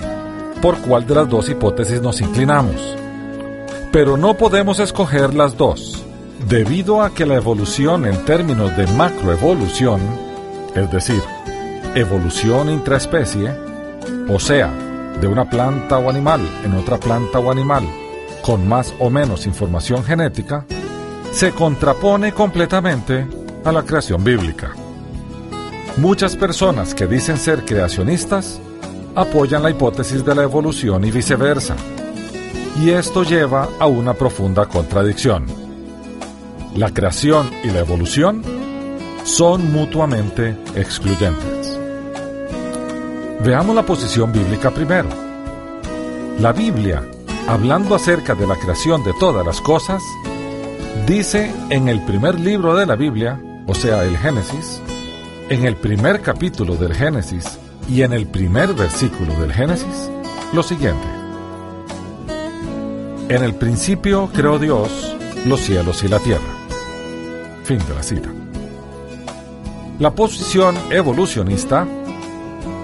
por 0.62 0.78
cuál 0.78 1.08
de 1.08 1.16
las 1.16 1.28
dos 1.28 1.50
hipótesis 1.50 2.02
nos 2.02 2.22
inclinamos. 2.22 2.96
Pero 3.92 4.18
no 4.18 4.36
podemos 4.36 4.80
escoger 4.80 5.34
las 5.34 5.58
dos, 5.58 6.06
debido 6.48 7.02
a 7.02 7.14
que 7.14 7.26
la 7.26 7.36
evolución 7.36 8.06
en 8.06 8.24
términos 8.26 8.76
de 8.78 8.86
macroevolución, 8.88 10.00
es 10.76 10.92
decir, 10.92 11.22
evolución 11.96 12.70
intraespecie, 12.70 13.73
o 14.30 14.40
sea, 14.40 14.72
de 15.20 15.28
una 15.28 15.50
planta 15.50 15.98
o 15.98 16.10
animal 16.10 16.42
en 16.64 16.74
otra 16.74 16.98
planta 16.98 17.40
o 17.40 17.52
animal, 17.52 17.84
con 18.42 18.68
más 18.68 18.94
o 19.00 19.10
menos 19.10 19.46
información 19.46 20.04
genética, 20.04 20.66
se 21.32 21.52
contrapone 21.52 22.34
completamente 22.34 23.28
a 23.64 23.72
la 23.72 23.84
creación 23.84 24.24
bíblica. 24.24 24.72
Muchas 25.98 26.36
personas 26.36 26.94
que 26.94 27.08
dicen 27.08 27.38
ser 27.38 27.66
creacionistas 27.66 28.60
apoyan 29.16 29.64
la 29.64 29.70
hipótesis 29.70 30.26
de 30.26 30.36
la 30.36 30.44
evolución 30.44 31.06
y 31.06 31.12
viceversa, 31.12 31.76
y 32.82 32.90
esto 32.90 33.24
lleva 33.24 33.70
a 33.80 33.86
una 33.86 34.14
profunda 34.14 34.66
contradicción. 34.66 35.46
La 36.76 36.92
creación 36.92 37.52
y 37.64 37.68
la 37.70 37.80
evolución 37.80 38.44
son 39.24 39.72
mutuamente 39.72 40.58
excluyentes. 40.76 41.53
Veamos 43.44 43.76
la 43.76 43.86
posición 43.86 44.32
bíblica 44.32 44.72
primero. 44.72 45.10
La 46.40 46.54
Biblia, 46.54 47.04
hablando 47.46 47.94
acerca 47.94 48.36
de 48.36 48.48
la 48.48 48.56
creación 48.56 49.04
de 49.04 49.12
todas 49.20 49.46
las 49.46 49.60
cosas, 49.60 50.02
dice 51.06 51.54
en 51.70 51.90
el 51.90 52.00
primer 52.06 52.40
libro 52.40 52.74
de 52.74 52.86
la 52.86 52.96
Biblia, 52.96 53.38
o 53.68 53.76
sea, 53.76 54.06
el 54.06 54.18
Génesis, 54.18 54.82
en 55.50 55.66
el 55.66 55.76
primer 55.76 56.22
capítulo 56.22 56.78
del 56.78 56.94
Génesis 56.94 57.60
y 57.90 58.04
en 58.04 58.14
el 58.14 58.28
primer 58.28 58.74
versículo 58.74 59.38
del 59.38 59.52
Génesis, 59.52 60.10
lo 60.54 60.64
siguiente. 60.64 61.08
En 63.28 63.44
el 63.44 63.56
principio 63.56 64.30
creó 64.34 64.58
Dios 64.58 65.18
los 65.46 65.60
cielos 65.60 66.02
y 66.06 66.08
la 66.08 66.20
tierra. 66.20 66.54
Fin 67.66 67.80
de 67.80 67.94
la 67.94 68.04
cita. 68.04 68.30
La 70.00 70.12
posición 70.12 70.78
evolucionista 70.90 71.86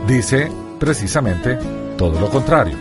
dice 0.10 0.52
precisamente 0.80 1.60
todo 1.96 2.20
lo 2.20 2.30
contrario. 2.30 2.76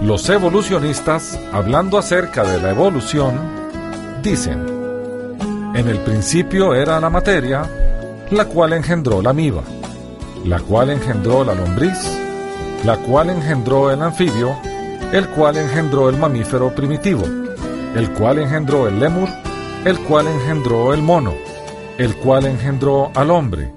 Los 0.00 0.26
evolucionistas, 0.30 1.38
hablando 1.52 1.98
acerca 1.98 2.44
de 2.44 2.60
la 2.60 2.70
evolución, 2.70 3.38
dicen, 4.22 4.64
en 5.74 5.88
el 5.88 5.98
principio 5.98 6.74
era 6.74 6.98
la 6.98 7.10
materia, 7.10 7.70
la 8.30 8.46
cual 8.46 8.72
engendró 8.72 9.20
la 9.20 9.34
miba, 9.34 9.62
la 10.46 10.60
cual 10.60 10.90
engendró 10.90 11.44
la 11.44 11.54
lombriz, 11.54 11.98
la 12.84 12.96
cual 12.96 13.28
engendró 13.28 13.90
el 13.90 14.00
anfibio, 14.00 14.56
el 15.12 15.28
cual 15.28 15.58
engendró 15.58 16.08
el 16.08 16.16
mamífero 16.16 16.74
primitivo, 16.74 17.24
el 17.94 18.10
cual 18.12 18.38
engendró 18.38 18.88
el 18.88 18.98
lemur, 18.98 19.28
el 19.84 19.98
cual 20.00 20.26
engendró 20.26 20.94
el 20.94 21.02
mono, 21.02 21.34
el 21.98 22.16
cual 22.16 22.46
engendró 22.46 23.10
al 23.14 23.30
hombre, 23.30 23.72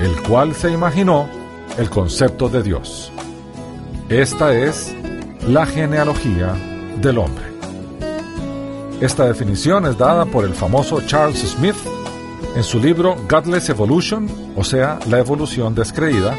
el 0.00 0.22
cual 0.22 0.54
se 0.54 0.70
imaginó 0.70 1.37
el 1.78 1.88
concepto 1.88 2.48
de 2.48 2.62
Dios. 2.62 3.12
Esta 4.08 4.54
es 4.54 4.94
la 5.46 5.64
genealogía 5.64 6.54
del 7.00 7.18
hombre. 7.18 7.44
Esta 9.00 9.26
definición 9.26 9.86
es 9.86 9.96
dada 9.96 10.26
por 10.26 10.44
el 10.44 10.54
famoso 10.54 11.00
Charles 11.02 11.38
Smith 11.38 11.76
en 12.56 12.64
su 12.64 12.80
libro 12.80 13.16
Godless 13.28 13.68
Evolution, 13.68 14.28
o 14.56 14.64
sea, 14.64 14.98
la 15.08 15.18
evolución 15.18 15.74
descreída. 15.74 16.36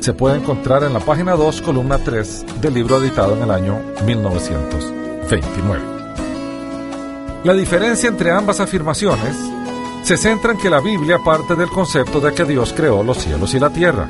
Se 0.00 0.14
puede 0.14 0.38
encontrar 0.38 0.82
en 0.82 0.94
la 0.94 1.00
página 1.00 1.36
2, 1.36 1.60
columna 1.60 1.98
3 1.98 2.62
del 2.62 2.72
libro 2.72 3.02
editado 3.02 3.36
en 3.36 3.42
el 3.42 3.50
año 3.50 3.78
1929. 4.06 5.84
La 7.44 7.52
diferencia 7.52 8.08
entre 8.08 8.30
ambas 8.30 8.60
afirmaciones 8.60 9.36
se 10.02 10.16
centra 10.16 10.52
en 10.52 10.58
que 10.58 10.70
la 10.70 10.80
Biblia 10.80 11.18
parte 11.22 11.54
del 11.54 11.68
concepto 11.68 12.18
de 12.20 12.32
que 12.32 12.46
Dios 12.46 12.72
creó 12.74 13.02
los 13.02 13.18
cielos 13.18 13.52
y 13.52 13.60
la 13.60 13.68
tierra. 13.68 14.08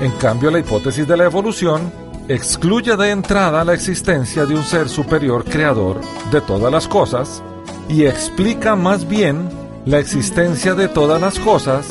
En 0.00 0.12
cambio, 0.12 0.50
la 0.50 0.58
hipótesis 0.58 1.06
de 1.06 1.16
la 1.16 1.24
evolución 1.24 1.92
excluye 2.26 2.96
de 2.96 3.10
entrada 3.10 3.64
la 3.64 3.74
existencia 3.74 4.46
de 4.46 4.54
un 4.54 4.62
ser 4.62 4.88
superior 4.88 5.44
creador 5.44 6.00
de 6.30 6.40
todas 6.40 6.72
las 6.72 6.88
cosas 6.88 7.42
y 7.88 8.04
explica 8.06 8.76
más 8.76 9.06
bien 9.06 9.48
la 9.84 9.98
existencia 9.98 10.74
de 10.74 10.88
todas 10.88 11.20
las 11.20 11.38
cosas 11.38 11.86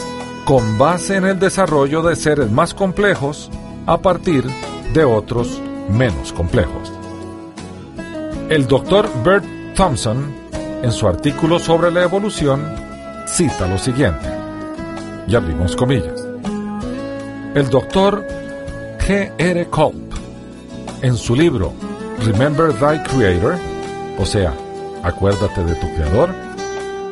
con 0.45 0.77
base 0.79 1.17
en 1.17 1.25
el 1.25 1.39
desarrollo 1.39 2.01
de 2.01 2.15
seres 2.15 2.49
más 2.49 2.73
complejos 2.73 3.51
a 3.85 3.97
partir 3.97 4.43
de 4.93 5.03
otros 5.03 5.61
menos 5.89 6.33
complejos. 6.33 6.91
El 8.49 8.65
doctor 8.65 9.07
Bert 9.23 9.45
Thompson, 9.75 10.33
en 10.81 10.91
su 10.91 11.07
artículo 11.07 11.59
sobre 11.59 11.91
la 11.91 12.01
evolución, 12.01 12.65
cita 13.27 13.67
lo 13.67 13.77
siguiente, 13.77 14.27
y 15.27 15.35
abrimos 15.35 15.75
comillas. 15.75 16.18
El 17.55 17.67
doctor 17.71 18.27
G. 18.99 19.31
R. 19.39 19.65
Kolb, 19.69 19.95
en 21.01 21.17
su 21.17 21.35
libro 21.35 21.73
Remember 22.23 22.71
Thy 22.73 23.01
Creator, 23.09 23.55
o 24.19 24.25
sea, 24.25 24.53
acuérdate 25.01 25.63
de 25.63 25.73
tu 25.73 25.87
creador, 25.95 26.29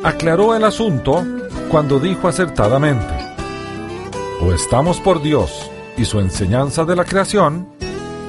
aclaró 0.04 0.54
el 0.54 0.62
asunto 0.62 1.26
cuando 1.68 1.98
dijo 1.98 2.28
acertadamente, 2.28 3.12
o 4.40 4.52
estamos 4.52 5.00
por 5.00 5.20
Dios 5.22 5.68
y 5.96 6.04
su 6.04 6.20
enseñanza 6.20 6.84
de 6.84 6.94
la 6.94 7.04
creación, 7.04 7.68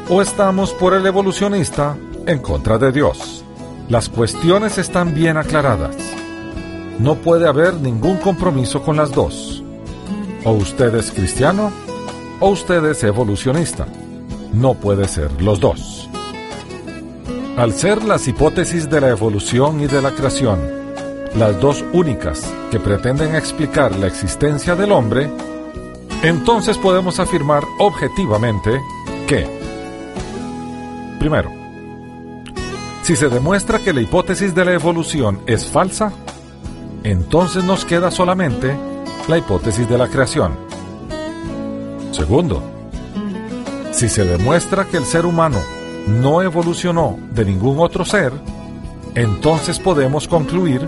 o 0.09 0.23
estamos 0.23 0.73
por 0.73 0.95
el 0.95 1.05
evolucionista 1.05 1.95
en 2.25 2.39
contra 2.39 2.79
de 2.79 2.91
Dios. 2.91 3.43
Las 3.87 4.09
cuestiones 4.09 4.79
están 4.79 5.13
bien 5.13 5.37
aclaradas. 5.37 5.95
No 6.97 7.15
puede 7.15 7.47
haber 7.47 7.75
ningún 7.75 8.17
compromiso 8.17 8.81
con 8.81 8.97
las 8.97 9.11
dos. 9.11 9.63
O 10.43 10.53
usted 10.53 10.95
es 10.95 11.11
cristiano 11.11 11.71
o 12.39 12.49
usted 12.49 12.83
es 12.85 13.03
evolucionista. 13.03 13.85
No 14.53 14.73
puede 14.73 15.07
ser 15.07 15.41
los 15.41 15.59
dos. 15.59 16.09
Al 17.57 17.73
ser 17.73 18.03
las 18.03 18.27
hipótesis 18.27 18.89
de 18.89 19.01
la 19.01 19.09
evolución 19.09 19.81
y 19.81 19.87
de 19.87 20.01
la 20.01 20.11
creación 20.11 20.79
las 21.35 21.59
dos 21.59 21.83
únicas 21.93 22.51
que 22.71 22.79
pretenden 22.79 23.35
explicar 23.35 23.95
la 23.97 24.07
existencia 24.07 24.75
del 24.75 24.91
hombre, 24.91 25.29
entonces 26.23 26.77
podemos 26.77 27.19
afirmar 27.19 27.63
objetivamente 27.79 28.81
que, 29.27 29.47
primero, 31.19 31.51
si 33.03 33.15
se 33.15 33.29
demuestra 33.29 33.79
que 33.79 33.93
la 33.93 34.01
hipótesis 34.01 34.53
de 34.55 34.65
la 34.65 34.73
evolución 34.73 35.41
es 35.45 35.67
falsa, 35.67 36.11
entonces 37.03 37.63
nos 37.63 37.85
queda 37.85 38.11
solamente 38.11 38.75
la 39.27 39.37
hipótesis 39.37 39.87
de 39.87 39.97
la 39.97 40.07
creación. 40.07 40.68
Segundo, 42.11 42.61
si 43.91 44.09
se 44.09 44.25
demuestra 44.25 44.85
que 44.85 44.97
el 44.97 45.05
ser 45.05 45.25
humano 45.25 45.59
no 46.07 46.41
evolucionó 46.41 47.17
de 47.31 47.45
ningún 47.45 47.79
otro 47.79 48.05
ser, 48.05 48.33
entonces 49.15 49.79
podemos 49.79 50.27
concluir 50.27 50.87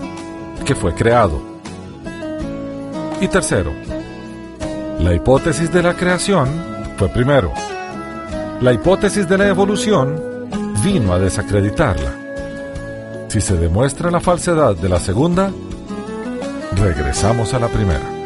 que 0.64 0.74
fue 0.74 0.94
creado. 0.94 1.40
Y 3.20 3.28
tercero, 3.28 3.72
la 4.98 5.14
hipótesis 5.14 5.72
de 5.72 5.82
la 5.82 5.94
creación 5.94 6.48
fue 6.96 7.08
primero. 7.08 7.52
La 8.60 8.72
hipótesis 8.72 9.28
de 9.28 9.38
la 9.38 9.48
evolución 9.48 10.48
vino 10.84 11.12
a 11.12 11.18
desacreditarla. 11.18 12.14
Si 13.28 13.40
se 13.40 13.56
demuestra 13.56 14.10
la 14.10 14.20
falsedad 14.20 14.76
de 14.76 14.88
la 14.88 15.00
segunda, 15.00 15.50
regresamos 16.76 17.54
a 17.54 17.58
la 17.58 17.68
primera. 17.68 18.21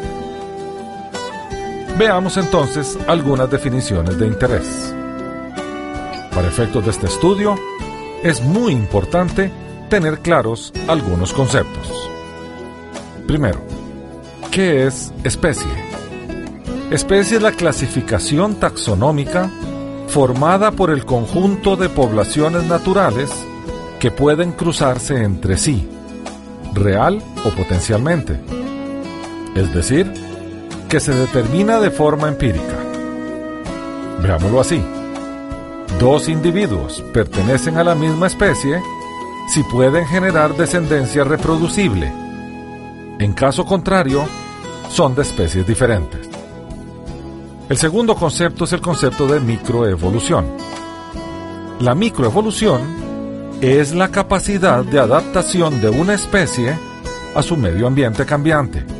Veamos 1.97 2.37
entonces 2.37 2.95
algunas 3.07 3.49
definiciones 3.49 4.19
de 4.19 4.27
interés. 4.27 4.93
Para 6.31 6.47
efectos 6.47 6.85
de 6.85 6.91
este 6.91 7.07
estudio, 7.07 7.55
es 8.23 8.39
muy 8.43 8.71
importante 8.71 9.51
tener 9.89 10.19
claros 10.19 10.71
algunos 10.87 11.33
conceptos. 11.33 12.07
Primero, 13.25 13.59
¿qué 14.51 14.85
es 14.85 15.11
especie? 15.23 15.71
Especie 16.91 17.37
es 17.37 17.43
la 17.43 17.53
clasificación 17.53 18.59
taxonómica 18.59 19.49
formada 20.07 20.69
por 20.69 20.91
el 20.91 21.03
conjunto 21.03 21.77
de 21.77 21.89
poblaciones 21.89 22.65
naturales 22.65 23.31
que 23.99 24.11
pueden 24.11 24.51
cruzarse 24.51 25.23
entre 25.23 25.57
sí, 25.57 25.89
real 26.75 27.23
o 27.43 27.49
potencialmente. 27.49 28.39
Es 29.55 29.73
decir, 29.73 30.26
que 30.87 30.99
se 30.99 31.13
determina 31.13 31.79
de 31.79 31.91
forma 31.91 32.27
empírica. 32.27 32.77
Veámoslo 34.21 34.59
así. 34.59 34.83
Dos 35.99 36.29
individuos 36.29 37.03
pertenecen 37.13 37.77
a 37.77 37.83
la 37.83 37.95
misma 37.95 38.27
especie 38.27 38.81
si 39.53 39.63
pueden 39.63 40.05
generar 40.05 40.55
descendencia 40.55 41.23
reproducible. 41.23 42.11
En 43.19 43.33
caso 43.33 43.65
contrario, 43.65 44.25
son 44.89 45.15
de 45.15 45.23
especies 45.23 45.65
diferentes. 45.65 46.29
El 47.69 47.77
segundo 47.77 48.15
concepto 48.15 48.63
es 48.63 48.73
el 48.73 48.81
concepto 48.81 49.27
de 49.27 49.39
microevolución. 49.39 50.45
La 51.79 51.95
microevolución 51.95 52.81
es 53.61 53.93
la 53.93 54.09
capacidad 54.09 54.83
de 54.83 54.99
adaptación 54.99 55.81
de 55.81 55.89
una 55.89 56.13
especie 56.13 56.77
a 57.35 57.41
su 57.41 57.57
medio 57.57 57.87
ambiente 57.87 58.25
cambiante. 58.25 58.96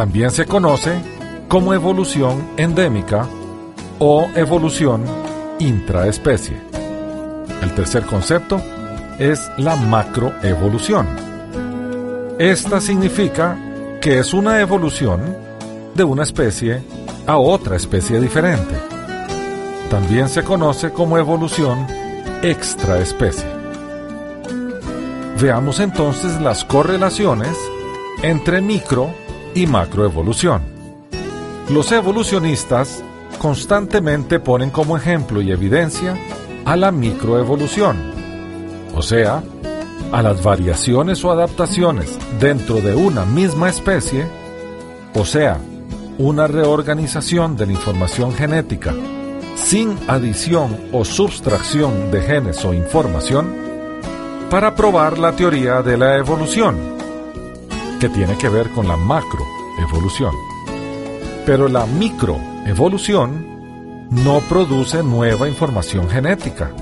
También 0.00 0.30
se 0.30 0.46
conoce 0.46 0.98
como 1.46 1.74
evolución 1.74 2.52
endémica 2.56 3.28
o 3.98 4.30
evolución 4.34 5.04
intraespecie. 5.58 6.56
El 7.60 7.74
tercer 7.74 8.04
concepto 8.04 8.62
es 9.18 9.50
la 9.58 9.76
macroevolución. 9.76 11.06
Esta 12.38 12.80
significa 12.80 13.58
que 14.00 14.18
es 14.18 14.32
una 14.32 14.62
evolución 14.62 15.36
de 15.94 16.04
una 16.04 16.22
especie 16.22 16.82
a 17.26 17.36
otra 17.36 17.76
especie 17.76 18.22
diferente. 18.22 18.76
También 19.90 20.30
se 20.30 20.42
conoce 20.42 20.92
como 20.92 21.18
evolución 21.18 21.86
extraespecie. 22.40 23.44
Veamos 25.38 25.78
entonces 25.78 26.40
las 26.40 26.64
correlaciones 26.64 27.54
entre 28.22 28.62
micro 28.62 29.12
y 29.54 29.66
macroevolución. 29.66 30.62
Los 31.68 31.92
evolucionistas 31.92 33.02
constantemente 33.38 34.40
ponen 34.40 34.70
como 34.70 34.96
ejemplo 34.96 35.40
y 35.40 35.50
evidencia 35.50 36.16
a 36.64 36.76
la 36.76 36.90
microevolución, 36.90 37.96
o 38.94 39.02
sea, 39.02 39.42
a 40.12 40.22
las 40.22 40.42
variaciones 40.42 41.24
o 41.24 41.30
adaptaciones 41.30 42.18
dentro 42.38 42.76
de 42.76 42.94
una 42.94 43.24
misma 43.24 43.68
especie, 43.68 44.26
o 45.14 45.24
sea, 45.24 45.58
una 46.18 46.46
reorganización 46.46 47.56
de 47.56 47.66
la 47.66 47.72
información 47.72 48.32
genética 48.34 48.94
sin 49.56 49.96
adición 50.08 50.88
o 50.92 51.04
sustracción 51.04 52.10
de 52.10 52.22
genes 52.22 52.64
o 52.64 52.74
información, 52.74 53.54
para 54.50 54.74
probar 54.74 55.18
la 55.18 55.32
teoría 55.32 55.82
de 55.82 55.96
la 55.96 56.16
evolución, 56.16 56.76
que 58.00 58.08
tiene 58.08 58.36
que 58.38 58.48
ver 58.48 58.70
con 58.70 58.88
la 58.88 58.96
macroevolución. 58.96 60.34
Pero 61.44 61.68
la 61.68 61.86
microevolución 61.86 64.08
no 64.10 64.40
produce 64.48 65.02
nueva 65.02 65.48
información 65.48 66.08
genética, 66.08 66.72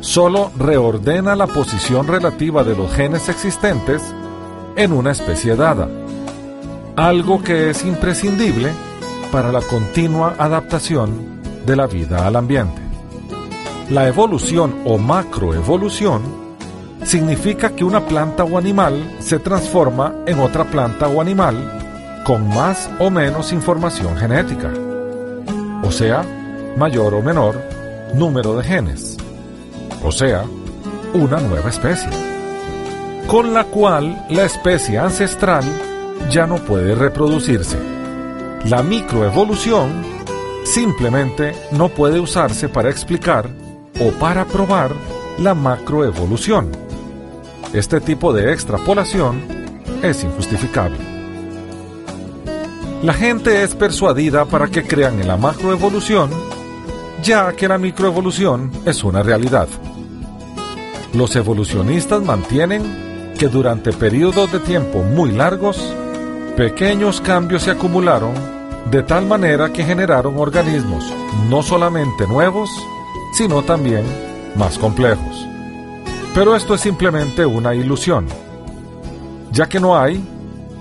solo 0.00 0.50
reordena 0.56 1.36
la 1.36 1.46
posición 1.46 2.08
relativa 2.08 2.64
de 2.64 2.74
los 2.74 2.90
genes 2.92 3.28
existentes 3.28 4.02
en 4.74 4.92
una 4.92 5.12
especie 5.12 5.54
dada, 5.54 5.88
algo 6.96 7.42
que 7.42 7.70
es 7.70 7.84
imprescindible 7.84 8.72
para 9.30 9.52
la 9.52 9.60
continua 9.60 10.34
adaptación 10.38 11.42
de 11.66 11.76
la 11.76 11.86
vida 11.86 12.26
al 12.26 12.36
ambiente. 12.36 12.80
La 13.90 14.08
evolución 14.08 14.80
o 14.84 14.98
macroevolución 14.98 16.47
significa 17.04 17.70
que 17.70 17.84
una 17.84 18.04
planta 18.06 18.44
o 18.44 18.58
animal 18.58 19.16
se 19.20 19.38
transforma 19.38 20.14
en 20.26 20.40
otra 20.40 20.64
planta 20.64 21.08
o 21.08 21.20
animal 21.20 22.22
con 22.24 22.48
más 22.48 22.90
o 22.98 23.10
menos 23.10 23.52
información 23.52 24.16
genética, 24.16 24.70
o 25.82 25.90
sea, 25.90 26.22
mayor 26.76 27.14
o 27.14 27.22
menor 27.22 27.62
número 28.14 28.56
de 28.56 28.64
genes, 28.64 29.16
o 30.02 30.12
sea, 30.12 30.44
una 31.14 31.40
nueva 31.40 31.70
especie, 31.70 32.10
con 33.26 33.54
la 33.54 33.64
cual 33.64 34.26
la 34.28 34.44
especie 34.44 34.98
ancestral 34.98 35.64
ya 36.30 36.46
no 36.46 36.56
puede 36.56 36.94
reproducirse. 36.94 37.78
La 38.64 38.82
microevolución 38.82 40.04
simplemente 40.64 41.54
no 41.72 41.88
puede 41.88 42.20
usarse 42.20 42.68
para 42.68 42.90
explicar 42.90 43.48
o 44.00 44.10
para 44.18 44.44
probar 44.44 44.90
la 45.38 45.54
macroevolución. 45.54 46.87
Este 47.72 48.00
tipo 48.00 48.32
de 48.32 48.52
extrapolación 48.52 49.42
es 50.02 50.24
injustificable. 50.24 50.96
La 53.02 53.12
gente 53.12 53.62
es 53.62 53.74
persuadida 53.74 54.46
para 54.46 54.68
que 54.68 54.84
crean 54.84 55.20
en 55.20 55.28
la 55.28 55.36
macroevolución, 55.36 56.30
ya 57.22 57.52
que 57.52 57.68
la 57.68 57.76
microevolución 57.76 58.70
es 58.86 59.04
una 59.04 59.22
realidad. 59.22 59.68
Los 61.12 61.36
evolucionistas 61.36 62.22
mantienen 62.22 63.34
que 63.38 63.48
durante 63.48 63.92
periodos 63.92 64.50
de 64.50 64.60
tiempo 64.60 65.02
muy 65.02 65.30
largos, 65.30 65.94
pequeños 66.56 67.20
cambios 67.20 67.64
se 67.64 67.70
acumularon 67.70 68.32
de 68.90 69.02
tal 69.02 69.26
manera 69.26 69.72
que 69.72 69.84
generaron 69.84 70.38
organismos 70.38 71.04
no 71.50 71.62
solamente 71.62 72.26
nuevos, 72.26 72.70
sino 73.34 73.62
también 73.62 74.04
más 74.56 74.78
complejos. 74.78 75.37
Pero 76.38 76.54
esto 76.54 76.76
es 76.76 76.82
simplemente 76.82 77.44
una 77.44 77.74
ilusión, 77.74 78.28
ya 79.50 79.66
que 79.66 79.80
no 79.80 79.98
hay, 79.98 80.24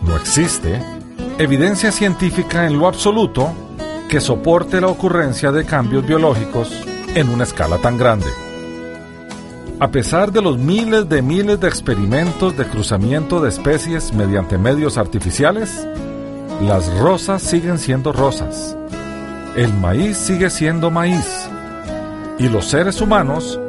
no 0.03 0.15
existe, 0.15 0.79
evidencia 1.39 1.91
científica 1.91 2.67
en 2.67 2.77
lo 2.77 2.87
absoluto 2.87 3.51
que 4.07 4.21
soporte 4.21 4.79
la 4.79 4.85
ocurrencia 4.85 5.51
de 5.51 5.65
cambios 5.65 6.05
biológicos 6.05 6.71
en 7.15 7.29
una 7.29 7.43
escala 7.43 7.79
tan 7.79 7.97
grande. 7.97 8.27
A 9.79 9.87
pesar 9.89 10.31
de 10.31 10.43
los 10.43 10.59
miles 10.59 11.09
de 11.09 11.23
miles 11.23 11.59
de 11.59 11.67
experimentos 11.67 12.55
de 12.55 12.67
cruzamiento 12.67 13.41
de 13.41 13.49
especies 13.49 14.13
mediante 14.13 14.59
medios 14.59 14.95
artificiales, 14.95 15.87
las 16.61 16.95
rosas 16.99 17.41
siguen 17.41 17.79
siendo 17.79 18.13
rosas, 18.13 18.77
el 19.55 19.73
maíz 19.73 20.17
sigue 20.17 20.51
siendo 20.51 20.91
maíz. 20.91 21.49
Y 22.37 22.47
los 22.47 22.65
seres 22.65 23.01
humanos 23.01 23.59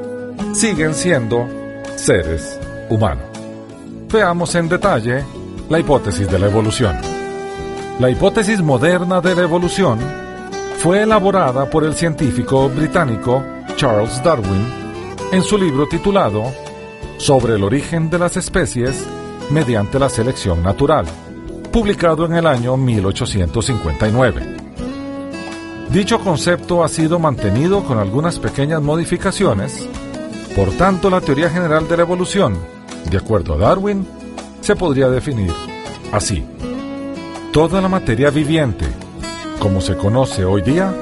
siguen 0.52 0.92
siendo 0.92 1.48
seres 1.98 2.58
humanos. 2.88 3.24
Veamos 4.10 4.54
en 4.54 4.68
detalle 4.68 5.24
la 5.68 5.78
hipótesis 5.78 6.30
de 6.30 6.38
la 6.38 6.46
evolución. 6.46 6.96
La 7.98 8.08
hipótesis 8.08 8.62
moderna 8.62 9.20
de 9.20 9.34
la 9.34 9.42
evolución 9.42 9.98
fue 10.78 11.02
elaborada 11.02 11.68
por 11.68 11.84
el 11.84 11.94
científico 11.94 12.68
británico 12.68 13.44
Charles 13.76 14.22
Darwin 14.22 14.64
en 15.32 15.42
su 15.42 15.58
libro 15.58 15.86
titulado 15.88 16.44
Sobre 17.18 17.56
el 17.56 17.64
origen 17.64 18.08
de 18.08 18.18
las 18.18 18.36
especies 18.36 19.04
mediante 19.50 19.98
la 19.98 20.08
selección 20.08 20.62
natural, 20.62 21.06
publicado 21.72 22.24
en 22.26 22.34
el 22.34 22.46
año 22.46 22.76
1859. 22.76 24.56
Dicho 25.90 26.20
concepto 26.20 26.84
ha 26.84 26.88
sido 26.88 27.18
mantenido 27.18 27.82
con 27.82 27.98
algunas 27.98 28.38
pequeñas 28.38 28.82
modificaciones, 28.82 29.88
por 30.54 30.70
tanto 30.72 31.10
la 31.10 31.20
teoría 31.20 31.50
general 31.50 31.88
de 31.88 31.96
la 31.96 32.02
evolución, 32.02 32.58
de 33.10 33.18
acuerdo 33.18 33.54
a 33.54 33.58
Darwin, 33.58 34.06
se 34.60 34.76
podría 34.76 35.08
definir 35.08 35.52
así. 36.12 36.44
Toda 37.52 37.80
la 37.80 37.88
materia 37.88 38.30
viviente, 38.30 38.86
como 39.58 39.80
se 39.80 39.96
conoce 39.96 40.44
hoy 40.44 40.62
día, 40.62 40.94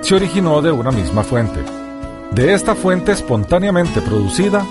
se 0.00 0.14
originó 0.14 0.62
de 0.62 0.70
una 0.70 0.90
misma 0.90 1.24
fuente 1.24 1.78
de 2.30 2.52
esta 2.52 2.74
fuente 2.74 3.12
espontáneamente 3.12 4.00
producida, 4.00 4.64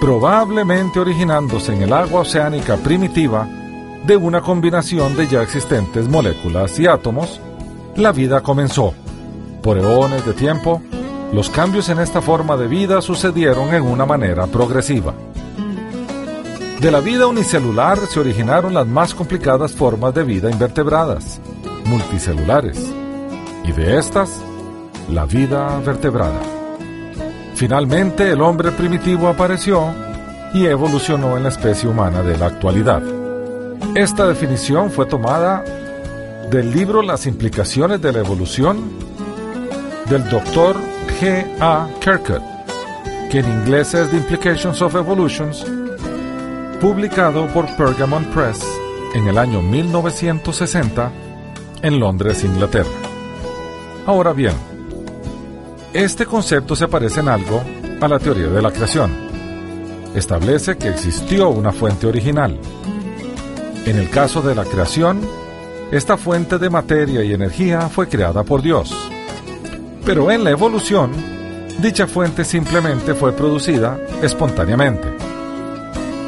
probablemente 0.00 1.00
originándose 1.00 1.72
en 1.72 1.82
el 1.82 1.92
agua 1.92 2.22
oceánica 2.22 2.76
primitiva 2.76 3.48
de 4.04 4.16
una 4.16 4.40
combinación 4.40 5.16
de 5.16 5.26
ya 5.26 5.42
existentes 5.42 6.08
moléculas 6.08 6.78
y 6.78 6.86
átomos, 6.86 7.40
la 7.96 8.12
vida 8.12 8.40
comenzó. 8.42 8.94
Por 9.62 9.78
eones 9.78 10.24
de 10.24 10.32
tiempo, 10.32 10.80
los 11.32 11.50
cambios 11.50 11.88
en 11.88 11.98
esta 11.98 12.22
forma 12.22 12.56
de 12.56 12.68
vida 12.68 13.00
sucedieron 13.00 13.74
en 13.74 13.82
una 13.82 14.06
manera 14.06 14.46
progresiva. 14.46 15.14
De 16.80 16.90
la 16.90 17.00
vida 17.00 17.26
unicelular 17.26 17.98
se 18.06 18.20
originaron 18.20 18.74
las 18.74 18.86
más 18.86 19.14
complicadas 19.14 19.72
formas 19.72 20.14
de 20.14 20.24
vida 20.24 20.50
invertebradas, 20.50 21.40
multicelulares, 21.86 22.78
y 23.64 23.72
de 23.72 23.98
estas, 23.98 24.30
la 25.10 25.24
vida 25.24 25.80
vertebrada. 25.84 26.40
Finalmente 27.54 28.30
el 28.30 28.42
hombre 28.42 28.70
primitivo 28.72 29.28
apareció 29.28 29.86
y 30.52 30.66
evolucionó 30.66 31.36
en 31.36 31.44
la 31.44 31.48
especie 31.48 31.88
humana 31.88 32.22
de 32.22 32.36
la 32.36 32.46
actualidad. 32.46 33.02
Esta 33.94 34.26
definición 34.26 34.90
fue 34.90 35.06
tomada 35.06 35.64
del 36.50 36.70
libro 36.70 37.02
Las 37.02 37.26
implicaciones 37.26 38.00
de 38.00 38.12
la 38.12 38.20
evolución 38.20 39.05
del 40.08 40.28
doctor 40.28 40.76
G. 41.20 41.44
A. 41.60 41.88
Kirkwood, 42.00 42.42
que 43.30 43.40
en 43.40 43.50
inglés 43.50 43.92
es 43.94 44.08
The 44.10 44.16
Implications 44.16 44.80
of 44.80 44.94
Evolutions, 44.94 45.66
publicado 46.80 47.46
por 47.48 47.66
Pergamon 47.76 48.24
Press 48.26 48.64
en 49.14 49.26
el 49.26 49.36
año 49.36 49.62
1960 49.62 51.10
en 51.82 51.98
Londres, 51.98 52.44
Inglaterra. 52.44 52.90
Ahora 54.06 54.32
bien, 54.32 54.54
este 55.92 56.24
concepto 56.26 56.76
se 56.76 56.86
parece 56.86 57.20
en 57.20 57.28
algo 57.28 57.62
a 58.00 58.06
la 58.06 58.18
teoría 58.18 58.48
de 58.48 58.62
la 58.62 58.70
creación. 58.70 59.10
Establece 60.14 60.76
que 60.76 60.88
existió 60.88 61.48
una 61.48 61.72
fuente 61.72 62.06
original. 62.06 62.58
En 63.84 63.96
el 63.96 64.08
caso 64.10 64.40
de 64.40 64.54
la 64.54 64.64
creación, 64.64 65.20
esta 65.90 66.16
fuente 66.16 66.58
de 66.58 66.70
materia 66.70 67.24
y 67.24 67.32
energía 67.32 67.88
fue 67.88 68.08
creada 68.08 68.44
por 68.44 68.62
Dios. 68.62 68.94
Pero 70.06 70.30
en 70.30 70.44
la 70.44 70.50
evolución, 70.50 71.10
dicha 71.82 72.06
fuente 72.06 72.44
simplemente 72.44 73.12
fue 73.12 73.32
producida 73.32 73.98
espontáneamente. 74.22 75.08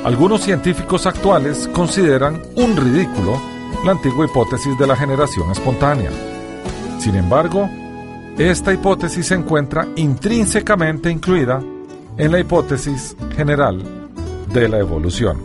Algunos 0.05 0.43
científicos 0.43 1.07
actuales 1.07 1.71
consideran 1.73 2.43
un 2.57 2.77
ridículo 2.77 3.41
la 3.85 3.93
antigua 3.93 4.27
hipótesis 4.27 4.77
de 4.77 4.87
la 4.87 4.97
generación 4.97 5.53
espontánea. 5.53 6.11
Sin 6.99 7.15
embargo, 7.15 7.71
esta 8.37 8.73
hipótesis 8.73 9.29
se 9.29 9.35
encuentra 9.37 9.87
intrínsecamente 9.95 11.09
incluida 11.09 11.63
en 12.17 12.33
la 12.33 12.41
hipótesis 12.41 13.17
general 13.37 13.81
de 14.53 14.69
la 14.69 14.79
evolución. 14.79 15.39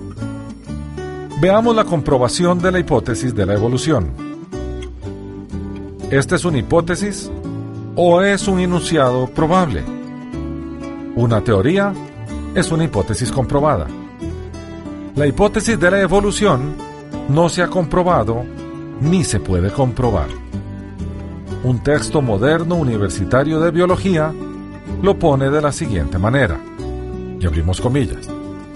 Veamos 1.39 1.75
la 1.75 1.83
comprobación 1.83 2.57
de 2.59 2.71
la 2.71 2.79
hipótesis 2.79 3.35
de 3.35 3.45
la 3.45 3.53
evolución. 3.53 4.09
¿Esta 6.09 6.35
es 6.35 6.45
una 6.45 6.57
hipótesis 6.57 7.29
o 7.95 8.21
es 8.21 8.47
un 8.47 8.59
enunciado 8.59 9.27
probable? 9.27 9.83
Una 11.15 11.41
teoría 11.41 11.93
es 12.55 12.71
una 12.71 12.85
hipótesis 12.85 13.31
comprobada. 13.31 13.87
La 15.15 15.27
hipótesis 15.27 15.79
de 15.79 15.91
la 15.91 16.01
evolución 16.01 16.75
no 17.29 17.49
se 17.49 17.61
ha 17.61 17.67
comprobado 17.67 18.43
ni 18.99 19.23
se 19.23 19.39
puede 19.39 19.71
comprobar. 19.71 20.27
Un 21.63 21.83
texto 21.83 22.21
moderno 22.21 22.75
universitario 22.75 23.59
de 23.59 23.71
biología 23.71 24.33
lo 25.01 25.17
pone 25.17 25.49
de 25.49 25.61
la 25.61 25.71
siguiente 25.71 26.17
manera, 26.17 26.59
y 27.39 27.45
abrimos 27.45 27.79
comillas, 27.79 28.27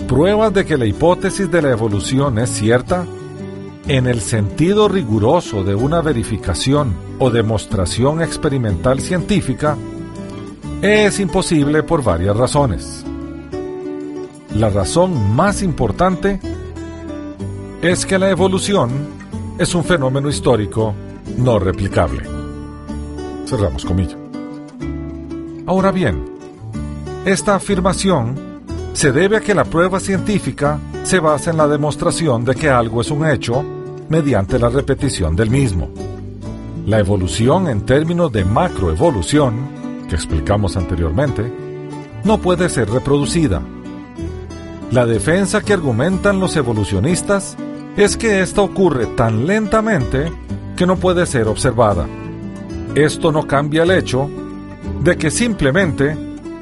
pruebas 0.08 0.54
de 0.54 0.66
que 0.66 0.78
la 0.78 0.86
hipótesis 0.86 1.50
de 1.52 1.62
la 1.62 1.72
evolución 1.72 2.38
es 2.40 2.50
cierta 2.50 3.06
en 3.88 4.06
el 4.06 4.20
sentido 4.20 4.90
riguroso 4.90 5.64
de 5.64 5.74
una 5.74 6.02
verificación 6.02 6.94
o 7.20 7.30
demostración 7.30 8.22
experimental 8.22 9.00
científica 9.00 9.78
es 10.82 11.20
imposible 11.22 11.84
por 11.84 12.04
varias 12.04 12.36
razones. 12.36 13.06
La 14.56 14.70
razón 14.70 15.34
más 15.34 15.64
importante 15.64 16.42
es 17.82 18.06
que 18.06 18.20
la 18.20 18.30
evolución 18.30 18.90
es 19.58 19.74
un 19.74 19.86
fenómeno 19.86 20.28
histórico 20.28 20.94
no 21.38 21.58
replicable. 21.58 22.24
Cerramos 23.46 23.86
comillas. 23.86 24.18
Ahora 25.66 25.92
bien, 25.92 26.26
esta 27.24 27.56
afirmación 27.56 28.36
se 28.92 29.14
debe 29.14 29.38
a 29.38 29.42
que 29.42 29.56
la 29.56 29.64
prueba 29.64 30.02
científica 30.02 30.80
se 31.04 31.20
basa 31.20 31.52
en 31.52 31.58
la 31.58 31.70
demostración 31.70 32.44
de 32.44 32.54
que 32.54 32.70
algo 32.70 33.00
es 33.00 33.12
un 33.12 33.26
hecho 33.26 33.77
mediante 34.10 34.60
la 34.60 34.70
repetición 34.70 35.36
del 35.36 35.50
mismo. 35.50 35.90
La 36.86 37.00
evolución 37.00 37.68
en 37.68 37.82
términos 37.82 38.32
de 38.32 38.46
macroevolución, 38.46 40.06
que 40.08 40.16
explicamos 40.16 40.78
anteriormente, 40.78 41.52
no 42.24 42.40
puede 42.40 42.70
ser 42.70 42.90
reproducida. 42.90 43.62
La 44.92 45.06
defensa 45.06 45.62
que 45.62 45.74
argumentan 45.74 46.40
los 46.40 46.56
evolucionistas 46.56 47.58
es 47.98 48.16
que 48.16 48.42
esta 48.42 48.62
ocurre 48.62 49.06
tan 49.08 49.46
lentamente 49.46 50.32
que 50.78 50.86
no 50.86 50.96
puede 50.96 51.26
ser 51.26 51.48
observada. 51.48 52.08
Esto 52.96 53.32
no 53.32 53.46
cambia 53.46 53.84
el 53.84 53.92
hecho 53.92 54.30
de 55.04 55.18
que 55.18 55.30
simplemente, 55.30 56.18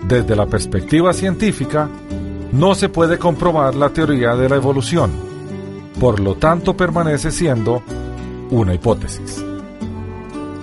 desde 0.08 0.36
la 0.36 0.48
perspectiva 0.48 1.14
científica, 1.14 1.88
no 2.52 2.74
se 2.74 2.90
puede 2.90 3.20
comprobar 3.20 3.76
la 3.76 3.90
teoría 3.90 4.36
de 4.36 4.50
la 4.50 4.56
evolución. 4.56 5.35
Por 6.00 6.20
lo 6.20 6.36
tanto, 6.36 6.76
permanece 6.76 7.32
siendo 7.32 7.82
una 8.52 8.74
hipótesis. 8.74 9.44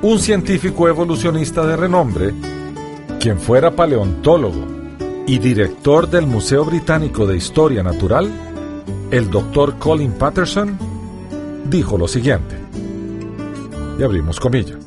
Un 0.03 0.19
científico 0.19 0.89
evolucionista 0.89 1.67
de 1.67 1.77
renombre, 1.77 2.35
quien 3.21 3.39
fuera 3.39 3.71
paleontólogo 3.71 4.67
y 5.27 5.39
director 5.39 6.09
del 6.09 6.27
Museo 6.27 6.65
Británico 6.65 7.27
de 7.27 7.37
Historia 7.37 7.83
Natural, 7.83 8.29
el 9.11 9.31
doctor 9.31 9.79
Colin 9.79 10.13
Patterson 10.13 10.77
dijo 11.65 11.97
lo 11.97 12.09
siguiente, 12.09 12.57
y 13.99 14.03
abrimos 14.03 14.41
comillas. 14.41 14.79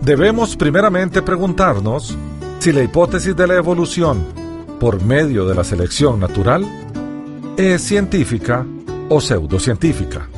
Debemos 0.00 0.56
primeramente 0.56 1.22
preguntarnos 1.22 2.16
si 2.60 2.72
la 2.72 2.82
hipótesis 2.82 3.36
de 3.36 3.46
la 3.46 3.54
evolución 3.54 4.24
por 4.80 5.02
medio 5.02 5.44
de 5.46 5.54
la 5.54 5.64
selección 5.64 6.20
natural 6.20 6.64
es 7.56 7.82
científica 7.82 8.66
o 9.08 9.20
pseudocientífica, 9.20 10.28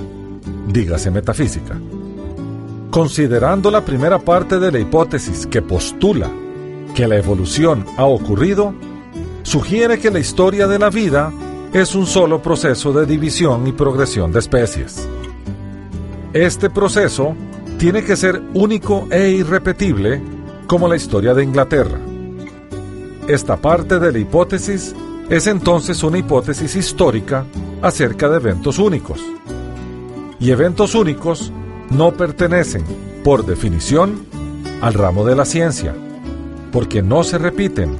dígase 0.69 1.11
metafísica. 1.11 1.77
Considerando 2.91 3.71
la 3.71 3.85
primera 3.85 4.19
parte 4.19 4.59
de 4.59 4.71
la 4.71 4.79
hipótesis 4.79 5.47
que 5.47 5.61
postula 5.61 6.31
que 6.95 7.09
la 7.09 7.17
evolución 7.17 7.85
ha 7.97 8.05
ocurrido, 8.05 8.73
sugiere 9.43 9.99
que 9.99 10.11
la 10.11 10.21
historia 10.21 10.69
de 10.69 10.79
la 10.79 10.91
vida 10.91 11.33
es 11.73 11.95
un 11.95 12.07
solo 12.07 12.41
proceso 12.41 12.93
de 12.93 13.05
división 13.05 13.67
y 13.67 13.73
progresión 13.73 14.33
de 14.33 14.39
especies. 14.39 15.07
Este 16.33 16.71
proceso 16.71 17.35
tiene 17.79 18.05
que 18.05 18.17
ser 18.17 18.41
único 18.55 19.09
e 19.11 19.31
irrepetible 19.31 20.23
como 20.67 20.89
la 20.89 20.97
historia 20.97 21.35
de 21.35 21.45
Inglaterra. 21.45 21.99
Esta 23.27 23.57
parte 23.57 23.99
de 23.99 24.13
la 24.13 24.19
hipótesis 24.19 24.95
es 25.31 25.47
entonces 25.47 26.03
una 26.03 26.19
hipótesis 26.19 26.75
histórica 26.75 27.45
acerca 27.83 28.29
de 28.29 28.37
eventos 28.37 28.79
únicos. 28.79 29.21
Y 30.41 30.51
eventos 30.51 30.95
únicos 30.95 31.53
no 31.91 32.13
pertenecen, 32.13 32.85
por 33.25 33.45
definición, 33.45 34.27
al 34.81 34.95
ramo 34.95 35.25
de 35.25 35.37
la 35.37 35.45
ciencia, 35.45 35.95
porque 36.73 37.03
no 37.03 37.25
se 37.25 37.39
repiten 37.39 37.99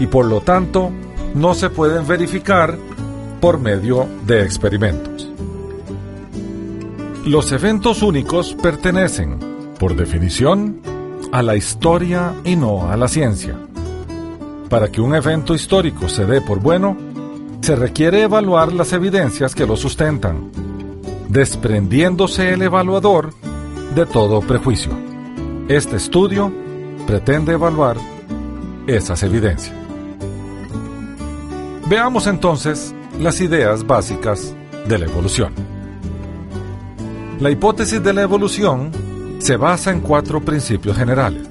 y 0.00 0.06
por 0.06 0.26
lo 0.26 0.40
tanto 0.40 0.90
no 1.34 1.54
se 1.54 1.70
pueden 1.70 2.06
verificar 2.06 2.76
por 3.40 3.60
medio 3.60 4.08
de 4.26 4.42
experimentos. 4.42 5.30
Los 7.24 7.52
eventos 7.52 8.02
únicos 8.02 8.54
pertenecen, 8.54 9.38
por 9.78 9.94
definición, 9.94 10.80
a 11.32 11.42
la 11.42 11.56
historia 11.56 12.34
y 12.44 12.56
no 12.56 12.90
a 12.90 12.96
la 12.96 13.08
ciencia. 13.08 13.56
Para 14.68 14.88
que 14.88 15.00
un 15.00 15.14
evento 15.14 15.54
histórico 15.54 16.08
se 16.08 16.26
dé 16.26 16.40
por 16.40 16.60
bueno, 16.60 16.96
se 17.60 17.76
requiere 17.76 18.22
evaluar 18.22 18.72
las 18.72 18.92
evidencias 18.92 19.54
que 19.54 19.66
lo 19.66 19.76
sustentan, 19.76 20.50
desprendiéndose 21.28 22.52
el 22.52 22.62
evaluador 22.62 23.32
de 23.94 24.06
todo 24.06 24.40
prejuicio. 24.40 24.92
Este 25.68 25.96
estudio 25.96 26.52
pretende 27.06 27.52
evaluar 27.52 27.96
esas 28.86 29.22
evidencias. 29.22 29.74
Veamos 31.88 32.26
entonces 32.26 32.94
las 33.20 33.40
ideas 33.40 33.86
básicas 33.86 34.54
de 34.88 34.98
la 34.98 35.06
evolución. 35.06 35.52
La 37.38 37.50
hipótesis 37.50 38.02
de 38.02 38.12
la 38.12 38.22
evolución 38.22 38.90
se 39.38 39.56
basa 39.56 39.92
en 39.92 40.00
cuatro 40.00 40.40
principios 40.40 40.96
generales, 40.96 41.46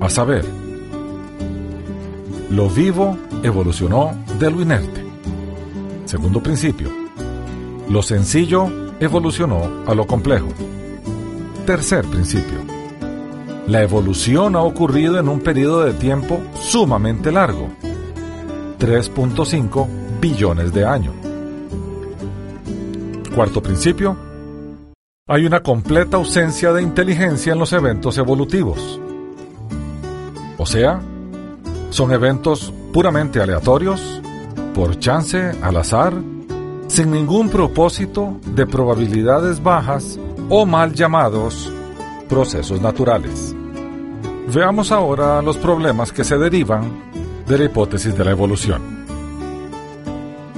a 0.00 0.08
saber, 0.08 0.44
lo 2.50 2.68
vivo 2.68 3.18
evolucionó 3.42 4.14
de 4.38 4.50
lo 4.50 4.60
inerte. 4.60 5.04
Segundo 6.04 6.42
principio, 6.42 6.90
lo 7.88 8.02
sencillo 8.02 8.70
evolucionó 9.00 9.82
a 9.86 9.94
lo 9.94 10.06
complejo. 10.06 10.48
Tercer 11.64 12.04
principio, 12.04 12.58
la 13.66 13.82
evolución 13.82 14.54
ha 14.54 14.62
ocurrido 14.62 15.18
en 15.18 15.28
un 15.28 15.40
periodo 15.40 15.84
de 15.84 15.92
tiempo 15.92 16.40
sumamente 16.60 17.32
largo, 17.32 17.68
3.5 18.78 19.86
billones 20.20 20.72
de 20.72 20.86
años. 20.86 21.14
Cuarto 23.34 23.60
principio. 23.60 24.16
Hay 25.28 25.44
una 25.44 25.60
completa 25.60 26.16
ausencia 26.18 26.72
de 26.72 26.82
inteligencia 26.82 27.52
en 27.52 27.58
los 27.58 27.72
eventos 27.72 28.16
evolutivos. 28.16 29.00
O 30.56 30.64
sea, 30.64 31.02
son 31.90 32.12
eventos 32.12 32.72
puramente 32.92 33.40
aleatorios, 33.40 34.20
por 34.74 34.98
chance, 34.98 35.52
al 35.62 35.76
azar, 35.76 36.14
sin 36.88 37.10
ningún 37.10 37.48
propósito 37.48 38.38
de 38.46 38.66
probabilidades 38.66 39.62
bajas 39.62 40.18
o 40.48 40.66
mal 40.66 40.92
llamados 40.92 41.72
procesos 42.28 42.80
naturales. 42.80 43.54
Veamos 44.52 44.92
ahora 44.92 45.42
los 45.42 45.56
problemas 45.56 46.12
que 46.12 46.24
se 46.24 46.38
derivan 46.38 47.02
de 47.46 47.58
la 47.58 47.64
hipótesis 47.64 48.16
de 48.16 48.24
la 48.24 48.30
evolución. 48.30 48.82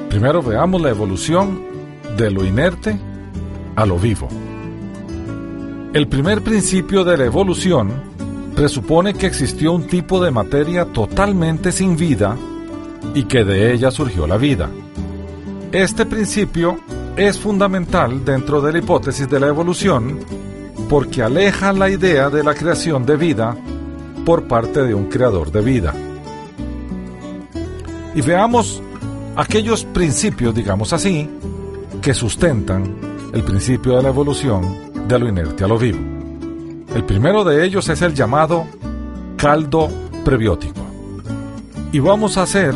Primero 0.08 0.42
veamos 0.42 0.80
la 0.80 0.90
evolución 0.90 1.62
de 2.16 2.30
lo 2.30 2.44
inerte 2.44 2.98
a 3.76 3.86
lo 3.86 3.98
vivo. 3.98 4.28
El 5.92 6.08
primer 6.08 6.42
principio 6.42 7.04
de 7.04 7.16
la 7.16 7.24
evolución 7.24 8.07
presupone 8.58 9.14
que 9.14 9.26
existió 9.28 9.72
un 9.72 9.86
tipo 9.86 10.20
de 10.20 10.32
materia 10.32 10.84
totalmente 10.86 11.70
sin 11.70 11.96
vida 11.96 12.36
y 13.14 13.22
que 13.22 13.44
de 13.44 13.72
ella 13.72 13.92
surgió 13.92 14.26
la 14.26 14.36
vida. 14.36 14.68
Este 15.70 16.04
principio 16.04 16.76
es 17.16 17.38
fundamental 17.38 18.24
dentro 18.24 18.60
de 18.60 18.72
la 18.72 18.78
hipótesis 18.78 19.30
de 19.30 19.38
la 19.38 19.46
evolución 19.46 20.18
porque 20.88 21.22
aleja 21.22 21.72
la 21.72 21.88
idea 21.88 22.30
de 22.30 22.42
la 22.42 22.52
creación 22.52 23.06
de 23.06 23.16
vida 23.16 23.56
por 24.26 24.48
parte 24.48 24.82
de 24.82 24.92
un 24.92 25.04
creador 25.04 25.52
de 25.52 25.60
vida. 25.60 25.94
Y 28.16 28.22
veamos 28.22 28.82
aquellos 29.36 29.84
principios, 29.84 30.52
digamos 30.52 30.92
así, 30.92 31.30
que 32.02 32.12
sustentan 32.12 32.96
el 33.32 33.44
principio 33.44 33.98
de 33.98 34.02
la 34.02 34.08
evolución 34.08 34.64
de 35.06 35.16
lo 35.16 35.28
inerte 35.28 35.62
a 35.62 35.68
lo 35.68 35.78
vivo. 35.78 36.17
El 36.94 37.04
primero 37.04 37.44
de 37.44 37.64
ellos 37.64 37.88
es 37.88 38.02
el 38.02 38.14
llamado 38.14 38.66
caldo 39.36 39.88
prebiótico. 40.24 40.80
Y 41.92 42.00
vamos 42.00 42.36
a 42.36 42.42
hacer 42.42 42.74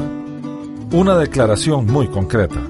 una 0.93 1.17
declaración 1.17 1.87
muy 1.87 2.09
concreta. 2.09 2.61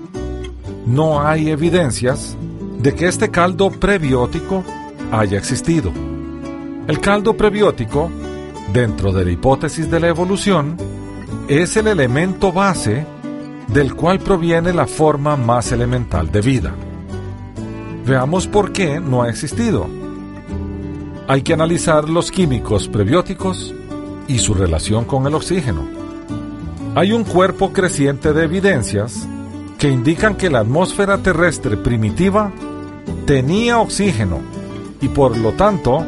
No 0.86 1.20
hay 1.26 1.50
evidencias 1.50 2.36
de 2.78 2.94
que 2.94 3.06
este 3.06 3.30
caldo 3.30 3.70
prebiótico 3.70 4.64
haya 5.12 5.38
existido. 5.38 5.92
El 6.88 7.00
caldo 7.00 7.36
prebiótico, 7.36 8.10
dentro 8.72 9.12
de 9.12 9.24
la 9.24 9.30
hipótesis 9.30 9.90
de 9.90 10.00
la 10.00 10.08
evolución, 10.08 10.76
es 11.48 11.76
el 11.76 11.86
elemento 11.88 12.52
base 12.52 13.04
del 13.68 13.94
cual 13.94 14.18
proviene 14.18 14.72
la 14.72 14.86
forma 14.86 15.36
más 15.36 15.72
elemental 15.72 16.30
de 16.30 16.40
vida. 16.40 16.74
Veamos 18.06 18.46
por 18.46 18.72
qué 18.72 19.00
no 19.00 19.22
ha 19.22 19.28
existido. 19.28 20.01
Hay 21.32 21.40
que 21.40 21.54
analizar 21.54 22.10
los 22.10 22.30
químicos 22.30 22.88
prebióticos 22.88 23.74
y 24.28 24.36
su 24.36 24.52
relación 24.52 25.06
con 25.06 25.26
el 25.26 25.34
oxígeno. 25.34 25.88
Hay 26.94 27.12
un 27.12 27.24
cuerpo 27.24 27.72
creciente 27.72 28.34
de 28.34 28.44
evidencias 28.44 29.26
que 29.78 29.88
indican 29.88 30.36
que 30.36 30.50
la 30.50 30.58
atmósfera 30.58 31.16
terrestre 31.22 31.78
primitiva 31.78 32.52
tenía 33.24 33.78
oxígeno 33.78 34.40
y 35.00 35.08
por 35.08 35.38
lo 35.38 35.52
tanto 35.52 36.04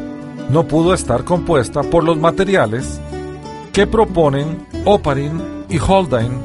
no 0.50 0.69
pudo 0.69 0.93
estar 0.93 1.25
compuesta 1.25 1.83
por 1.83 2.04
los 2.04 2.19
materiales 2.19 3.00
que 3.73 3.87
proponen 3.87 4.66
Oparin 4.85 5.64
y 5.71 5.78
Haldane 5.78 6.37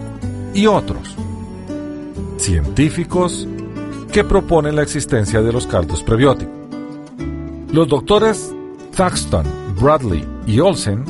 y 0.53 0.67
otros. 0.67 1.17
Científicos 2.37 3.45
que 4.13 4.23
proponen 4.23 4.77
la 4.77 4.83
existencia 4.83 5.41
de 5.41 5.51
los 5.51 5.67
caldos 5.67 6.01
prebióticos. 6.01 6.55
Los 7.73 7.89
doctores 7.89 8.55
Thaxton, 8.99 9.45
Bradley 9.79 10.27
y 10.45 10.59
Olsen 10.59 11.05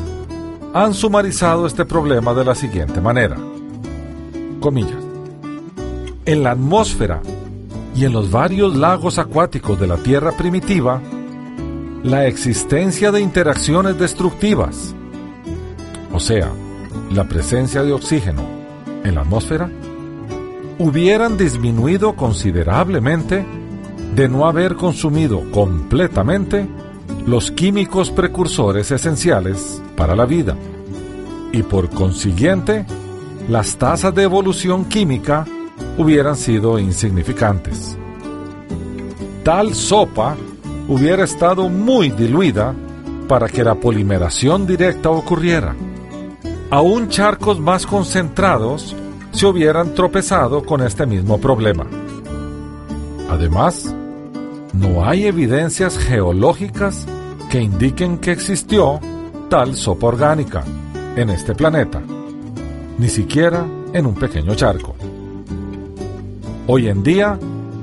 han 0.76 0.94
sumarizado 0.94 1.66
este 1.66 1.86
problema 1.86 2.36
de 2.36 2.46
la 2.46 2.54
siguiente 2.54 3.02
manera. 3.02 3.36
Comillas. 4.60 5.04
En 6.24 6.44
la 6.44 6.52
atmósfera 6.52 7.20
y 7.96 8.06
en 8.06 8.14
los 8.14 8.30
varios 8.30 8.76
lagos 8.76 9.18
acuáticos 9.18 9.80
de 9.80 9.88
la 9.88 9.98
Tierra 9.98 10.34
primitiva, 10.34 11.02
la 12.04 12.28
existencia 12.28 13.12
de 13.12 13.22
interacciones 13.22 13.98
destructivas, 13.98 14.94
o 16.14 16.20
sea, 16.20 16.52
la 17.12 17.24
presencia 17.24 17.82
de 17.82 17.92
oxígeno 17.92 18.44
en 19.04 19.16
la 19.16 19.22
atmósfera, 19.22 19.68
hubieran 20.78 21.38
disminuido 21.38 22.16
considerablemente 22.16 23.44
de 24.14 24.30
no 24.30 24.46
haber 24.46 24.76
consumido 24.76 25.42
completamente 25.50 26.68
los 27.26 27.52
químicos 27.52 28.12
precursores 28.12 28.92
esenciales 28.92 29.82
para 29.96 30.16
la 30.16 30.26
vida 30.26 30.56
y 31.52 31.64
por 31.64 31.90
consiguiente 31.90 32.86
las 33.48 33.78
tasas 33.78 34.14
de 34.14 34.24
evolución 34.24 34.86
química 34.86 35.46
hubieran 35.98 36.36
sido 36.36 36.80
insignificantes. 36.80 37.98
Tal 39.44 39.74
sopa 39.74 40.36
hubiera 40.88 41.24
estado 41.24 41.70
muy 41.70 42.10
diluida 42.10 42.76
para 43.28 43.48
que 43.48 43.64
la 43.64 43.76
polimeración 43.76 44.66
directa 44.66 45.10
ocurriera. 45.10 45.76
Aún 46.72 47.10
charcos 47.10 47.60
más 47.60 47.86
concentrados 47.86 48.96
se 49.32 49.46
hubieran 49.46 49.94
tropezado 49.94 50.64
con 50.64 50.82
este 50.82 51.06
mismo 51.06 51.40
problema. 51.40 51.86
Además, 53.30 53.96
no 54.74 55.06
hay 55.06 55.26
evidencias 55.26 55.98
geológicas 55.98 57.06
que 57.50 57.62
indiquen 57.62 58.20
que 58.20 58.32
existió 58.32 59.00
tal 59.50 59.76
sopa 59.76 60.08
orgánica 60.08 60.64
en 61.16 61.30
este 61.32 61.56
planeta, 61.56 62.02
ni 62.98 63.10
siquiera 63.10 63.66
en 63.94 64.06
un 64.06 64.16
pequeño 64.16 64.54
charco. 64.56 64.96
Hoy 66.68 66.88
en 66.88 67.02
día 67.02 67.40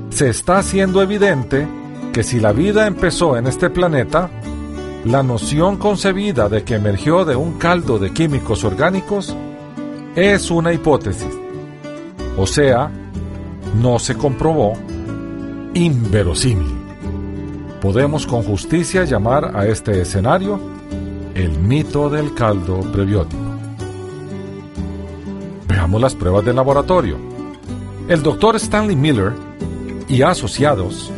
se 0.09 0.29
está 0.29 0.59
haciendo 0.59 1.01
evidente 1.01 1.67
que 2.13 2.23
si 2.23 2.39
la 2.39 2.53
vida 2.53 2.87
empezó 2.87 3.37
en 3.37 3.47
este 3.47 3.69
planeta, 3.69 4.29
la 5.03 5.23
noción 5.23 5.77
concebida 5.77 6.49
de 6.49 6.63
que 6.63 6.75
emergió 6.75 7.25
de 7.25 7.35
un 7.35 7.53
caldo 7.53 7.99
de 7.99 8.11
químicos 8.11 8.63
orgánicos 8.63 9.35
es 10.15 10.49
una 10.49 10.73
hipótesis, 10.73 11.37
o 12.37 12.47
sea, 12.47 12.89
no 13.81 13.99
se 13.99 14.15
comprobó 14.15 14.73
inverosímil. 15.73 16.76
Podemos 17.81 18.25
con 18.25 18.41
justicia 18.41 19.03
llamar 19.03 19.55
a 19.55 19.67
este 19.67 20.01
escenario 20.01 20.59
el 21.35 21.51
mito 21.59 22.09
del 22.09 22.33
caldo 22.33 22.79
prebiótico. 22.91 23.41
Veamos 25.67 26.01
las 26.01 26.15
pruebas 26.15 26.43
del 26.43 26.55
laboratorio. 26.55 27.17
El 28.07 28.23
doctor 28.23 28.55
Stanley 28.55 28.95
Miller 28.95 29.33
y 30.07 30.23
asociados 30.23 31.11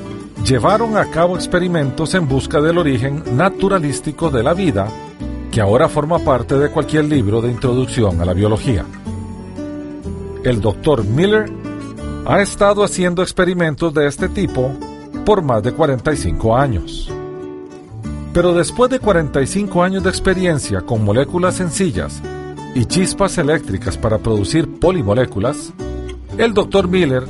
llevaron 0.45 0.97
a 0.97 1.09
cabo 1.09 1.35
experimentos 1.35 2.13
en 2.13 2.27
busca 2.27 2.59
del 2.59 2.77
origen 2.77 3.23
naturalístico 3.37 4.29
de 4.29 4.43
la 4.43 4.53
vida 4.53 4.87
que 5.51 5.61
ahora 5.61 5.87
forma 5.87 6.19
parte 6.19 6.59
de 6.59 6.69
cualquier 6.69 7.05
libro 7.05 7.41
de 7.41 7.51
introducción 7.51 8.19
a 8.21 8.25
la 8.25 8.33
biología. 8.33 8.85
El 10.43 10.59
Dr. 10.59 11.05
Miller 11.05 11.49
ha 12.25 12.41
estado 12.41 12.83
haciendo 12.83 13.21
experimentos 13.21 13.93
de 13.93 14.07
este 14.07 14.27
tipo 14.27 14.71
por 15.25 15.41
más 15.41 15.63
de 15.63 15.71
45 15.71 16.57
años. 16.57 17.11
Pero 18.33 18.53
después 18.53 18.91
de 18.91 18.99
45 18.99 19.83
años 19.83 20.03
de 20.03 20.09
experiencia 20.09 20.81
con 20.81 21.03
moléculas 21.03 21.55
sencillas 21.55 22.21
y 22.75 22.85
chispas 22.85 23.37
eléctricas 23.37 23.97
para 23.97 24.19
producir 24.19 24.79
polimoléculas, 24.79 25.73
el 26.37 26.53
Dr. 26.53 26.87
Miller 26.87 27.23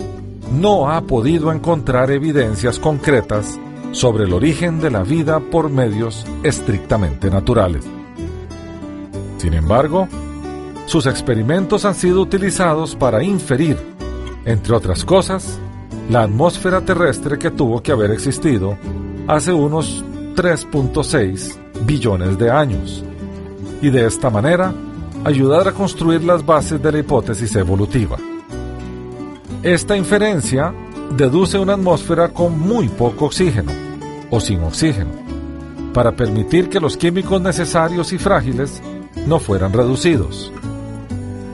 no 0.51 0.91
ha 0.91 1.01
podido 1.01 1.51
encontrar 1.51 2.11
evidencias 2.11 2.79
concretas 2.79 3.59
sobre 3.91 4.25
el 4.25 4.33
origen 4.33 4.79
de 4.79 4.91
la 4.91 5.03
vida 5.03 5.39
por 5.39 5.69
medios 5.69 6.25
estrictamente 6.43 7.29
naturales. 7.29 7.85
Sin 9.37 9.53
embargo, 9.53 10.07
sus 10.85 11.05
experimentos 11.05 11.85
han 11.85 11.95
sido 11.95 12.21
utilizados 12.21 12.95
para 12.95 13.23
inferir, 13.23 13.77
entre 14.45 14.75
otras 14.75 15.05
cosas, 15.05 15.59
la 16.09 16.23
atmósfera 16.23 16.81
terrestre 16.81 17.37
que 17.37 17.51
tuvo 17.51 17.81
que 17.83 17.91
haber 17.91 18.11
existido 18.11 18.75
hace 19.27 19.53
unos 19.53 20.03
3.6 20.35 21.85
billones 21.85 22.37
de 22.37 22.49
años, 22.49 23.03
y 23.81 23.91
de 23.91 24.07
esta 24.07 24.31
manera 24.31 24.73
ayudar 25.23 25.67
a 25.67 25.71
construir 25.71 26.23
las 26.23 26.43
bases 26.43 26.81
de 26.81 26.91
la 26.91 26.99
hipótesis 26.99 27.55
evolutiva. 27.55 28.17
Esta 29.61 29.95
inferencia 29.95 30.73
deduce 31.15 31.59
una 31.59 31.73
atmósfera 31.73 32.29
con 32.29 32.59
muy 32.59 32.87
poco 32.89 33.25
oxígeno, 33.25 33.71
o 34.31 34.39
sin 34.39 34.63
oxígeno, 34.63 35.11
para 35.93 36.13
permitir 36.13 36.69
que 36.69 36.79
los 36.79 36.97
químicos 36.97 37.39
necesarios 37.39 38.13
y 38.13 38.17
frágiles 38.17 38.81
no 39.27 39.39
fueran 39.39 39.73
reducidos, 39.73 40.51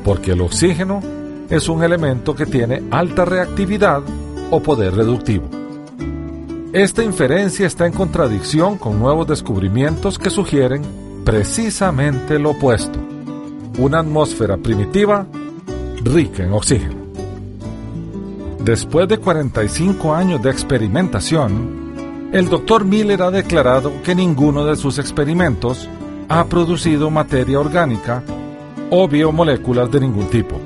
porque 0.06 0.32
el 0.32 0.42
oxígeno 0.42 1.02
es 1.50 1.68
un 1.68 1.84
elemento 1.84 2.36
que 2.36 2.46
tiene 2.46 2.84
alta 2.90 3.26
reactividad 3.26 4.02
o 4.52 4.62
poder 4.62 4.96
reductivo. 4.96 5.50
Esta 6.74 7.04
inferencia 7.04 7.66
está 7.66 7.88
en 7.88 7.94
contradicción 7.94 8.78
con 8.78 9.00
nuevos 9.00 9.28
descubrimientos 9.28 10.20
que 10.20 10.30
sugieren 10.30 10.82
precisamente 11.24 12.38
lo 12.38 12.52
opuesto. 12.52 13.00
una 13.78 14.00
atmósfera 14.00 14.56
primitiva 14.56 15.28
rica 16.02 16.44
en 16.44 16.54
oxígeno. 16.54 16.96
Después 18.64 19.08
de 19.08 19.18
45 19.18 20.16
años 20.16 20.42
de 20.42 20.50
experimentación, 20.50 22.30
el 22.32 22.50
Dr. 22.50 22.86
Miller 22.86 23.22
ha 23.22 23.32
declarado 23.32 24.02
que 24.02 24.16
ninguno 24.16 24.66
de 24.66 24.76
sus 24.76 24.98
experimentos 24.98 25.90
ha 26.30 26.46
producido 26.46 27.10
materia 27.10 27.60
orgánica 27.60 28.24
o 28.90 29.08
biomoléculas 29.08 29.92
de 29.92 30.00
ningún 30.00 30.28
tipo. 30.28 30.60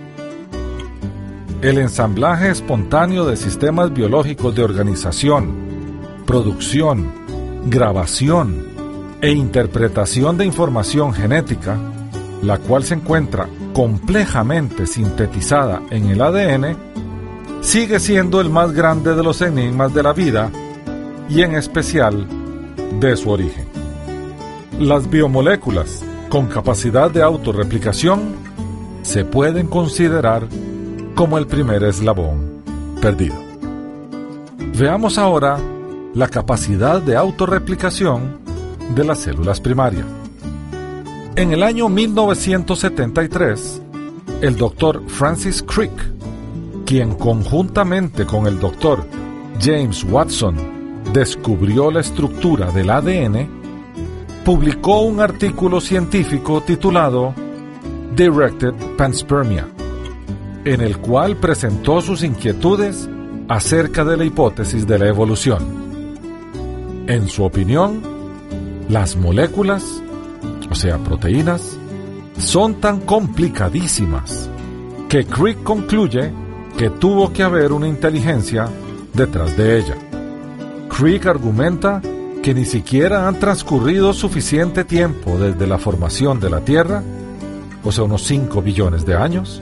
El 1.61 1.77
ensamblaje 1.77 2.51
espontáneo 2.51 3.25
de 3.25 3.35
sistemas 3.35 3.93
biológicos 3.93 4.55
de 4.55 4.63
organización, 4.63 5.99
producción, 6.25 7.11
grabación 7.65 8.65
e 9.19 9.31
interpretación 9.31 10.37
de 10.37 10.45
información 10.45 11.11
genética, 11.13 11.77
la 12.41 12.59
cual 12.59 12.85
se 12.85 12.93
encuentra 12.93 13.49
complejamente 13.73 14.87
sintetizada 14.87 15.81
en 15.89 16.05
el 16.05 16.21
ADN, 16.21 16.77
sigue 17.59 17.99
siendo 17.99 18.39
el 18.39 18.49
más 18.49 18.71
grande 18.71 19.13
de 19.13 19.21
los 19.21 19.41
enigmas 19.41 19.93
de 19.93 20.03
la 20.03 20.13
vida 20.13 20.49
y 21.27 21.41
en 21.41 21.55
especial 21.55 22.25
de 23.01 23.17
su 23.17 23.31
origen. 23.31 23.67
Las 24.79 25.09
biomoléculas 25.09 26.05
con 26.29 26.47
capacidad 26.47 27.11
de 27.11 27.21
autorreplicación 27.21 28.33
se 29.01 29.25
pueden 29.25 29.67
considerar 29.67 30.47
como 31.19 31.37
el 31.37 31.47
primer 31.47 31.83
eslabón 31.83 32.63
perdido. 33.01 33.35
Veamos 34.77 35.17
ahora 35.17 35.59
la 36.13 36.29
capacidad 36.29 37.01
de 37.01 37.17
autorreplicación 37.17 38.39
de 38.95 39.03
las 39.03 39.19
células 39.19 39.59
primarias. 39.59 40.05
En 41.35 41.51
el 41.51 41.61
año 41.61 41.89
1973, 41.89 43.81
el 44.39 44.55
doctor 44.55 45.03
Francis 45.09 45.61
Crick, 45.61 45.91
quien 46.85 47.15
conjuntamente 47.15 48.25
con 48.25 48.47
el 48.47 48.57
doctor 48.57 49.05
James 49.59 50.05
Watson 50.05 50.55
descubrió 51.11 51.91
la 51.91 51.99
estructura 51.99 52.71
del 52.71 52.91
ADN, 52.91 53.49
publicó 54.45 55.01
un 55.01 55.19
artículo 55.19 55.81
científico 55.81 56.63
titulado 56.65 57.33
Directed 58.15 58.73
Panspermia, 58.97 59.67
en 60.65 60.81
el 60.81 60.97
cual 60.97 61.37
presentó 61.37 62.01
sus 62.01 62.23
inquietudes 62.23 63.09
acerca 63.47 64.03
de 64.03 64.17
la 64.17 64.25
hipótesis 64.25 64.85
de 64.85 64.99
la 64.99 65.07
evolución. 65.07 65.79
En 67.07 67.27
su 67.27 67.43
opinión, 67.43 68.01
las 68.89 69.15
moléculas, 69.15 69.83
o 70.69 70.75
sea, 70.75 70.97
proteínas, 70.99 71.77
son 72.37 72.75
tan 72.75 73.01
complicadísimas 73.01 74.49
que 75.09 75.25
Crick 75.25 75.63
concluye 75.63 76.31
que 76.77 76.89
tuvo 76.89 77.33
que 77.33 77.43
haber 77.43 77.71
una 77.71 77.87
inteligencia 77.87 78.69
detrás 79.13 79.57
de 79.57 79.79
ella. 79.79 79.95
Crick 80.87 81.25
argumenta 81.25 82.01
que 82.43 82.53
ni 82.53 82.65
siquiera 82.65 83.27
han 83.27 83.39
transcurrido 83.39 84.13
suficiente 84.13 84.83
tiempo 84.83 85.37
desde 85.37 85.67
la 85.67 85.77
formación 85.77 86.39
de 86.39 86.49
la 86.49 86.61
Tierra, 86.61 87.03
o 87.83 87.91
sea, 87.91 88.03
unos 88.05 88.23
5 88.23 88.61
billones 88.61 89.05
de 89.05 89.15
años, 89.15 89.61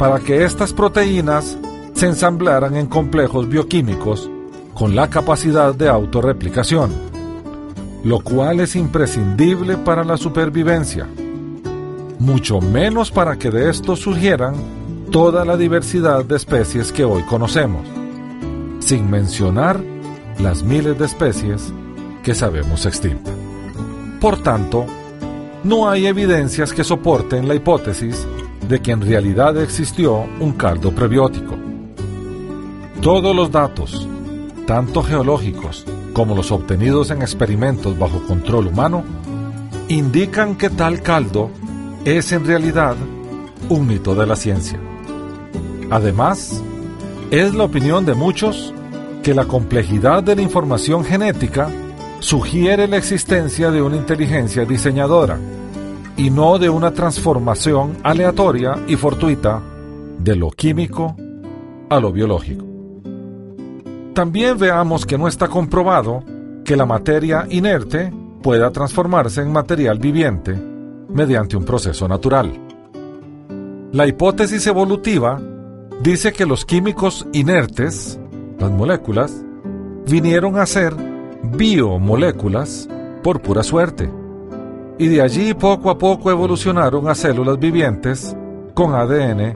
para 0.00 0.18
que 0.18 0.44
estas 0.44 0.72
proteínas 0.72 1.56
se 1.94 2.06
ensamblaran 2.06 2.74
en 2.74 2.86
complejos 2.86 3.48
bioquímicos 3.48 4.28
con 4.74 4.96
la 4.96 5.08
capacidad 5.08 5.74
de 5.74 5.88
autorreplicación 5.88 7.10
lo 8.02 8.20
cual 8.20 8.60
es 8.60 8.76
imprescindible 8.76 9.76
para 9.76 10.04
la 10.04 10.16
supervivencia, 10.16 11.06
mucho 12.18 12.60
menos 12.60 13.10
para 13.10 13.36
que 13.36 13.50
de 13.50 13.70
esto 13.70 13.96
surgieran 13.96 14.54
toda 15.10 15.44
la 15.44 15.56
diversidad 15.56 16.24
de 16.24 16.36
especies 16.36 16.92
que 16.92 17.04
hoy 17.04 17.22
conocemos, 17.24 17.86
sin 18.78 19.10
mencionar 19.10 19.80
las 20.38 20.62
miles 20.62 20.98
de 20.98 21.04
especies 21.04 21.72
que 22.22 22.34
sabemos 22.34 22.86
extintas. 22.86 23.34
Por 24.20 24.42
tanto, 24.42 24.86
no 25.62 25.90
hay 25.90 26.06
evidencias 26.06 26.72
que 26.72 26.84
soporten 26.84 27.48
la 27.48 27.54
hipótesis 27.54 28.26
de 28.68 28.80
que 28.80 28.92
en 28.92 29.00
realidad 29.00 29.56
existió 29.60 30.26
un 30.40 30.52
caldo 30.52 30.92
prebiótico. 30.92 31.56
Todos 33.00 33.34
los 33.34 33.50
datos, 33.50 34.06
tanto 34.66 35.02
geológicos 35.02 35.84
como 36.12 36.34
los 36.34 36.52
obtenidos 36.52 37.10
en 37.10 37.22
experimentos 37.22 37.98
bajo 37.98 38.22
control 38.26 38.68
humano, 38.68 39.02
indican 39.88 40.56
que 40.56 40.70
tal 40.70 41.02
caldo 41.02 41.50
es 42.04 42.32
en 42.32 42.44
realidad 42.44 42.96
un 43.68 43.86
mito 43.86 44.14
de 44.14 44.26
la 44.26 44.36
ciencia. 44.36 44.78
Además, 45.90 46.62
es 47.30 47.54
la 47.54 47.64
opinión 47.64 48.04
de 48.04 48.14
muchos 48.14 48.72
que 49.22 49.34
la 49.34 49.46
complejidad 49.46 50.22
de 50.22 50.36
la 50.36 50.42
información 50.42 51.04
genética 51.04 51.68
sugiere 52.20 52.86
la 52.86 52.96
existencia 52.96 53.70
de 53.70 53.82
una 53.82 53.96
inteligencia 53.96 54.64
diseñadora 54.64 55.38
y 56.20 56.28
no 56.28 56.58
de 56.58 56.68
una 56.68 56.92
transformación 56.92 57.96
aleatoria 58.02 58.74
y 58.86 58.96
fortuita 58.96 59.62
de 60.18 60.36
lo 60.36 60.50
químico 60.50 61.16
a 61.88 61.98
lo 61.98 62.12
biológico. 62.12 62.66
También 64.12 64.58
veamos 64.58 65.06
que 65.06 65.16
no 65.16 65.28
está 65.28 65.48
comprobado 65.48 66.22
que 66.62 66.76
la 66.76 66.84
materia 66.84 67.46
inerte 67.48 68.12
pueda 68.42 68.70
transformarse 68.70 69.40
en 69.40 69.50
material 69.50 69.98
viviente 69.98 70.54
mediante 71.08 71.56
un 71.56 71.64
proceso 71.64 72.06
natural. 72.06 72.52
La 73.92 74.06
hipótesis 74.06 74.66
evolutiva 74.66 75.40
dice 76.02 76.34
que 76.34 76.44
los 76.44 76.66
químicos 76.66 77.26
inertes, 77.32 78.20
las 78.58 78.70
moléculas, 78.70 79.42
vinieron 80.06 80.58
a 80.58 80.66
ser 80.66 80.94
biomoléculas 81.56 82.90
por 83.22 83.40
pura 83.40 83.62
suerte. 83.62 84.10
Y 85.00 85.08
de 85.08 85.22
allí 85.22 85.54
poco 85.54 85.88
a 85.88 85.96
poco 85.96 86.30
evolucionaron 86.30 87.08
a 87.08 87.14
células 87.14 87.58
vivientes 87.58 88.36
con 88.74 88.94
ADN 88.94 89.54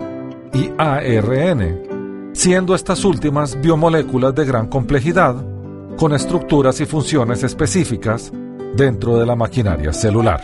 y 0.54 0.70
ARN, 0.78 2.30
siendo 2.32 2.74
estas 2.74 3.04
últimas 3.04 3.60
biomoléculas 3.60 4.34
de 4.34 4.46
gran 4.46 4.68
complejidad, 4.68 5.36
con 5.98 6.14
estructuras 6.14 6.80
y 6.80 6.86
funciones 6.86 7.42
específicas 7.42 8.32
dentro 8.74 9.18
de 9.18 9.26
la 9.26 9.36
maquinaria 9.36 9.92
celular. 9.92 10.42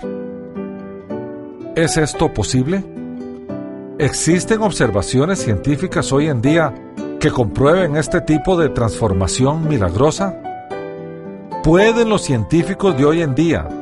¿Es 1.74 1.96
esto 1.96 2.30
posible? 2.34 2.84
¿Existen 3.98 4.60
observaciones 4.60 5.38
científicas 5.38 6.12
hoy 6.12 6.26
en 6.26 6.42
día 6.42 6.74
que 7.18 7.30
comprueben 7.30 7.96
este 7.96 8.20
tipo 8.20 8.54
de 8.54 8.68
transformación 8.68 9.66
milagrosa? 9.66 10.36
¿Pueden 11.64 12.10
los 12.10 12.20
científicos 12.20 12.98
de 12.98 13.06
hoy 13.06 13.22
en 13.22 13.34
día, 13.34 13.79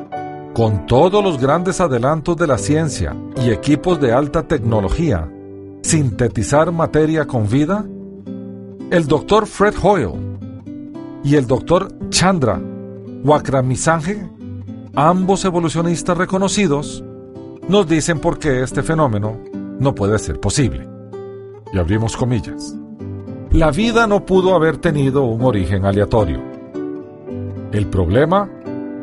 con 0.53 0.85
todos 0.85 1.23
los 1.23 1.39
grandes 1.39 1.79
adelantos 1.81 2.35
de 2.37 2.47
la 2.47 2.57
ciencia 2.57 3.15
y 3.41 3.51
equipos 3.51 3.99
de 3.99 4.11
alta 4.11 4.43
tecnología, 4.43 5.31
sintetizar 5.81 6.71
materia 6.71 7.25
con 7.25 7.47
vida? 7.47 7.85
el 8.91 9.05
doctor 9.05 9.45
Fred 9.45 9.75
Hoyle 9.83 10.13
y 11.23 11.35
el 11.35 11.45
doctor 11.45 11.89
Chandra 12.09 12.59
Wakramisanghe, 13.23 14.27
ambos 14.95 15.45
evolucionistas 15.45 16.17
reconocidos, 16.17 17.03
nos 17.67 17.87
dicen 17.87 18.19
por 18.19 18.39
qué 18.39 18.63
este 18.63 18.81
fenómeno 18.81 19.37
no 19.79 19.93
puede 19.93 20.17
ser 20.17 20.39
posible. 20.39 20.87
Y 21.71 21.77
abrimos 21.77 22.17
comillas. 22.17 22.75
La 23.51 23.69
vida 23.69 24.07
no 24.07 24.25
pudo 24.25 24.55
haber 24.55 24.77
tenido 24.77 25.23
un 25.23 25.43
origen 25.43 25.85
aleatorio. 25.85 26.41
El 27.71 27.85
problema 27.87 28.49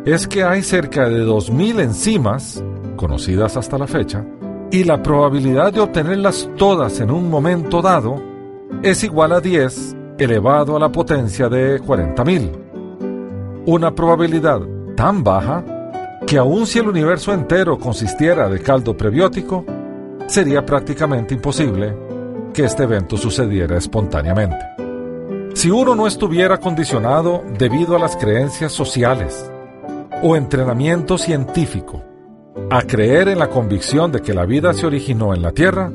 es 0.07 0.29
que 0.29 0.45
hay 0.45 0.63
cerca 0.63 1.09
de 1.09 1.27
2.000 1.27 1.81
enzimas, 1.81 2.63
conocidas 2.95 3.57
hasta 3.57 3.77
la 3.77 3.89
fecha, 3.89 4.25
y 4.71 4.85
la 4.85 5.03
probabilidad 5.03 5.73
de 5.73 5.81
obtenerlas 5.81 6.49
todas 6.57 7.01
en 7.01 7.11
un 7.11 7.29
momento 7.29 7.83
dado 7.83 8.23
es 8.85 9.03
igual 9.03 9.33
a 9.33 9.41
10 9.41 9.97
elevado 10.19 10.77
a 10.77 10.79
la 10.79 10.93
potencia 10.93 11.49
de 11.49 11.81
40.000. 11.81 13.65
Una 13.67 13.93
probabilidad 13.93 14.61
tan 14.97 15.25
baja 15.25 15.65
que 16.25 16.39
aun 16.39 16.67
si 16.67 16.79
el 16.79 16.89
universo 16.89 17.33
entero 17.33 17.77
consistiera 17.77 18.49
de 18.49 18.61
caldo 18.61 18.97
prebiótico, 18.97 19.65
sería 20.29 20.65
prácticamente 20.65 21.35
imposible 21.35 21.97
que 22.55 22.65
este 22.65 22.85
evento 22.85 23.17
sucediera 23.17 23.77
espontáneamente. 23.77 24.65
Si 25.55 25.69
uno 25.69 25.97
no 25.97 26.07
estuviera 26.07 26.59
condicionado 26.59 27.43
debido 27.59 27.97
a 27.97 27.99
las 27.99 28.17
creencias 28.17 28.73
sociales 28.73 29.51
o 30.23 30.37
entrenamiento 30.37 31.19
científico 31.19 32.03
a 32.71 32.83
creer 32.83 33.29
en 33.29 33.39
la 33.39 33.49
convicción 33.49 34.11
de 34.13 34.21
que 34.21 34.35
la 34.35 34.47
vida 34.47 34.73
se 34.73 34.87
originó 34.87 35.35
en 35.35 35.43
la 35.43 35.53
Tierra, 35.53 35.93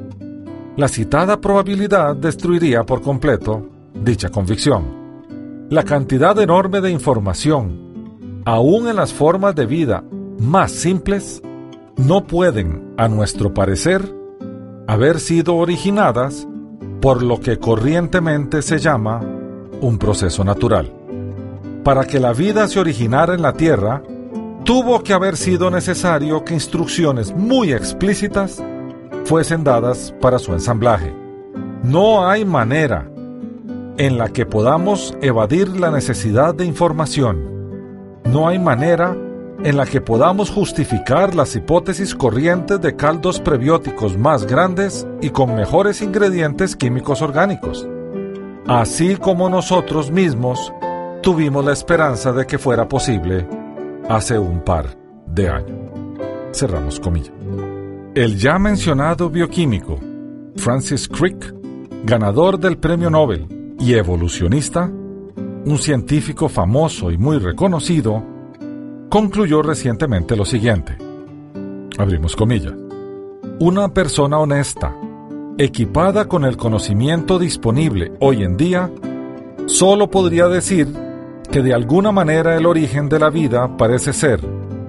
la 0.77 0.87
citada 0.87 1.41
probabilidad 1.41 2.15
destruiría 2.15 2.83
por 2.83 3.01
completo 3.01 3.67
dicha 3.93 4.29
convicción. 4.29 5.67
La 5.69 5.83
cantidad 5.83 6.37
enorme 6.39 6.81
de 6.81 6.91
información, 6.91 8.41
aún 8.45 8.87
en 8.87 8.95
las 8.95 9.13
formas 9.13 9.55
de 9.55 9.65
vida 9.65 10.03
más 10.39 10.71
simples, 10.71 11.41
no 11.97 12.25
pueden, 12.25 12.93
a 12.97 13.07
nuestro 13.07 13.53
parecer, 13.53 14.01
haber 14.87 15.19
sido 15.19 15.55
originadas 15.55 16.47
por 17.01 17.23
lo 17.23 17.39
que 17.39 17.57
corrientemente 17.57 18.61
se 18.61 18.79
llama 18.79 19.21
un 19.81 19.97
proceso 19.97 20.43
natural. 20.43 20.91
Para 21.83 22.05
que 22.05 22.19
la 22.19 22.33
vida 22.33 22.67
se 22.67 22.79
originara 22.79 23.33
en 23.33 23.41
la 23.41 23.53
Tierra, 23.53 24.03
tuvo 24.63 25.01
que 25.01 25.13
haber 25.13 25.37
sido 25.37 25.69
necesario 25.71 26.43
que 26.45 26.53
instrucciones 26.53 27.33
muy 27.33 27.73
explícitas 27.73 28.63
fuesen 29.25 29.63
dadas 29.63 30.13
para 30.21 30.39
su 30.39 30.53
ensamblaje. 30.53 31.13
No 31.83 32.27
hay 32.27 32.45
manera 32.45 33.09
en 33.97 34.17
la 34.17 34.29
que 34.29 34.45
podamos 34.45 35.15
evadir 35.21 35.67
la 35.69 35.91
necesidad 35.91 36.53
de 36.53 36.65
información. 36.65 38.21
No 38.25 38.47
hay 38.47 38.59
manera 38.59 39.15
en 39.63 39.77
la 39.77 39.85
que 39.85 40.01
podamos 40.01 40.49
justificar 40.49 41.35
las 41.35 41.55
hipótesis 41.55 42.15
corrientes 42.15 42.81
de 42.81 42.95
caldos 42.95 43.39
prebióticos 43.39 44.17
más 44.17 44.45
grandes 44.45 45.07
y 45.21 45.29
con 45.29 45.55
mejores 45.55 46.01
ingredientes 46.01 46.75
químicos 46.75 47.21
orgánicos, 47.21 47.87
así 48.67 49.17
como 49.17 49.49
nosotros 49.49 50.09
mismos 50.09 50.73
tuvimos 51.21 51.63
la 51.63 51.73
esperanza 51.73 52.31
de 52.31 52.47
que 52.47 52.57
fuera 52.57 52.87
posible 52.87 53.45
hace 54.09 54.37
un 54.37 54.61
par 54.61 54.97
de 55.27 55.49
años. 55.49 55.77
Cerramos 56.53 56.99
comillas. 56.99 57.33
El 58.13 58.37
ya 58.37 58.59
mencionado 58.59 59.29
bioquímico 59.29 59.99
Francis 60.57 61.07
Crick, 61.07 61.53
ganador 62.03 62.59
del 62.59 62.77
Premio 62.77 63.09
Nobel 63.09 63.47
y 63.79 63.93
evolucionista, 63.93 64.83
un 64.85 65.77
científico 65.77 66.49
famoso 66.49 67.11
y 67.11 67.17
muy 67.17 67.37
reconocido, 67.37 68.23
concluyó 69.09 69.61
recientemente 69.61 70.35
lo 70.35 70.45
siguiente. 70.45 70.97
Abrimos 71.97 72.35
comillas. 72.35 72.73
Una 73.59 73.93
persona 73.93 74.39
honesta, 74.39 74.95
equipada 75.57 76.27
con 76.27 76.45
el 76.45 76.57
conocimiento 76.57 77.39
disponible 77.39 78.11
hoy 78.19 78.43
en 78.43 78.57
día, 78.57 78.91
solo 79.67 80.09
podría 80.09 80.47
decir 80.47 80.87
que 81.51 81.61
de 81.61 81.73
alguna 81.73 82.13
manera 82.13 82.55
el 82.55 82.65
origen 82.65 83.09
de 83.09 83.19
la 83.19 83.29
vida 83.29 83.75
parece 83.75 84.13
ser, 84.13 84.39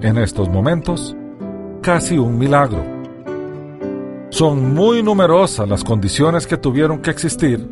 en 0.01 0.17
estos 0.17 0.49
momentos, 0.49 1.15
casi 1.81 2.17
un 2.17 2.37
milagro. 2.37 2.81
Son 4.29 4.73
muy 4.73 5.03
numerosas 5.03 5.67
las 5.67 5.83
condiciones 5.83 6.47
que 6.47 6.55
tuvieron 6.55 7.01
que 7.01 7.11
existir 7.11 7.69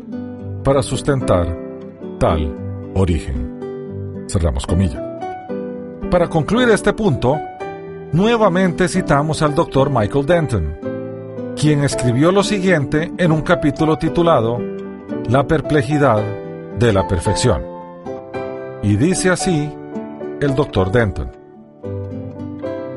para 0.62 0.82
sustentar 0.82 1.58
tal 2.18 2.54
origen. 2.94 4.26
Cerramos 4.28 4.66
comillas. 4.66 5.02
Para 6.10 6.28
concluir 6.28 6.68
este 6.68 6.92
punto, 6.92 7.40
nuevamente 8.12 8.88
citamos 8.88 9.40
al 9.40 9.54
doctor 9.54 9.88
Michael 9.88 10.26
Denton, 10.26 10.78
quien 11.56 11.82
escribió 11.82 12.30
lo 12.30 12.42
siguiente 12.42 13.10
en 13.16 13.32
un 13.32 13.40
capítulo 13.40 13.96
titulado 13.96 14.58
La 15.30 15.46
perplejidad 15.46 16.22
de 16.78 16.92
la 16.92 17.08
perfección. 17.08 17.71
Y 18.82 18.96
dice 18.96 19.30
así 19.30 19.70
el 20.40 20.54
doctor 20.54 20.90
Denton. 20.90 21.30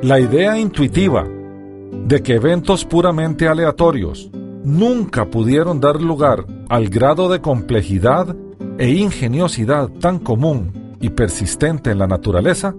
La 0.02 0.20
idea 0.20 0.58
intuitiva 0.58 1.28
de 1.92 2.22
que 2.22 2.34
eventos 2.36 2.86
puramente 2.86 3.48
aleatorios 3.48 4.30
nunca 4.64 5.26
pudieron 5.26 5.80
dar 5.80 6.02
lugar 6.02 6.46
al 6.70 6.90
grado 6.90 7.30
de 7.30 7.40
complejidad 7.40 8.36
e 8.78 8.90
ingeniosidad 8.90 9.90
tan 9.90 10.20
común 10.20 10.96
y 11.00 11.10
persistente 11.10 11.92
en 11.92 12.00
la 12.00 12.08
naturaleza 12.08 12.76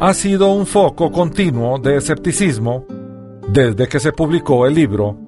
ha 0.00 0.14
sido 0.14 0.52
un 0.52 0.64
foco 0.64 1.10
continuo 1.10 1.78
de 1.78 1.96
escepticismo 1.96 2.86
desde 3.48 3.88
que 3.88 4.00
se 4.00 4.12
publicó 4.12 4.66
el 4.66 4.74
libro 4.74 5.18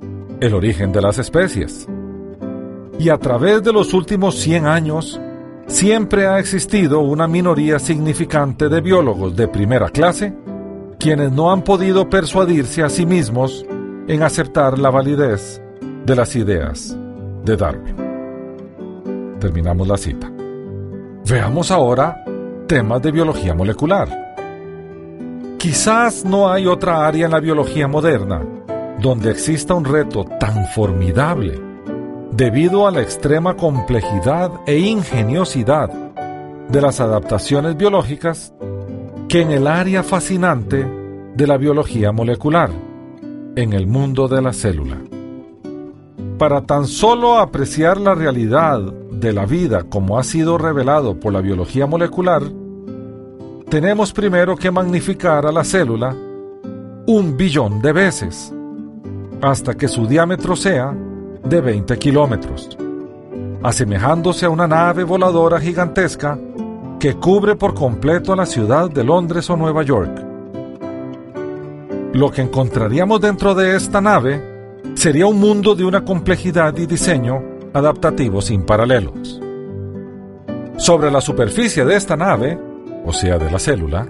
El 0.40 0.54
origen 0.54 0.92
de 0.92 1.02
las 1.02 1.18
especies. 1.18 1.86
Y 2.98 3.08
a 3.08 3.18
través 3.18 3.62
de 3.62 3.72
los 3.72 3.92
últimos 3.94 4.36
100 4.36 4.66
años, 4.66 5.20
siempre 5.70 6.26
ha 6.26 6.38
existido 6.38 7.00
una 7.00 7.26
minoría 7.28 7.78
significante 7.78 8.68
de 8.68 8.80
biólogos 8.80 9.36
de 9.36 9.48
primera 9.48 9.88
clase 9.88 10.34
quienes 10.98 11.32
no 11.32 11.50
han 11.50 11.62
podido 11.62 12.10
persuadirse 12.10 12.82
a 12.82 12.88
sí 12.90 13.06
mismos 13.06 13.64
en 14.06 14.22
aceptar 14.22 14.78
la 14.78 14.90
validez 14.90 15.62
de 16.04 16.16
las 16.16 16.36
ideas 16.36 16.94
de 17.44 17.56
Darwin. 17.56 17.96
Terminamos 19.38 19.88
la 19.88 19.96
cita. 19.96 20.30
Veamos 21.26 21.70
ahora 21.70 22.22
temas 22.66 23.00
de 23.00 23.12
biología 23.12 23.54
molecular. 23.54 24.34
Quizás 25.56 26.24
no 26.24 26.50
hay 26.50 26.66
otra 26.66 27.06
área 27.06 27.26
en 27.26 27.32
la 27.32 27.40
biología 27.40 27.88
moderna 27.88 28.42
donde 29.00 29.30
exista 29.30 29.74
un 29.74 29.84
reto 29.84 30.24
tan 30.38 30.66
formidable 30.66 31.69
debido 32.40 32.86
a 32.86 32.90
la 32.90 33.02
extrema 33.02 33.54
complejidad 33.54 34.50
e 34.66 34.78
ingeniosidad 34.78 35.90
de 36.70 36.80
las 36.80 36.98
adaptaciones 36.98 37.76
biológicas 37.76 38.54
que 39.28 39.42
en 39.42 39.50
el 39.50 39.66
área 39.66 40.02
fascinante 40.02 40.90
de 41.36 41.46
la 41.46 41.58
biología 41.58 42.12
molecular, 42.12 42.70
en 43.56 43.74
el 43.74 43.86
mundo 43.86 44.26
de 44.26 44.40
la 44.40 44.54
célula. 44.54 44.96
Para 46.38 46.62
tan 46.62 46.86
solo 46.86 47.36
apreciar 47.36 48.00
la 48.00 48.14
realidad 48.14 48.80
de 48.90 49.34
la 49.34 49.44
vida 49.44 49.82
como 49.82 50.18
ha 50.18 50.22
sido 50.22 50.56
revelado 50.56 51.20
por 51.20 51.34
la 51.34 51.42
biología 51.42 51.86
molecular, 51.86 52.42
tenemos 53.68 54.14
primero 54.14 54.56
que 54.56 54.70
magnificar 54.70 55.44
a 55.44 55.52
la 55.52 55.62
célula 55.62 56.16
un 57.06 57.36
billón 57.36 57.82
de 57.82 57.92
veces, 57.92 58.50
hasta 59.42 59.74
que 59.74 59.88
su 59.88 60.06
diámetro 60.06 60.56
sea 60.56 60.96
de 61.44 61.60
20 61.60 61.98
kilómetros, 61.98 62.76
asemejándose 63.62 64.46
a 64.46 64.50
una 64.50 64.66
nave 64.66 65.04
voladora 65.04 65.60
gigantesca 65.60 66.38
que 66.98 67.14
cubre 67.14 67.56
por 67.56 67.74
completo 67.74 68.36
la 68.36 68.46
ciudad 68.46 68.90
de 68.90 69.04
Londres 69.04 69.48
o 69.50 69.56
Nueva 69.56 69.82
York. 69.82 70.26
Lo 72.12 72.30
que 72.30 72.42
encontraríamos 72.42 73.20
dentro 73.20 73.54
de 73.54 73.76
esta 73.76 74.00
nave 74.00 74.42
sería 74.94 75.26
un 75.26 75.40
mundo 75.40 75.74
de 75.74 75.84
una 75.84 76.04
complejidad 76.04 76.76
y 76.76 76.86
diseño 76.86 77.42
adaptativo 77.72 78.42
sin 78.42 78.64
paralelos. 78.64 79.40
Sobre 80.76 81.10
la 81.10 81.20
superficie 81.20 81.84
de 81.84 81.96
esta 81.96 82.16
nave, 82.16 82.58
o 83.06 83.12
sea 83.12 83.38
de 83.38 83.50
la 83.50 83.58
célula, 83.58 84.06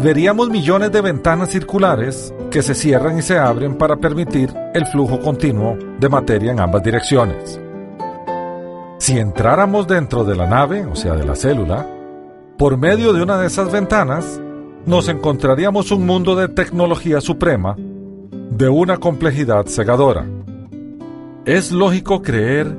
veríamos 0.00 0.50
millones 0.50 0.92
de 0.92 1.00
ventanas 1.00 1.50
circulares 1.50 2.32
que 2.50 2.62
se 2.62 2.74
cierran 2.74 3.18
y 3.18 3.22
se 3.22 3.38
abren 3.38 3.76
para 3.76 3.96
permitir 3.96 4.52
el 4.74 4.86
flujo 4.86 5.20
continuo 5.20 5.76
de 5.98 6.08
materia 6.08 6.52
en 6.52 6.60
ambas 6.60 6.82
direcciones. 6.82 7.60
Si 8.98 9.18
entráramos 9.18 9.88
dentro 9.88 10.24
de 10.24 10.36
la 10.36 10.46
nave, 10.46 10.86
o 10.86 10.94
sea 10.94 11.14
de 11.14 11.24
la 11.24 11.34
célula, 11.34 11.86
por 12.56 12.76
medio 12.76 13.12
de 13.12 13.22
una 13.22 13.38
de 13.38 13.48
esas 13.48 13.72
ventanas, 13.72 14.40
nos 14.86 15.08
encontraríamos 15.08 15.90
un 15.90 16.06
mundo 16.06 16.36
de 16.36 16.48
tecnología 16.48 17.20
suprema, 17.20 17.76
de 17.76 18.68
una 18.68 18.98
complejidad 18.98 19.66
cegadora. 19.66 20.26
Es 21.44 21.72
lógico 21.72 22.22
creer 22.22 22.76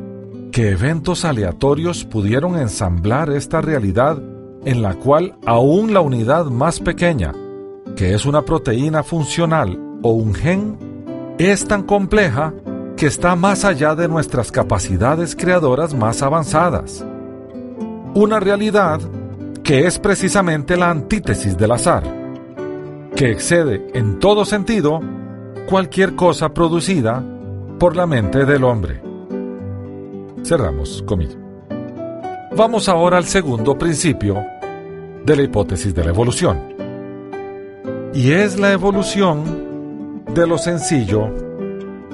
que 0.52 0.70
eventos 0.70 1.26
aleatorios 1.26 2.06
pudieron 2.06 2.58
ensamblar 2.58 3.30
esta 3.32 3.60
realidad 3.60 4.22
en 4.66 4.82
la 4.82 4.96
cual 4.96 5.36
aún 5.46 5.94
la 5.94 6.02
unidad 6.02 6.46
más 6.46 6.80
pequeña, 6.80 7.34
que 7.96 8.14
es 8.14 8.26
una 8.26 8.44
proteína 8.44 9.04
funcional 9.04 9.78
o 10.02 10.12
un 10.12 10.34
gen, 10.34 10.78
es 11.38 11.68
tan 11.68 11.84
compleja 11.84 12.54
que 12.96 13.08
está 13.08 13.36
más 13.36 13.66
allá 13.66 13.96
de 13.96 14.08
nuestras 14.08 14.52
capacidades 14.52 15.36
creadoras 15.36 15.94
más 15.94 16.22
avanzadas. 16.22 17.06
Una 18.14 18.40
realidad 18.40 19.02
que 19.64 19.88
es 19.88 19.98
precisamente 20.00 20.78
la 20.78 20.90
antítesis 20.90 21.58
del 21.58 21.72
azar, 21.72 22.04
que 23.16 23.32
excede 23.32 23.88
en 23.94 24.20
todo 24.20 24.46
sentido 24.46 25.00
cualquier 25.68 26.16
cosa 26.16 26.54
producida 26.54 27.24
por 27.80 27.96
la 27.96 28.06
mente 28.06 28.46
del 28.46 28.64
hombre. 28.64 29.02
Cerramos 30.44 31.04
comillas. 31.08 31.43
Vamos 32.56 32.88
ahora 32.88 33.18
al 33.18 33.26
segundo 33.26 33.76
principio 33.76 34.46
de 35.26 35.36
la 35.36 35.42
hipótesis 35.42 35.96
de 35.96 36.04
la 36.04 36.12
evolución. 36.12 36.76
Y 38.14 38.32
es 38.32 38.60
la 38.60 38.72
evolución 38.72 40.24
de 40.36 40.46
lo 40.46 40.60
sencillo 40.60 41.34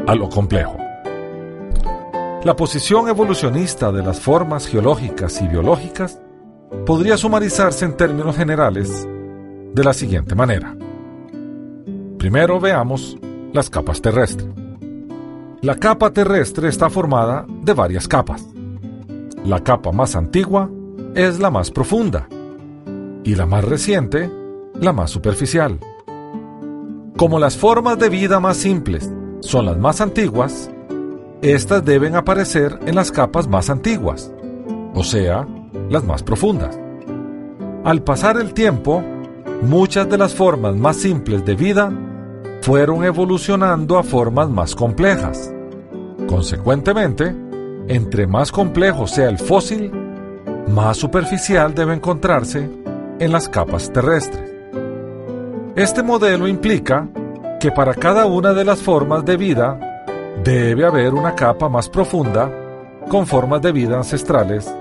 a 0.07 0.15
lo 0.15 0.29
complejo. 0.29 0.77
La 2.45 2.55
posición 2.55 3.09
evolucionista 3.09 3.91
de 3.91 4.01
las 4.01 4.21
formas 4.21 4.65
geológicas 4.65 5.41
y 5.41 5.47
biológicas 5.49 6.21
podría 6.85 7.17
sumarizarse 7.17 7.83
en 7.83 7.97
términos 7.97 8.37
generales 8.37 9.05
de 9.73 9.83
la 9.83 9.91
siguiente 9.91 10.35
manera. 10.35 10.73
Primero 12.17 12.61
veamos 12.61 13.17
las 13.51 13.69
capas 13.69 14.01
terrestres. 14.01 14.47
La 15.61 15.75
capa 15.75 16.11
terrestre 16.11 16.69
está 16.69 16.89
formada 16.89 17.45
de 17.61 17.73
varias 17.73 18.07
capas. 18.07 18.47
La 19.45 19.63
capa 19.63 19.91
más 19.91 20.15
antigua 20.15 20.69
es 21.15 21.39
la 21.39 21.49
más 21.49 21.71
profunda 21.71 22.27
y 23.23 23.35
la 23.35 23.45
más 23.45 23.63
reciente, 23.63 24.29
la 24.79 24.91
más 24.91 25.11
superficial. 25.11 25.79
Como 27.17 27.39
las 27.39 27.57
formas 27.57 27.97
de 27.99 28.09
vida 28.09 28.39
más 28.39 28.57
simples 28.57 29.09
son 29.39 29.65
las 29.65 29.77
más 29.77 30.01
antiguas, 30.01 30.69
estas 31.41 31.85
deben 31.85 32.15
aparecer 32.15 32.77
en 32.85 32.95
las 32.95 33.11
capas 33.11 33.47
más 33.47 33.69
antiguas, 33.69 34.31
o 34.93 35.03
sea, 35.03 35.47
las 35.89 36.03
más 36.03 36.21
profundas. 36.21 36.77
Al 37.85 38.03
pasar 38.03 38.37
el 38.37 38.53
tiempo, 38.53 39.01
muchas 39.61 40.09
de 40.09 40.17
las 40.17 40.33
formas 40.33 40.75
más 40.75 40.97
simples 40.97 41.45
de 41.45 41.55
vida 41.55 41.91
fueron 42.61 43.05
evolucionando 43.05 43.97
a 43.97 44.03
formas 44.03 44.49
más 44.49 44.75
complejas. 44.75 45.53
Consecuentemente, 46.27 47.33
entre 47.89 48.27
más 48.27 48.51
complejo 48.51 49.07
sea 49.07 49.29
el 49.29 49.39
fósil, 49.39 49.91
más 50.67 50.95
superficial 50.95 51.73
debe 51.73 51.95
encontrarse 51.95 52.69
en 53.19 53.31
las 53.31 53.49
capas 53.49 53.91
terrestres. 53.91 54.43
Este 55.75 56.03
modelo 56.03 56.47
implica 56.47 57.09
que 57.59 57.71
para 57.71 57.95
cada 57.95 58.27
una 58.27 58.53
de 58.53 58.63
las 58.63 58.79
formas 58.79 59.25
de 59.25 59.37
vida 59.37 60.05
debe 60.43 60.85
haber 60.85 61.15
una 61.15 61.33
capa 61.33 61.67
más 61.67 61.89
profunda 61.89 62.51
con 63.09 63.25
formas 63.25 63.59
de 63.63 63.71
vida 63.71 63.97
ancestrales 63.97 64.71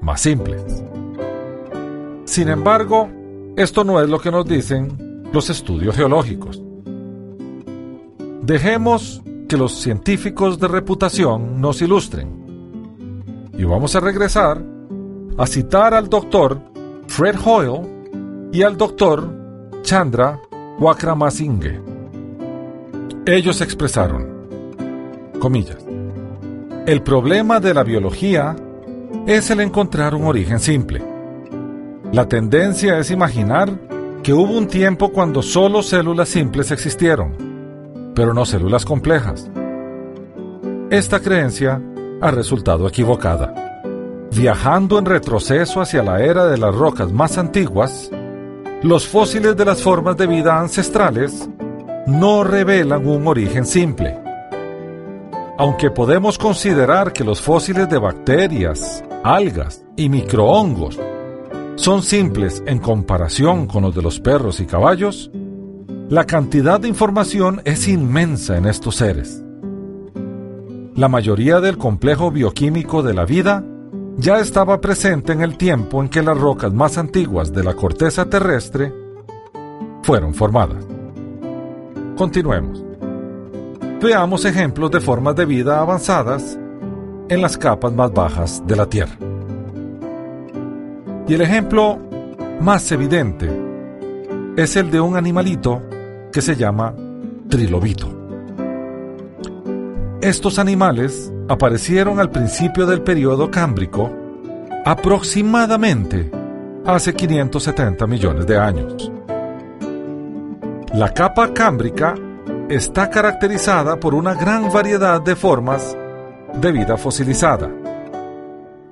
más 0.00 0.20
simples. 0.20 0.62
Sin 2.24 2.48
embargo, 2.48 3.10
esto 3.56 3.82
no 3.82 4.00
es 4.00 4.08
lo 4.08 4.20
que 4.20 4.30
nos 4.30 4.46
dicen 4.46 5.24
los 5.32 5.50
estudios 5.50 5.96
geológicos. 5.96 6.62
Dejemos 8.42 9.22
que 9.48 9.56
los 9.56 9.74
científicos 9.74 10.60
de 10.60 10.68
reputación 10.68 11.60
nos 11.60 11.82
ilustren. 11.82 12.43
Y 13.56 13.64
vamos 13.64 13.94
a 13.94 14.00
regresar 14.00 14.60
a 15.36 15.46
citar 15.46 15.94
al 15.94 16.08
doctor 16.08 16.60
Fred 17.06 17.36
Hoyle 17.44 18.48
y 18.52 18.62
al 18.62 18.76
doctor 18.76 19.28
Chandra 19.82 20.40
Wakramasinghe. 20.78 21.80
Ellos 23.26 23.60
expresaron, 23.60 24.28
comillas, 25.38 25.84
el 26.86 27.02
problema 27.02 27.60
de 27.60 27.72
la 27.72 27.82
biología 27.82 28.54
es 29.26 29.50
el 29.50 29.60
encontrar 29.60 30.14
un 30.14 30.24
origen 30.24 30.60
simple. 30.60 31.02
La 32.12 32.28
tendencia 32.28 32.98
es 32.98 33.10
imaginar 33.10 33.70
que 34.22 34.34
hubo 34.34 34.56
un 34.56 34.66
tiempo 34.68 35.10
cuando 35.10 35.42
solo 35.42 35.82
células 35.82 36.28
simples 36.28 36.70
existieron, 36.70 38.12
pero 38.14 38.34
no 38.34 38.44
células 38.44 38.84
complejas. 38.84 39.50
Esta 40.90 41.20
creencia 41.20 41.80
ha 42.24 42.30
resultado 42.30 42.88
equivocada. 42.88 43.52
Viajando 44.34 44.98
en 44.98 45.04
retroceso 45.04 45.82
hacia 45.82 46.02
la 46.02 46.22
era 46.22 46.46
de 46.46 46.56
las 46.56 46.74
rocas 46.74 47.12
más 47.12 47.36
antiguas, 47.36 48.10
los 48.82 49.06
fósiles 49.06 49.54
de 49.58 49.64
las 49.66 49.82
formas 49.82 50.16
de 50.16 50.26
vida 50.26 50.58
ancestrales 50.58 51.46
no 52.06 52.42
revelan 52.42 53.06
un 53.06 53.26
origen 53.28 53.66
simple. 53.66 54.18
Aunque 55.58 55.90
podemos 55.90 56.38
considerar 56.38 57.12
que 57.12 57.24
los 57.24 57.42
fósiles 57.42 57.90
de 57.90 57.98
bacterias, 57.98 59.04
algas 59.22 59.84
y 59.94 60.08
microhongos 60.08 60.98
son 61.76 62.02
simples 62.02 62.62
en 62.66 62.78
comparación 62.78 63.66
con 63.66 63.82
los 63.82 63.94
de 63.94 64.00
los 64.00 64.18
perros 64.18 64.60
y 64.60 64.66
caballos, 64.66 65.30
la 66.08 66.24
cantidad 66.24 66.80
de 66.80 66.88
información 66.88 67.60
es 67.66 67.86
inmensa 67.86 68.56
en 68.56 68.64
estos 68.64 68.96
seres. 68.96 69.43
La 70.96 71.08
mayoría 71.08 71.60
del 71.60 71.76
complejo 71.76 72.30
bioquímico 72.30 73.02
de 73.02 73.14
la 73.14 73.24
vida 73.24 73.64
ya 74.16 74.38
estaba 74.38 74.80
presente 74.80 75.32
en 75.32 75.42
el 75.42 75.56
tiempo 75.56 76.00
en 76.00 76.08
que 76.08 76.22
las 76.22 76.38
rocas 76.38 76.72
más 76.72 76.98
antiguas 76.98 77.52
de 77.52 77.64
la 77.64 77.74
corteza 77.74 78.26
terrestre 78.26 78.94
fueron 80.04 80.34
formadas. 80.34 80.86
Continuemos. 82.16 82.84
Veamos 84.00 84.44
ejemplos 84.44 84.92
de 84.92 85.00
formas 85.00 85.34
de 85.34 85.46
vida 85.46 85.80
avanzadas 85.80 86.56
en 87.28 87.42
las 87.42 87.58
capas 87.58 87.92
más 87.92 88.12
bajas 88.12 88.62
de 88.64 88.76
la 88.76 88.86
Tierra. 88.86 89.16
Y 91.26 91.34
el 91.34 91.40
ejemplo 91.40 91.98
más 92.60 92.92
evidente 92.92 93.50
es 94.56 94.76
el 94.76 94.92
de 94.92 95.00
un 95.00 95.16
animalito 95.16 95.82
que 96.30 96.40
se 96.40 96.54
llama 96.54 96.94
trilobito. 97.48 98.23
Estos 100.24 100.58
animales 100.58 101.30
aparecieron 101.50 102.18
al 102.18 102.30
principio 102.30 102.86
del 102.86 103.02
periodo 103.02 103.50
cámbrico 103.50 104.10
aproximadamente 104.86 106.30
hace 106.86 107.12
570 107.12 108.06
millones 108.06 108.46
de 108.46 108.56
años. 108.56 109.12
La 110.94 111.12
capa 111.12 111.52
cámbrica 111.52 112.14
está 112.70 113.10
caracterizada 113.10 114.00
por 114.00 114.14
una 114.14 114.32
gran 114.32 114.72
variedad 114.72 115.20
de 115.20 115.36
formas 115.36 115.94
de 116.54 116.72
vida 116.72 116.96
fosilizada. 116.96 117.70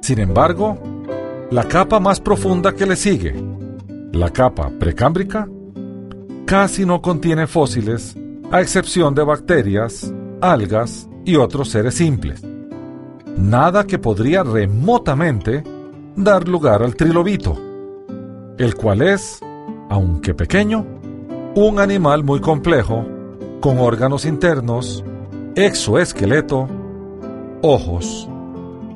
Sin 0.02 0.18
embargo, 0.18 0.76
la 1.50 1.64
capa 1.64 1.98
más 1.98 2.20
profunda 2.20 2.74
que 2.74 2.84
le 2.84 2.94
sigue, 2.94 3.42
la 4.12 4.28
capa 4.28 4.70
precámbrica, 4.78 5.48
casi 6.44 6.84
no 6.84 7.00
contiene 7.00 7.46
fósiles 7.46 8.18
a 8.50 8.60
excepción 8.60 9.14
de 9.14 9.24
bacterias, 9.24 10.12
algas 10.42 11.08
y 11.24 11.36
otros 11.36 11.70
seres 11.70 11.94
simples. 11.94 12.42
Nada 13.36 13.84
que 13.84 13.98
podría 13.98 14.42
remotamente 14.42 15.62
dar 16.16 16.48
lugar 16.48 16.82
al 16.82 16.96
trilobito, 16.96 17.56
el 18.58 18.74
cual 18.74 19.02
es, 19.02 19.40
aunque 19.88 20.34
pequeño, 20.34 20.84
un 21.54 21.80
animal 21.80 22.24
muy 22.24 22.40
complejo, 22.40 23.04
con 23.60 23.78
órganos 23.78 24.24
internos, 24.24 25.04
exoesqueleto, 25.54 26.68
ojos, 27.62 28.28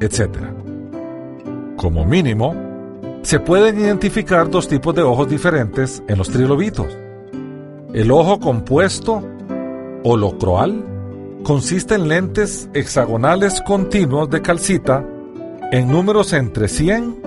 etc. 0.00 0.38
Como 1.76 2.04
mínimo, 2.04 2.54
se 3.22 3.40
pueden 3.40 3.78
identificar 3.80 4.50
dos 4.50 4.68
tipos 4.68 4.94
de 4.94 5.02
ojos 5.02 5.28
diferentes 5.28 6.02
en 6.08 6.18
los 6.18 6.28
trilobitos. 6.30 6.86
El 7.92 8.10
ojo 8.10 8.38
compuesto, 8.38 9.22
holocroal, 10.04 10.95
consiste 11.46 11.94
en 11.94 12.08
lentes 12.08 12.68
hexagonales 12.74 13.62
continuos 13.62 14.28
de 14.28 14.42
calcita 14.42 15.06
en 15.70 15.88
números 15.88 16.32
entre 16.32 16.66
100 16.66 17.22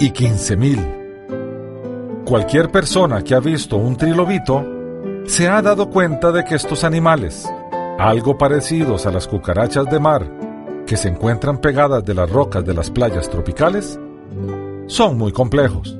y 0.00 0.10
15.000. 0.10 2.24
Cualquier 2.26 2.70
persona 2.70 3.24
que 3.24 3.34
ha 3.34 3.40
visto 3.40 3.78
un 3.78 3.96
trilobito 3.96 4.62
se 5.24 5.48
ha 5.48 5.62
dado 5.62 5.88
cuenta 5.88 6.30
de 6.30 6.44
que 6.44 6.56
estos 6.56 6.84
animales, 6.84 7.50
algo 7.98 8.36
parecidos 8.36 9.06
a 9.06 9.10
las 9.10 9.26
cucarachas 9.26 9.86
de 9.86 9.98
mar 9.98 10.30
que 10.86 10.98
se 10.98 11.08
encuentran 11.08 11.56
pegadas 11.56 12.04
de 12.04 12.12
las 12.12 12.28
rocas 12.28 12.66
de 12.66 12.74
las 12.74 12.90
playas 12.90 13.30
tropicales, 13.30 13.98
son 14.88 15.16
muy 15.16 15.32
complejos. 15.32 15.98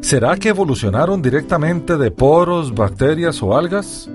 ¿Será 0.00 0.34
que 0.38 0.48
evolucionaron 0.48 1.20
directamente 1.20 1.98
de 1.98 2.10
poros, 2.10 2.74
bacterias 2.74 3.42
o 3.42 3.54
algas? 3.54 4.08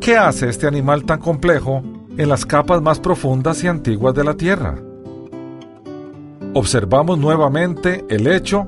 ¿Qué 0.00 0.16
hace 0.16 0.48
este 0.48 0.66
animal 0.66 1.04
tan 1.04 1.20
complejo 1.20 1.82
en 2.16 2.28
las 2.30 2.46
capas 2.46 2.80
más 2.80 2.98
profundas 2.98 3.62
y 3.62 3.68
antiguas 3.68 4.14
de 4.14 4.24
la 4.24 4.34
Tierra? 4.34 4.76
Observamos 6.54 7.18
nuevamente 7.18 8.06
el 8.08 8.26
hecho 8.26 8.66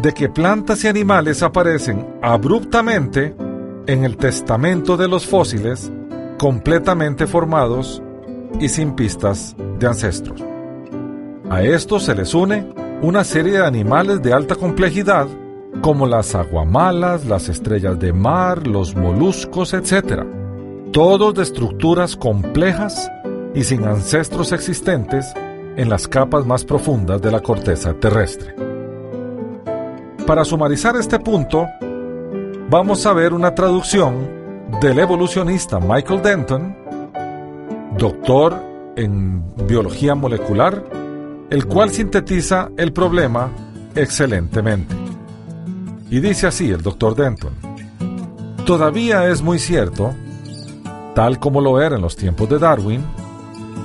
de 0.00 0.14
que 0.14 0.28
plantas 0.28 0.84
y 0.84 0.88
animales 0.88 1.42
aparecen 1.42 2.06
abruptamente 2.22 3.34
en 3.88 4.04
el 4.04 4.16
testamento 4.16 4.96
de 4.96 5.08
los 5.08 5.26
fósiles 5.26 5.90
completamente 6.38 7.26
formados 7.26 8.00
y 8.60 8.68
sin 8.68 8.92
pistas 8.92 9.56
de 9.80 9.86
ancestros. 9.88 10.40
A 11.50 11.62
esto 11.64 11.98
se 11.98 12.14
les 12.14 12.34
une 12.34 12.72
una 13.02 13.24
serie 13.24 13.54
de 13.54 13.66
animales 13.66 14.22
de 14.22 14.32
alta 14.32 14.54
complejidad 14.54 15.26
como 15.80 16.06
las 16.06 16.34
aguamalas, 16.34 17.24
las 17.24 17.48
estrellas 17.48 17.98
de 17.98 18.12
mar, 18.12 18.66
los 18.66 18.94
moluscos, 18.94 19.72
etc. 19.74 20.24
Todos 20.92 21.34
de 21.34 21.42
estructuras 21.42 22.16
complejas 22.16 23.10
y 23.54 23.64
sin 23.64 23.84
ancestros 23.84 24.52
existentes 24.52 25.32
en 25.76 25.88
las 25.88 26.06
capas 26.06 26.46
más 26.46 26.64
profundas 26.64 27.22
de 27.22 27.30
la 27.30 27.40
corteza 27.40 27.94
terrestre. 27.94 28.54
Para 30.26 30.44
sumarizar 30.44 30.96
este 30.96 31.18
punto, 31.18 31.66
vamos 32.68 33.06
a 33.06 33.12
ver 33.12 33.32
una 33.32 33.54
traducción 33.54 34.40
del 34.80 34.98
evolucionista 34.98 35.80
Michael 35.80 36.22
Denton, 36.22 36.76
doctor 37.98 38.54
en 38.96 39.42
biología 39.66 40.14
molecular, 40.14 40.84
el 41.50 41.66
cual 41.66 41.90
sintetiza 41.90 42.70
el 42.76 42.92
problema 42.92 43.50
excelentemente. 43.94 44.99
Y 46.10 46.18
dice 46.18 46.48
así 46.48 46.70
el 46.70 46.82
doctor 46.82 47.14
Denton, 47.14 47.52
todavía 48.66 49.28
es 49.28 49.42
muy 49.42 49.60
cierto, 49.60 50.12
tal 51.14 51.38
como 51.38 51.60
lo 51.60 51.80
era 51.80 51.96
en 51.96 52.02
los 52.02 52.16
tiempos 52.16 52.48
de 52.48 52.58
Darwin, 52.58 53.04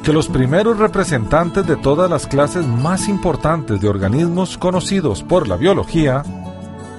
que 0.03 0.11
los 0.11 0.27
primeros 0.27 0.77
representantes 0.77 1.65
de 1.67 1.75
todas 1.75 2.09
las 2.09 2.25
clases 2.25 2.65
más 2.65 3.07
importantes 3.07 3.79
de 3.79 3.87
organismos 3.87 4.57
conocidos 4.57 5.23
por 5.23 5.47
la 5.47 5.55
biología 5.55 6.23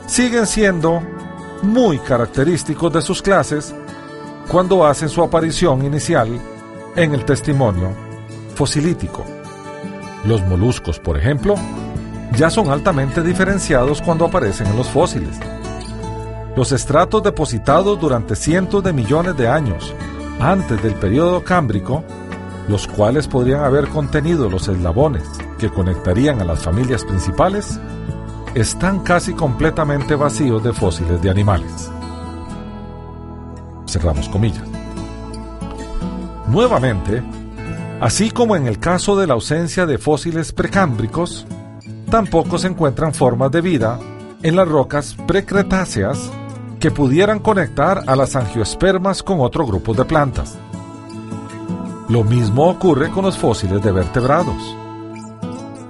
siguen 0.06 0.46
siendo 0.46 1.02
muy 1.62 1.98
característicos 1.98 2.92
de 2.92 3.02
sus 3.02 3.20
clases 3.20 3.74
cuando 4.48 4.86
hacen 4.86 5.08
su 5.08 5.22
aparición 5.22 5.84
inicial 5.84 6.40
en 6.94 7.14
el 7.14 7.24
testimonio 7.24 7.90
fosilítico. 8.54 9.24
Los 10.24 10.40
moluscos, 10.46 10.98
por 10.98 11.18
ejemplo, 11.18 11.56
ya 12.34 12.50
son 12.50 12.70
altamente 12.70 13.22
diferenciados 13.22 14.02
cuando 14.02 14.26
aparecen 14.26 14.66
en 14.66 14.76
los 14.76 14.88
fósiles. 14.88 15.38
Los 16.56 16.72
estratos 16.72 17.22
depositados 17.22 18.00
durante 18.00 18.34
cientos 18.34 18.82
de 18.82 18.92
millones 18.92 19.36
de 19.36 19.48
años 19.48 19.94
antes 20.40 20.82
del 20.82 20.94
periodo 20.94 21.44
cámbrico, 21.44 22.04
los 22.68 22.86
cuales 22.86 23.28
podrían 23.28 23.62
haber 23.62 23.88
contenido 23.88 24.50
los 24.50 24.68
eslabones 24.68 25.22
que 25.58 25.70
conectarían 25.70 26.40
a 26.40 26.44
las 26.44 26.62
familias 26.62 27.04
principales, 27.04 27.78
están 28.54 29.00
casi 29.00 29.34
completamente 29.34 30.14
vacíos 30.14 30.62
de 30.62 30.72
fósiles 30.72 31.20
de 31.20 31.30
animales. 31.30 31.90
Cerramos 33.86 34.28
comillas. 34.28 34.64
Nuevamente, 36.48 37.22
así 38.00 38.30
como 38.30 38.56
en 38.56 38.66
el 38.66 38.78
caso 38.78 39.16
de 39.16 39.26
la 39.26 39.34
ausencia 39.34 39.84
de 39.84 39.98
fósiles 39.98 40.52
precámbricos, 40.52 41.46
tampoco 42.10 42.58
se 42.58 42.68
encuentran 42.68 43.14
formas 43.14 43.50
de 43.50 43.60
vida 43.60 43.98
en 44.42 44.56
las 44.56 44.68
rocas 44.68 45.16
precretáceas 45.26 46.30
que 46.78 46.90
pudieran 46.90 47.40
conectar 47.40 48.04
a 48.06 48.16
las 48.16 48.36
angiospermas 48.36 49.22
con 49.22 49.40
otro 49.40 49.66
grupo 49.66 49.94
de 49.94 50.04
plantas. 50.04 50.58
Lo 52.08 52.22
mismo 52.22 52.68
ocurre 52.68 53.10
con 53.10 53.24
los 53.24 53.36
fósiles 53.36 53.82
de 53.82 53.90
vertebrados. 53.90 54.76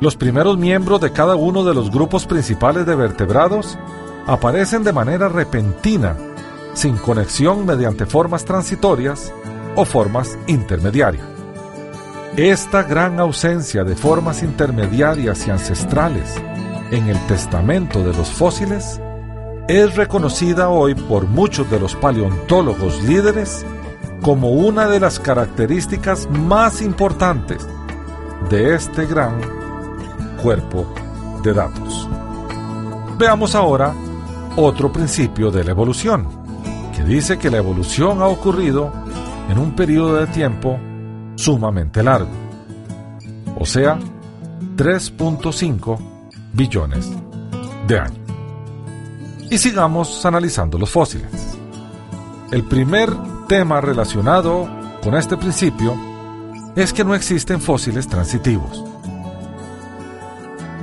Los 0.00 0.16
primeros 0.16 0.56
miembros 0.56 1.00
de 1.00 1.12
cada 1.12 1.36
uno 1.36 1.64
de 1.64 1.74
los 1.74 1.90
grupos 1.90 2.26
principales 2.26 2.86
de 2.86 2.94
vertebrados 2.94 3.78
aparecen 4.26 4.84
de 4.84 4.92
manera 4.92 5.28
repentina, 5.28 6.16
sin 6.74 6.96
conexión 6.96 7.66
mediante 7.66 8.06
formas 8.06 8.44
transitorias 8.44 9.32
o 9.74 9.84
formas 9.84 10.38
intermediarias. 10.46 11.35
Esta 12.36 12.82
gran 12.82 13.18
ausencia 13.18 13.82
de 13.82 13.96
formas 13.96 14.42
intermediarias 14.42 15.46
y 15.46 15.50
ancestrales 15.50 16.34
en 16.90 17.08
el 17.08 17.18
testamento 17.28 18.00
de 18.00 18.12
los 18.12 18.28
fósiles 18.28 19.00
es 19.68 19.96
reconocida 19.96 20.68
hoy 20.68 20.94
por 20.94 21.26
muchos 21.26 21.70
de 21.70 21.80
los 21.80 21.96
paleontólogos 21.96 23.02
líderes 23.04 23.64
como 24.20 24.50
una 24.50 24.86
de 24.86 25.00
las 25.00 25.18
características 25.18 26.28
más 26.28 26.82
importantes 26.82 27.66
de 28.50 28.74
este 28.74 29.06
gran 29.06 29.40
cuerpo 30.42 30.86
de 31.42 31.54
datos. 31.54 32.06
Veamos 33.16 33.54
ahora 33.54 33.94
otro 34.56 34.92
principio 34.92 35.50
de 35.50 35.64
la 35.64 35.70
evolución, 35.70 36.28
que 36.94 37.02
dice 37.02 37.38
que 37.38 37.48
la 37.48 37.56
evolución 37.56 38.20
ha 38.20 38.26
ocurrido 38.26 38.92
en 39.48 39.56
un 39.56 39.74
periodo 39.74 40.16
de 40.16 40.26
tiempo 40.26 40.78
sumamente 41.36 42.02
largo, 42.02 42.30
o 43.58 43.64
sea, 43.64 43.98
3.5 44.76 45.98
billones 46.52 47.10
de 47.86 47.98
años. 47.98 48.18
Y 49.50 49.58
sigamos 49.58 50.26
analizando 50.26 50.78
los 50.78 50.90
fósiles. 50.90 51.30
El 52.50 52.64
primer 52.64 53.10
tema 53.48 53.80
relacionado 53.80 54.68
con 55.02 55.14
este 55.14 55.36
principio 55.36 55.96
es 56.74 56.92
que 56.92 57.04
no 57.04 57.14
existen 57.14 57.60
fósiles 57.60 58.08
transitivos. 58.08 58.84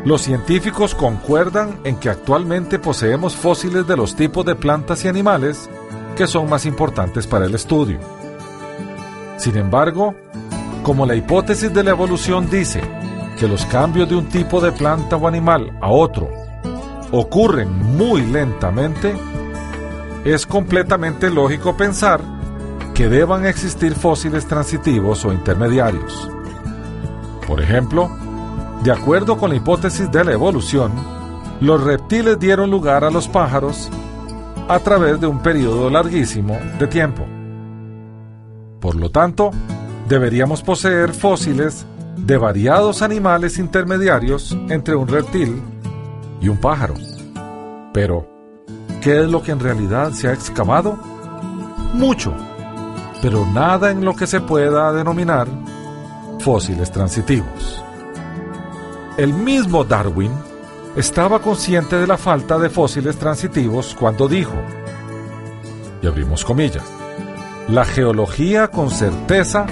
Los 0.06 0.22
científicos 0.22 0.95
concuerdan 0.95 1.80
en 1.84 1.97
que 1.97 2.10
actualmente 2.10 2.80
poseemos 2.80 3.36
fósiles 3.36 3.88
de 3.88 3.95
los 3.95 4.16
tipos 4.16 4.45
de 4.45 4.56
plantas 4.56 5.06
y 5.06 5.08
animales 5.08 5.70
que 6.18 6.28
son 6.28 6.49
más 6.49 6.66
importantes 6.66 7.26
para 7.26 7.45
el 7.45 7.56
estudio. 7.56 7.99
Sin 9.38 9.56
embargo, 9.56 10.16
como 10.84 11.05
la 11.05 11.15
hipótesis 11.15 11.73
de 11.73 11.84
la 11.84 11.91
evolución 11.91 12.49
dice 12.49 12.81
que 13.39 13.47
los 13.47 13.65
cambios 13.65 14.09
de 14.09 14.15
un 14.17 14.25
tipo 14.27 14.59
de 14.59 14.71
planta 14.73 15.15
o 15.15 15.27
animal 15.27 15.75
a 15.81 15.89
otro 15.89 16.29
ocurren 17.11 17.95
muy 17.95 18.21
lentamente, 18.21 19.15
es 20.25 20.45
completamente 20.45 21.29
lógico 21.29 21.75
pensar 21.77 22.21
que 22.93 23.07
deban 23.07 23.45
existir 23.45 23.95
fósiles 23.95 24.45
transitivos 24.45 25.23
o 25.25 25.31
intermediarios. 25.31 26.29
Por 27.47 27.61
ejemplo, 27.61 28.09
de 28.84 28.91
acuerdo 28.91 29.38
con 29.38 29.51
la 29.51 29.55
hipótesis 29.55 30.11
de 30.11 30.23
la 30.23 30.34
evolución, 30.34 30.91
los 31.61 31.81
reptiles 31.84 32.39
dieron 32.39 32.69
lugar 32.69 33.03
a 33.03 33.11
los 33.11 33.27
pájaros 33.27 33.89
a 34.67 34.79
través 34.79 35.19
de 35.21 35.27
un 35.27 35.39
periodo 35.39 35.89
larguísimo 35.89 36.57
de 36.77 36.88
tiempo. 36.88 37.25
Por 38.79 38.95
lo 38.95 39.09
tanto, 39.09 39.51
deberíamos 40.14 40.61
poseer 40.61 41.11
fósiles 41.11 41.88
de 42.18 42.38
variados 42.38 43.01
animales 43.01 43.57
intermediarios 43.57 44.55
entre 44.70 44.95
un 44.95 45.07
reptil 45.07 45.59
y 46.39 46.49
un 46.49 46.57
pájaro. 46.57 46.93
Pero, 47.91 48.28
¿qué 49.01 49.22
es 49.22 49.28
lo 49.28 49.41
que 49.41 49.53
en 49.53 49.59
realidad 49.59 50.11
se 50.11 50.28
ha 50.28 50.34
excavado? 50.34 50.99
Mucho, 51.95 52.32
pero 53.24 53.43
nada 53.47 53.89
en 53.89 54.05
lo 54.05 54.16
que 54.16 54.28
se 54.28 54.39
pueda 54.39 54.93
denominar 54.93 55.47
fósiles 56.41 56.91
transitivos. 56.91 57.84
El 59.18 59.34
mismo 59.34 59.84
Darwin 59.84 60.32
estaba 60.95 61.39
consciente 61.39 61.95
de 61.95 62.05
la 62.05 62.20
falta 62.20 62.59
de 62.59 62.70
fósiles 62.70 63.18
transitivos 63.18 63.95
cuando 63.99 64.28
dijo, 64.28 64.61
y 66.03 66.05
abrimos 66.05 66.45
comillas, 66.45 66.86
la 67.68 67.84
geología 67.84 68.68
con 68.68 68.91
certeza 68.91 69.66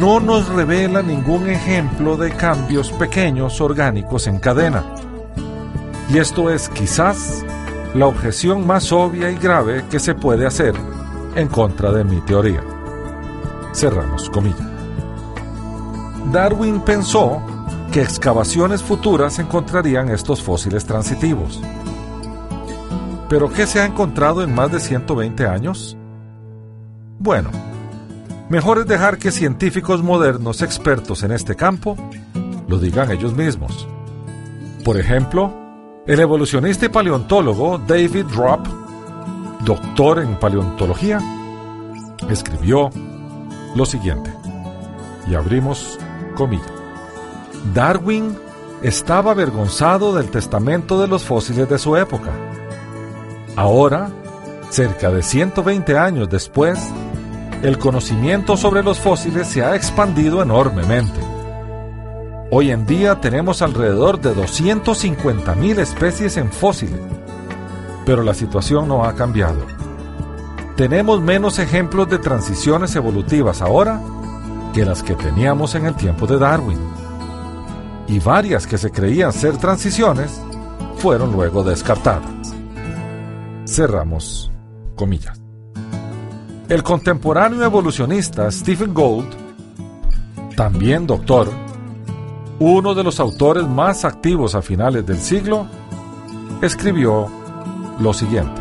no 0.00 0.20
nos 0.20 0.48
revela 0.48 1.02
ningún 1.02 1.48
ejemplo 1.48 2.16
de 2.16 2.30
cambios 2.32 2.90
pequeños 2.92 3.60
orgánicos 3.60 4.26
en 4.26 4.38
cadena 4.38 4.84
y 6.10 6.18
esto 6.18 6.50
es 6.50 6.68
quizás 6.70 7.44
la 7.94 8.06
objeción 8.06 8.66
más 8.66 8.92
obvia 8.92 9.30
y 9.30 9.36
grave 9.36 9.84
que 9.90 9.98
se 9.98 10.14
puede 10.14 10.46
hacer 10.46 10.74
en 11.34 11.48
contra 11.48 11.92
de 11.92 12.04
mi 12.04 12.20
teoría. 12.22 12.62
Cerramos 13.74 14.30
comillas. 14.30 14.66
Darwin 16.32 16.80
pensó 16.80 17.42
que 17.92 18.02
excavaciones 18.02 18.82
futuras 18.82 19.38
encontrarían 19.38 20.08
estos 20.08 20.42
fósiles 20.42 20.84
transitivos. 20.86 21.60
¿Pero 23.28 23.52
qué 23.52 23.66
se 23.66 23.80
ha 23.80 23.84
encontrado 23.84 24.42
en 24.42 24.54
más 24.54 24.72
de 24.72 24.80
120 24.80 25.46
años? 25.46 25.96
Bueno, 27.18 27.50
mejor 28.48 28.78
es 28.78 28.86
dejar 28.86 29.18
que 29.18 29.30
científicos 29.30 30.02
modernos 30.02 30.62
expertos 30.62 31.22
en 31.22 31.32
este 31.32 31.56
campo 31.56 31.96
lo 32.66 32.78
digan 32.78 33.10
ellos 33.10 33.34
mismos. 33.34 33.86
Por 34.84 34.98
ejemplo, 34.98 35.52
el 36.06 36.20
evolucionista 36.20 36.86
y 36.86 36.88
paleontólogo 36.88 37.78
David 37.78 38.24
Dropp, 38.26 38.66
doctor 39.64 40.20
en 40.20 40.36
paleontología, 40.36 41.20
escribió 42.30 42.90
lo 43.74 43.84
siguiente, 43.84 44.32
y 45.30 45.34
abrimos 45.34 45.98
comillas. 46.34 46.72
Darwin 47.74 48.36
estaba 48.82 49.32
avergonzado 49.32 50.14
del 50.14 50.30
testamento 50.30 51.00
de 51.00 51.08
los 51.08 51.24
fósiles 51.24 51.68
de 51.68 51.78
su 51.78 51.96
época. 51.96 52.30
Ahora, 53.56 54.10
cerca 54.70 55.10
de 55.10 55.22
120 55.22 55.98
años 55.98 56.30
después, 56.30 56.78
el 57.62 57.78
conocimiento 57.78 58.56
sobre 58.56 58.82
los 58.82 59.00
fósiles 59.00 59.48
se 59.48 59.64
ha 59.64 59.74
expandido 59.74 60.42
enormemente. 60.42 61.20
Hoy 62.50 62.70
en 62.70 62.86
día 62.86 63.20
tenemos 63.20 63.62
alrededor 63.62 64.20
de 64.20 64.34
250.000 64.34 65.78
especies 65.78 66.36
en 66.36 66.50
fósiles, 66.50 67.00
pero 68.06 68.22
la 68.22 68.32
situación 68.32 68.88
no 68.88 69.04
ha 69.04 69.14
cambiado. 69.14 69.66
Tenemos 70.76 71.20
menos 71.20 71.58
ejemplos 71.58 72.08
de 72.08 72.18
transiciones 72.18 72.94
evolutivas 72.94 73.60
ahora 73.60 74.00
que 74.72 74.84
las 74.84 75.02
que 75.02 75.14
teníamos 75.14 75.74
en 75.74 75.86
el 75.86 75.94
tiempo 75.94 76.26
de 76.26 76.38
Darwin. 76.38 76.78
Y 78.06 78.20
varias 78.20 78.66
que 78.66 78.78
se 78.78 78.90
creían 78.90 79.32
ser 79.32 79.56
transiciones 79.58 80.40
fueron 80.96 81.32
luego 81.32 81.64
descartadas. 81.64 82.54
Cerramos 83.66 84.50
comillas. 84.94 85.47
El 86.68 86.82
contemporáneo 86.82 87.64
evolucionista 87.64 88.50
Stephen 88.50 88.92
Gould, 88.92 89.26
también 90.54 91.06
doctor, 91.06 91.48
uno 92.58 92.94
de 92.94 93.02
los 93.02 93.20
autores 93.20 93.66
más 93.66 94.04
activos 94.04 94.54
a 94.54 94.60
finales 94.60 95.06
del 95.06 95.16
siglo, 95.18 95.66
escribió 96.60 97.26
lo 98.00 98.12
siguiente. 98.12 98.60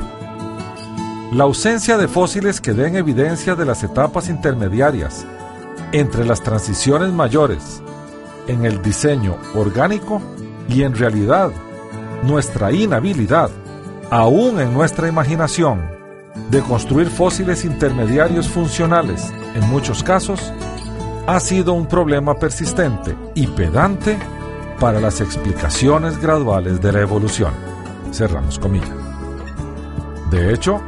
La 1.33 1.43
ausencia 1.43 1.97
de 1.97 2.07
fósiles 2.07 2.61
que 2.61 2.71
den 2.71 2.95
evidencia 2.95 3.55
de 3.55 3.65
las 3.65 3.83
etapas 3.83 4.29
intermediarias 4.29 5.25
entre 5.91 6.23
las 6.23 6.41
transiciones 6.41 7.11
mayores 7.11 7.83
en 8.47 8.63
el 8.63 8.81
diseño 8.81 9.35
orgánico 9.53 10.21
y 10.69 10.83
en 10.83 10.95
realidad 10.95 11.51
nuestra 12.23 12.71
inhabilidad 12.71 13.49
aún 14.09 14.61
en 14.61 14.73
nuestra 14.73 15.09
imaginación, 15.09 15.96
de 16.49 16.61
construir 16.61 17.09
fósiles 17.09 17.65
intermediarios 17.65 18.47
funcionales, 18.47 19.31
en 19.55 19.67
muchos 19.69 20.03
casos, 20.03 20.53
ha 21.27 21.39
sido 21.39 21.73
un 21.73 21.87
problema 21.87 22.35
persistente 22.35 23.15
y 23.35 23.47
pedante 23.47 24.17
para 24.79 24.99
las 24.99 25.19
explicaciones 25.19 26.19
graduales 26.21 26.81
de 26.81 26.91
la 26.91 27.01
evolución. 27.01 27.51
Cerramos 28.11 28.57
comillas. 28.59 28.89
De 30.31 30.53
hecho, 30.53 30.81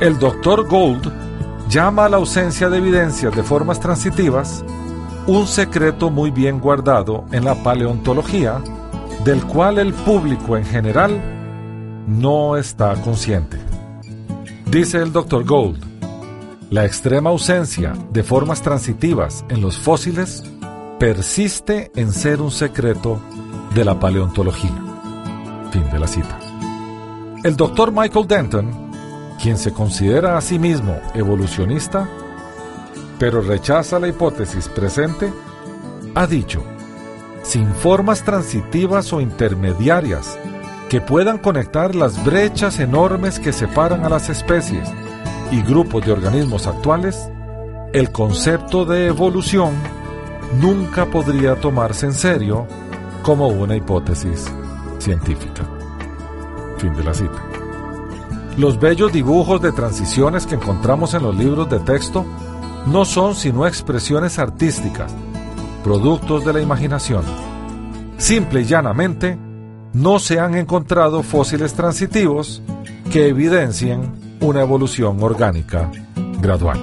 el 0.00 0.18
Dr. 0.18 0.66
Gold 0.66 1.12
llama 1.68 2.06
a 2.06 2.08
la 2.08 2.16
ausencia 2.16 2.68
de 2.68 2.78
evidencias 2.78 3.34
de 3.34 3.42
formas 3.42 3.78
transitivas 3.78 4.64
un 5.26 5.46
secreto 5.46 6.10
muy 6.10 6.32
bien 6.32 6.58
guardado 6.58 7.24
en 7.30 7.44
la 7.44 7.54
paleontología, 7.54 8.60
del 9.24 9.44
cual 9.44 9.78
el 9.78 9.94
público 9.94 10.56
en 10.56 10.64
general 10.64 11.20
no 12.08 12.56
está 12.56 12.94
consciente. 13.02 13.58
Dice 14.72 15.02
el 15.02 15.12
Dr. 15.12 15.44
Gold, 15.44 15.84
la 16.70 16.86
extrema 16.86 17.28
ausencia 17.28 17.92
de 18.10 18.22
formas 18.22 18.62
transitivas 18.62 19.44
en 19.50 19.60
los 19.60 19.76
fósiles 19.76 20.42
persiste 20.98 21.92
en 21.94 22.10
ser 22.10 22.40
un 22.40 22.50
secreto 22.50 23.20
de 23.74 23.84
la 23.84 24.00
paleontología. 24.00 24.74
Fin 25.70 25.84
de 25.90 25.98
la 25.98 26.06
cita. 26.06 26.38
El 27.44 27.54
doctor 27.54 27.92
Michael 27.92 28.26
Denton, 28.26 28.70
quien 29.42 29.58
se 29.58 29.74
considera 29.74 30.38
a 30.38 30.40
sí 30.40 30.58
mismo 30.58 30.98
evolucionista, 31.12 32.08
pero 33.18 33.42
rechaza 33.42 33.98
la 33.98 34.08
hipótesis 34.08 34.68
presente, 34.68 35.30
ha 36.14 36.26
dicho, 36.26 36.62
sin 37.42 37.70
formas 37.74 38.24
transitivas 38.24 39.12
o 39.12 39.20
intermediarias 39.20 40.38
que 40.92 41.00
puedan 41.00 41.38
conectar 41.38 41.94
las 41.94 42.22
brechas 42.22 42.78
enormes 42.78 43.40
que 43.40 43.54
separan 43.54 44.04
a 44.04 44.10
las 44.10 44.28
especies 44.28 44.86
y 45.50 45.62
grupos 45.62 46.04
de 46.04 46.12
organismos 46.12 46.66
actuales, 46.66 47.30
el 47.94 48.12
concepto 48.12 48.84
de 48.84 49.06
evolución 49.06 49.72
nunca 50.60 51.06
podría 51.06 51.56
tomarse 51.56 52.04
en 52.04 52.12
serio 52.12 52.66
como 53.22 53.48
una 53.48 53.74
hipótesis 53.74 54.52
científica. 54.98 55.62
Fin 56.76 56.94
de 56.94 57.04
la 57.04 57.14
cita. 57.14 57.42
Los 58.58 58.78
bellos 58.78 59.14
dibujos 59.14 59.62
de 59.62 59.72
transiciones 59.72 60.44
que 60.44 60.56
encontramos 60.56 61.14
en 61.14 61.22
los 61.22 61.34
libros 61.34 61.70
de 61.70 61.80
texto 61.80 62.26
no 62.84 63.06
son 63.06 63.34
sino 63.34 63.66
expresiones 63.66 64.38
artísticas, 64.38 65.10
productos 65.82 66.44
de 66.44 66.52
la 66.52 66.60
imaginación. 66.60 67.24
Simple 68.18 68.60
y 68.60 68.64
llanamente, 68.64 69.38
no 69.92 70.18
se 70.18 70.40
han 70.40 70.54
encontrado 70.54 71.22
fósiles 71.22 71.74
transitivos 71.74 72.62
que 73.10 73.28
evidencien 73.28 74.36
una 74.40 74.62
evolución 74.62 75.22
orgánica 75.22 75.90
gradual. 76.40 76.80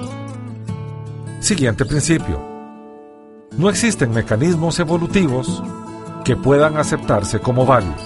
Siguiente 1.40 1.84
principio 1.84 2.40
no 3.56 3.68
existen 3.68 4.12
mecanismos 4.12 4.78
evolutivos 4.78 5.62
que 6.24 6.36
puedan 6.36 6.76
aceptarse 6.76 7.40
como 7.40 7.66
válidos. 7.66 8.00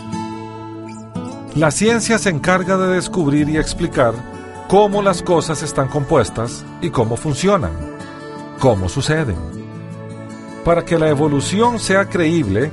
La 1.55 1.71
ciencia 1.71 2.19
se 2.19 2.31
encarga 2.31 2.77
de 2.77 2.95
descubrir 2.95 3.49
y 3.49 3.59
explicar 3.59 4.15
cómo 4.69 5.03
las 5.03 5.23
cosas 5.23 5.63
están 5.63 5.89
compuestas 5.89 6.65
y 6.81 6.91
cómo 6.91 7.17
funcionan, 7.17 7.73
cómo 8.59 8.89
suceden. 8.89 9.37
Para 10.65 10.85
que 10.85 10.99
la 10.99 11.11
evolución 11.11 11.79
sea 11.79 12.09
creíble, 12.09 12.73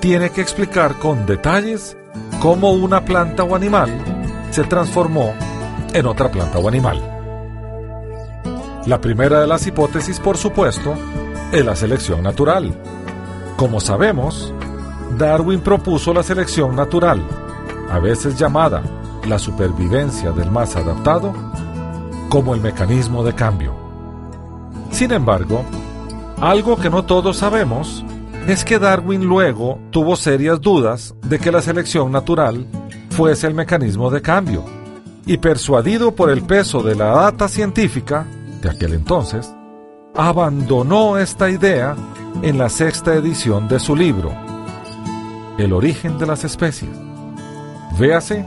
tiene 0.00 0.30
que 0.30 0.40
explicar 0.40 0.98
con 0.98 1.26
detalles 1.26 1.96
cómo 2.40 2.72
una 2.72 3.04
planta 3.04 3.42
o 3.44 3.56
animal 3.56 3.90
se 4.50 4.64
transformó 4.64 5.34
en 5.92 6.06
otra 6.06 6.30
planta 6.30 6.58
o 6.58 6.68
animal. 6.68 7.02
La 8.86 9.00
primera 9.00 9.40
de 9.40 9.46
las 9.46 9.66
hipótesis, 9.66 10.20
por 10.20 10.36
supuesto, 10.36 10.94
es 11.52 11.64
la 11.64 11.76
selección 11.76 12.22
natural. 12.22 12.74
Como 13.56 13.80
sabemos, 13.80 14.52
Darwin 15.18 15.60
propuso 15.60 16.14
la 16.14 16.22
selección 16.22 16.76
natural, 16.76 17.20
a 17.90 17.98
veces 17.98 18.38
llamada 18.38 18.82
la 19.26 19.38
supervivencia 19.38 20.30
del 20.30 20.50
más 20.50 20.76
adaptado, 20.76 21.34
como 22.28 22.54
el 22.54 22.60
mecanismo 22.60 23.24
de 23.24 23.34
cambio. 23.34 23.74
Sin 24.90 25.12
embargo, 25.12 25.64
algo 26.40 26.76
que 26.76 26.88
no 26.88 27.04
todos 27.04 27.38
sabemos 27.38 28.04
es 28.46 28.64
que 28.64 28.78
Darwin 28.78 29.24
luego 29.24 29.78
tuvo 29.90 30.16
serias 30.16 30.60
dudas 30.60 31.14
de 31.22 31.38
que 31.38 31.52
la 31.52 31.60
selección 31.62 32.12
natural 32.12 32.66
fuese 33.10 33.46
el 33.46 33.54
mecanismo 33.54 34.10
de 34.10 34.22
cambio, 34.22 34.64
y 35.26 35.36
persuadido 35.36 36.14
por 36.14 36.30
el 36.30 36.42
peso 36.42 36.82
de 36.82 36.94
la 36.94 37.08
data 37.08 37.48
científica 37.48 38.26
de 38.62 38.70
aquel 38.70 38.94
entonces, 38.94 39.52
abandonó 40.14 41.18
esta 41.18 41.50
idea 41.50 41.94
en 42.42 42.56
la 42.56 42.70
sexta 42.70 43.14
edición 43.14 43.68
de 43.68 43.78
su 43.78 43.94
libro, 43.94 44.32
El 45.58 45.72
origen 45.72 46.18
de 46.18 46.26
las 46.26 46.44
especies. 46.44 46.90
Véase 47.98 48.44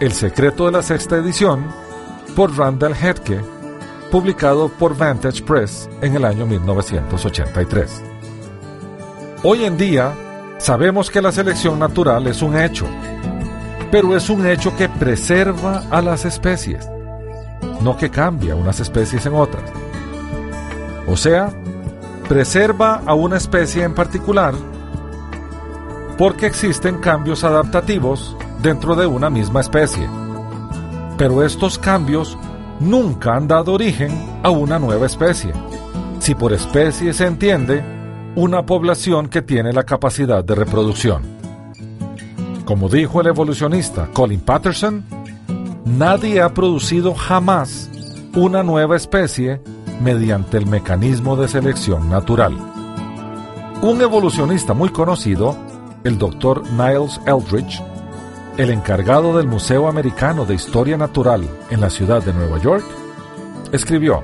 El 0.00 0.12
secreto 0.12 0.66
de 0.66 0.72
la 0.72 0.82
sexta 0.82 1.16
edición 1.16 1.66
por 2.34 2.56
Randall 2.56 2.94
Hetke, 2.94 3.40
publicado 4.10 4.68
por 4.68 4.96
Vantage 4.96 5.42
Press 5.42 5.88
en 6.00 6.16
el 6.16 6.24
año 6.24 6.46
1983. 6.46 8.15
Hoy 9.48 9.64
en 9.64 9.76
día 9.76 10.12
sabemos 10.58 11.08
que 11.08 11.22
la 11.22 11.30
selección 11.30 11.78
natural 11.78 12.26
es 12.26 12.42
un 12.42 12.58
hecho, 12.58 12.84
pero 13.92 14.16
es 14.16 14.28
un 14.28 14.44
hecho 14.44 14.76
que 14.76 14.88
preserva 14.88 15.84
a 15.88 16.02
las 16.02 16.24
especies, 16.24 16.90
no 17.80 17.96
que 17.96 18.10
cambia 18.10 18.56
unas 18.56 18.80
especies 18.80 19.24
en 19.24 19.34
otras. 19.34 19.62
O 21.06 21.16
sea, 21.16 21.52
preserva 22.28 23.02
a 23.06 23.14
una 23.14 23.36
especie 23.36 23.84
en 23.84 23.94
particular 23.94 24.52
porque 26.18 26.46
existen 26.46 26.98
cambios 26.98 27.44
adaptativos 27.44 28.36
dentro 28.62 28.96
de 28.96 29.06
una 29.06 29.30
misma 29.30 29.60
especie. 29.60 30.08
Pero 31.18 31.44
estos 31.44 31.78
cambios 31.78 32.36
nunca 32.80 33.36
han 33.36 33.46
dado 33.46 33.74
origen 33.74 34.10
a 34.42 34.50
una 34.50 34.80
nueva 34.80 35.06
especie. 35.06 35.52
Si 36.18 36.34
por 36.34 36.52
especie 36.52 37.12
se 37.12 37.26
entiende 37.26 37.95
una 38.36 38.66
población 38.66 39.28
que 39.28 39.40
tiene 39.40 39.72
la 39.72 39.84
capacidad 39.84 40.44
de 40.44 40.54
reproducción. 40.54 41.22
Como 42.66 42.90
dijo 42.90 43.22
el 43.22 43.28
evolucionista 43.28 44.10
Colin 44.12 44.40
Patterson, 44.40 45.04
nadie 45.86 46.42
ha 46.42 46.52
producido 46.52 47.14
jamás 47.14 47.88
una 48.34 48.62
nueva 48.62 48.94
especie 48.94 49.62
mediante 50.02 50.58
el 50.58 50.66
mecanismo 50.66 51.34
de 51.36 51.48
selección 51.48 52.10
natural. 52.10 52.54
Un 53.80 54.02
evolucionista 54.02 54.74
muy 54.74 54.90
conocido, 54.90 55.56
el 56.04 56.18
Dr. 56.18 56.62
Niles 56.72 57.18
Eldridge, 57.24 57.82
el 58.58 58.68
encargado 58.68 59.34
del 59.34 59.46
Museo 59.46 59.88
Americano 59.88 60.44
de 60.44 60.54
Historia 60.54 60.98
Natural 60.98 61.48
en 61.70 61.80
la 61.80 61.88
ciudad 61.88 62.22
de 62.22 62.34
Nueva 62.34 62.60
York, 62.60 62.84
escribió, 63.72 64.22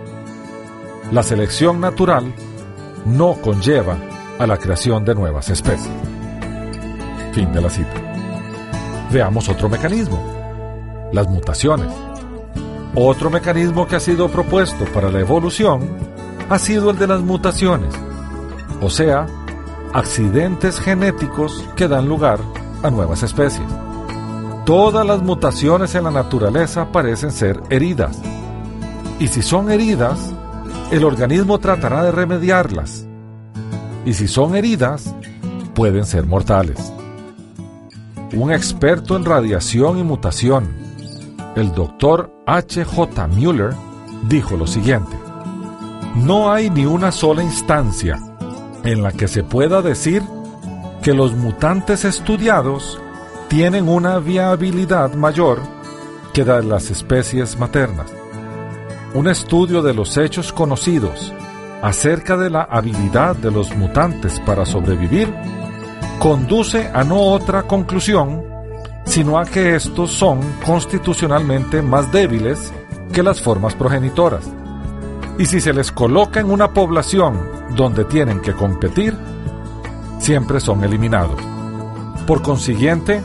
La 1.11 1.23
selección 1.23 1.81
natural 1.81 2.35
no 3.05 3.35
conlleva 3.35 3.97
a 4.39 4.47
la 4.47 4.57
creación 4.57 5.05
de 5.05 5.15
nuevas 5.15 5.49
especies. 5.51 5.91
Fin 7.33 7.53
de 7.53 7.61
la 7.61 7.71
cita. 7.71 7.95
Veamos 9.11 9.49
otro 9.49 9.69
mecanismo, 9.69 10.19
las 11.13 11.29
mutaciones. 11.29 11.93
Otro 12.95 13.31
mecanismo 13.31 13.87
que 13.87 13.97
ha 13.97 14.01
sido 14.01 14.29
propuesto 14.29 14.85
para 14.87 15.11
la 15.11 15.21
evolución 15.21 15.89
ha 16.51 16.59
sido 16.59 16.91
el 16.91 16.99
de 16.99 17.07
las 17.07 17.23
mutaciones, 17.23 17.95
o 18.83 18.91
sea, 18.91 19.27
accidentes 19.95 20.79
genéticos 20.79 21.65
que 21.77 21.89
dan 21.89 22.07
lugar 22.07 22.39
a 22.83 22.91
nuevas 22.91 23.23
especies. 23.23 23.67
Todas 24.67 25.07
las 25.07 25.23
mutaciones 25.23 25.95
en 25.95 26.05
la 26.05 26.11
naturaleza 26.11 26.93
parecen 26.93 27.33
ser 27.33 27.63
heridas, 27.71 28.19
y 29.19 29.29
si 29.29 29.41
son 29.41 29.71
heridas, 29.71 30.35
el 30.93 31.05
organismo 31.05 31.59
tratará 31.59 32.05
de 32.05 32.13
remediarlas, 32.13 33.07
y 34.05 34.13
si 34.13 34.29
son 34.29 34.55
heridas, 34.55 35.15
pueden 35.75 36.05
ser 36.05 36.27
mortales. 36.27 36.93
Un 38.35 38.53
experto 38.53 39.17
en 39.17 39.25
radiación 39.25 39.99
y 39.99 40.03
mutación, 40.03 40.69
el 41.57 41.73
doctor 41.73 42.31
H. 42.47 42.85
J. 42.85 43.27
Mueller 43.29 43.75
dijo 44.29 44.59
lo 44.59 44.67
siguiente, 44.67 45.17
no 46.15 46.53
hay 46.53 46.69
ni 46.69 46.85
una 46.85 47.11
sola 47.11 47.43
instancia 47.43 48.19
en 48.85 49.03
la 49.03 49.13
que 49.13 49.29
se 49.29 49.43
pueda 49.43 49.81
decir 49.81 50.23
que 51.03 51.15
los 51.15 51.33
mutantes 51.33 52.05
estudiados 52.05 53.01
tienen 53.49 53.89
una 53.89 54.19
viabilidad 54.19 55.15
mayor 55.15 55.61
que 56.35 56.45
las 56.45 56.91
especies 56.91 57.59
maternas. 57.59 58.22
Un 59.15 59.29
estudio 59.29 59.83
de 59.83 59.95
los 59.95 60.17
hechos 60.17 60.53
conocidos 60.53 61.33
acerca 61.83 62.37
de 62.37 62.51
la 62.51 62.63
habilidad 62.63 63.37
de 63.37 63.51
los 63.51 63.77
mutantes 63.77 64.41
para 64.41 64.65
sobrevivir 64.65 65.33
conduce 66.19 66.91
a 66.95 67.05
no 67.05 67.21
otra 67.21 67.65
conclusión 67.65 68.53
sino 69.05 69.39
a 69.39 69.45
que 69.45 69.75
estos 69.75 70.11
son 70.13 70.41
constitucionalmente 70.65 71.83
más 71.83 72.11
débiles 72.13 72.73
que 73.13 73.23
las 73.23 73.41
formas 73.41 73.75
progenitoras. 73.75 74.49
Y 75.39 75.47
si 75.47 75.61
se 75.61 75.73
les 75.73 75.91
coloca 75.93 76.41
en 76.41 76.51
una 76.51 76.73
población 76.73 77.39
donde 77.75 78.05
tienen 78.05 78.41
que 78.41 78.53
competir, 78.53 79.17
siempre 80.19 80.61
son 80.61 80.85
eliminados. 80.85 81.41
Por 82.27 82.43
consiguiente, 82.43 83.21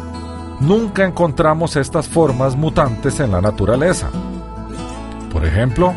nunca 0.59 1.05
encontramos 1.05 1.75
estas 1.75 2.07
formas 2.07 2.55
mutantes 2.55 3.19
en 3.19 3.31
la 3.31 3.41
naturaleza. 3.41 4.09
Por 5.37 5.45
ejemplo, 5.45 5.93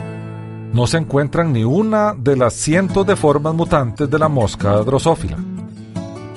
no 0.74 0.86
se 0.86 0.98
encuentran 0.98 1.50
ni 1.50 1.64
una 1.64 2.12
de 2.12 2.36
las 2.36 2.52
cientos 2.52 3.06
de 3.06 3.16
formas 3.16 3.54
mutantes 3.54 4.10
de 4.10 4.18
la 4.18 4.28
mosca 4.28 4.72
drosófila. 4.82 5.38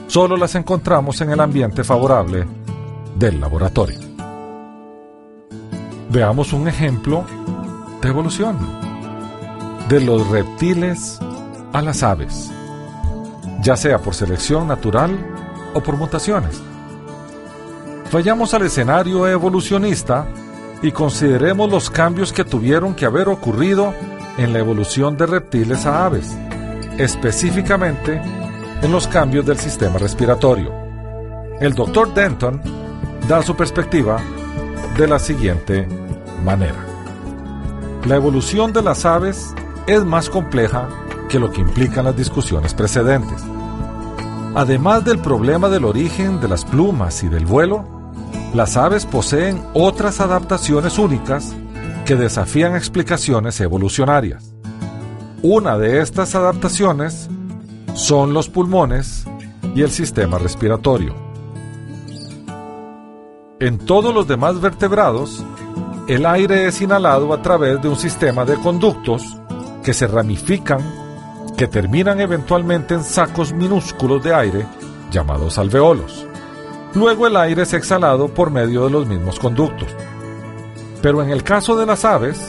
Solo 0.07 0.37
las 0.37 0.55
encontramos 0.55 1.19
en 1.19 1.31
el 1.31 1.41
ambiente 1.41 1.83
favorable 1.83 2.47
del 3.19 3.41
laboratorio. 3.41 3.99
Veamos 6.11 6.53
un 6.53 6.69
ejemplo 6.69 7.25
de 8.01 8.07
evolución. 8.07 8.55
De 9.89 9.99
los 9.99 10.25
reptiles 10.29 11.19
a 11.73 11.81
las 11.81 12.03
aves, 12.03 12.53
ya 13.61 13.75
sea 13.75 13.99
por 13.99 14.15
selección 14.15 14.65
natural 14.65 15.11
o 15.73 15.81
por 15.81 15.97
mutaciones. 15.97 16.61
Vayamos 18.13 18.53
al 18.53 18.61
escenario 18.61 19.27
evolucionista 19.27 20.25
y 20.83 20.91
consideremos 20.91 21.71
los 21.71 21.89
cambios 21.89 22.33
que 22.33 22.43
tuvieron 22.43 22.93
que 22.93 23.05
haber 23.05 23.29
ocurrido 23.29 23.93
en 24.37 24.51
la 24.51 24.59
evolución 24.59 25.15
de 25.15 25.25
reptiles 25.25 25.85
a 25.85 26.05
aves, 26.05 26.37
específicamente 26.97 28.21
en 28.81 28.91
los 28.91 29.07
cambios 29.07 29.45
del 29.45 29.57
sistema 29.57 29.97
respiratorio. 29.97 30.71
El 31.61 31.73
doctor 31.73 32.13
Denton 32.13 32.61
da 33.29 33.41
su 33.41 33.55
perspectiva 33.55 34.19
de 34.97 35.07
la 35.07 35.19
siguiente 35.19 35.87
manera. 36.43 36.85
La 38.05 38.17
evolución 38.17 38.73
de 38.73 38.81
las 38.81 39.05
aves 39.05 39.55
es 39.87 40.03
más 40.03 40.29
compleja 40.29 40.89
que 41.29 41.39
lo 41.39 41.49
que 41.49 41.61
implican 41.61 42.03
las 42.03 42.17
discusiones 42.17 42.73
precedentes. 42.73 43.41
Además 44.53 45.05
del 45.05 45.19
problema 45.19 45.69
del 45.69 45.85
origen 45.85 46.41
de 46.41 46.49
las 46.49 46.65
plumas 46.65 47.23
y 47.23 47.29
del 47.29 47.45
vuelo, 47.45 48.02
las 48.53 48.77
aves 48.77 49.05
poseen 49.05 49.63
otras 49.73 50.21
adaptaciones 50.21 50.99
únicas 50.99 51.55
que 52.05 52.15
desafían 52.15 52.75
explicaciones 52.75 53.59
evolucionarias. 53.59 54.53
Una 55.41 55.77
de 55.77 56.01
estas 56.01 56.35
adaptaciones 56.35 57.29
son 57.95 58.33
los 58.33 58.49
pulmones 58.49 59.25
y 59.75 59.81
el 59.81 59.89
sistema 59.89 60.37
respiratorio. 60.37 61.15
En 63.59 63.79
todos 63.79 64.13
los 64.13 64.27
demás 64.27 64.61
vertebrados, 64.61 65.43
el 66.07 66.25
aire 66.25 66.67
es 66.67 66.81
inhalado 66.81 67.33
a 67.33 67.41
través 67.41 67.81
de 67.81 67.89
un 67.89 67.95
sistema 67.95 68.45
de 68.45 68.55
conductos 68.55 69.23
que 69.83 69.93
se 69.93 70.05
ramifican, 70.05 70.81
que 71.57 71.67
terminan 71.67 72.19
eventualmente 72.19 72.93
en 72.93 73.03
sacos 73.03 73.51
minúsculos 73.51 74.23
de 74.23 74.33
aire 74.35 74.65
llamados 75.11 75.57
alveolos. 75.57 76.27
Luego 76.95 77.27
el 77.27 77.35
aire 77.37 77.63
es 77.63 77.73
exhalado 77.73 78.27
por 78.27 78.51
medio 78.51 78.85
de 78.85 78.91
los 78.91 79.07
mismos 79.07 79.39
conductos. 79.39 79.89
Pero 81.01 81.23
en 81.23 81.29
el 81.29 81.43
caso 81.43 81.75
de 81.75 81.85
las 81.85 82.05
aves, 82.05 82.39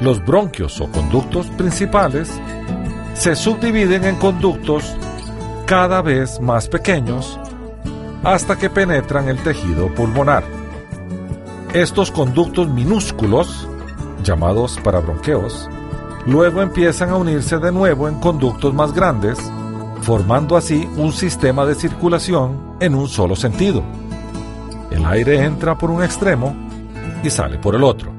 los 0.00 0.24
bronquios 0.24 0.80
o 0.80 0.90
conductos 0.90 1.46
principales 1.48 2.30
se 3.14 3.36
subdividen 3.36 4.04
en 4.04 4.16
conductos 4.16 4.96
cada 5.66 6.02
vez 6.02 6.40
más 6.40 6.68
pequeños 6.68 7.38
hasta 8.24 8.56
que 8.56 8.70
penetran 8.70 9.28
el 9.28 9.38
tejido 9.38 9.88
pulmonar. 9.94 10.44
Estos 11.72 12.10
conductos 12.10 12.68
minúsculos, 12.68 13.68
llamados 14.22 14.78
parabronqueos, 14.82 15.68
luego 16.26 16.62
empiezan 16.62 17.10
a 17.10 17.16
unirse 17.16 17.58
de 17.58 17.70
nuevo 17.70 18.08
en 18.08 18.18
conductos 18.20 18.72
más 18.72 18.92
grandes, 18.92 19.38
formando 20.04 20.56
así 20.56 20.86
un 20.96 21.12
sistema 21.12 21.64
de 21.64 21.74
circulación 21.74 22.76
en 22.80 22.94
un 22.94 23.08
solo 23.08 23.34
sentido. 23.34 23.82
El 24.90 25.04
aire 25.06 25.42
entra 25.42 25.76
por 25.76 25.90
un 25.90 26.02
extremo 26.04 26.54
y 27.22 27.30
sale 27.30 27.58
por 27.58 27.74
el 27.74 27.82
otro. 27.82 28.12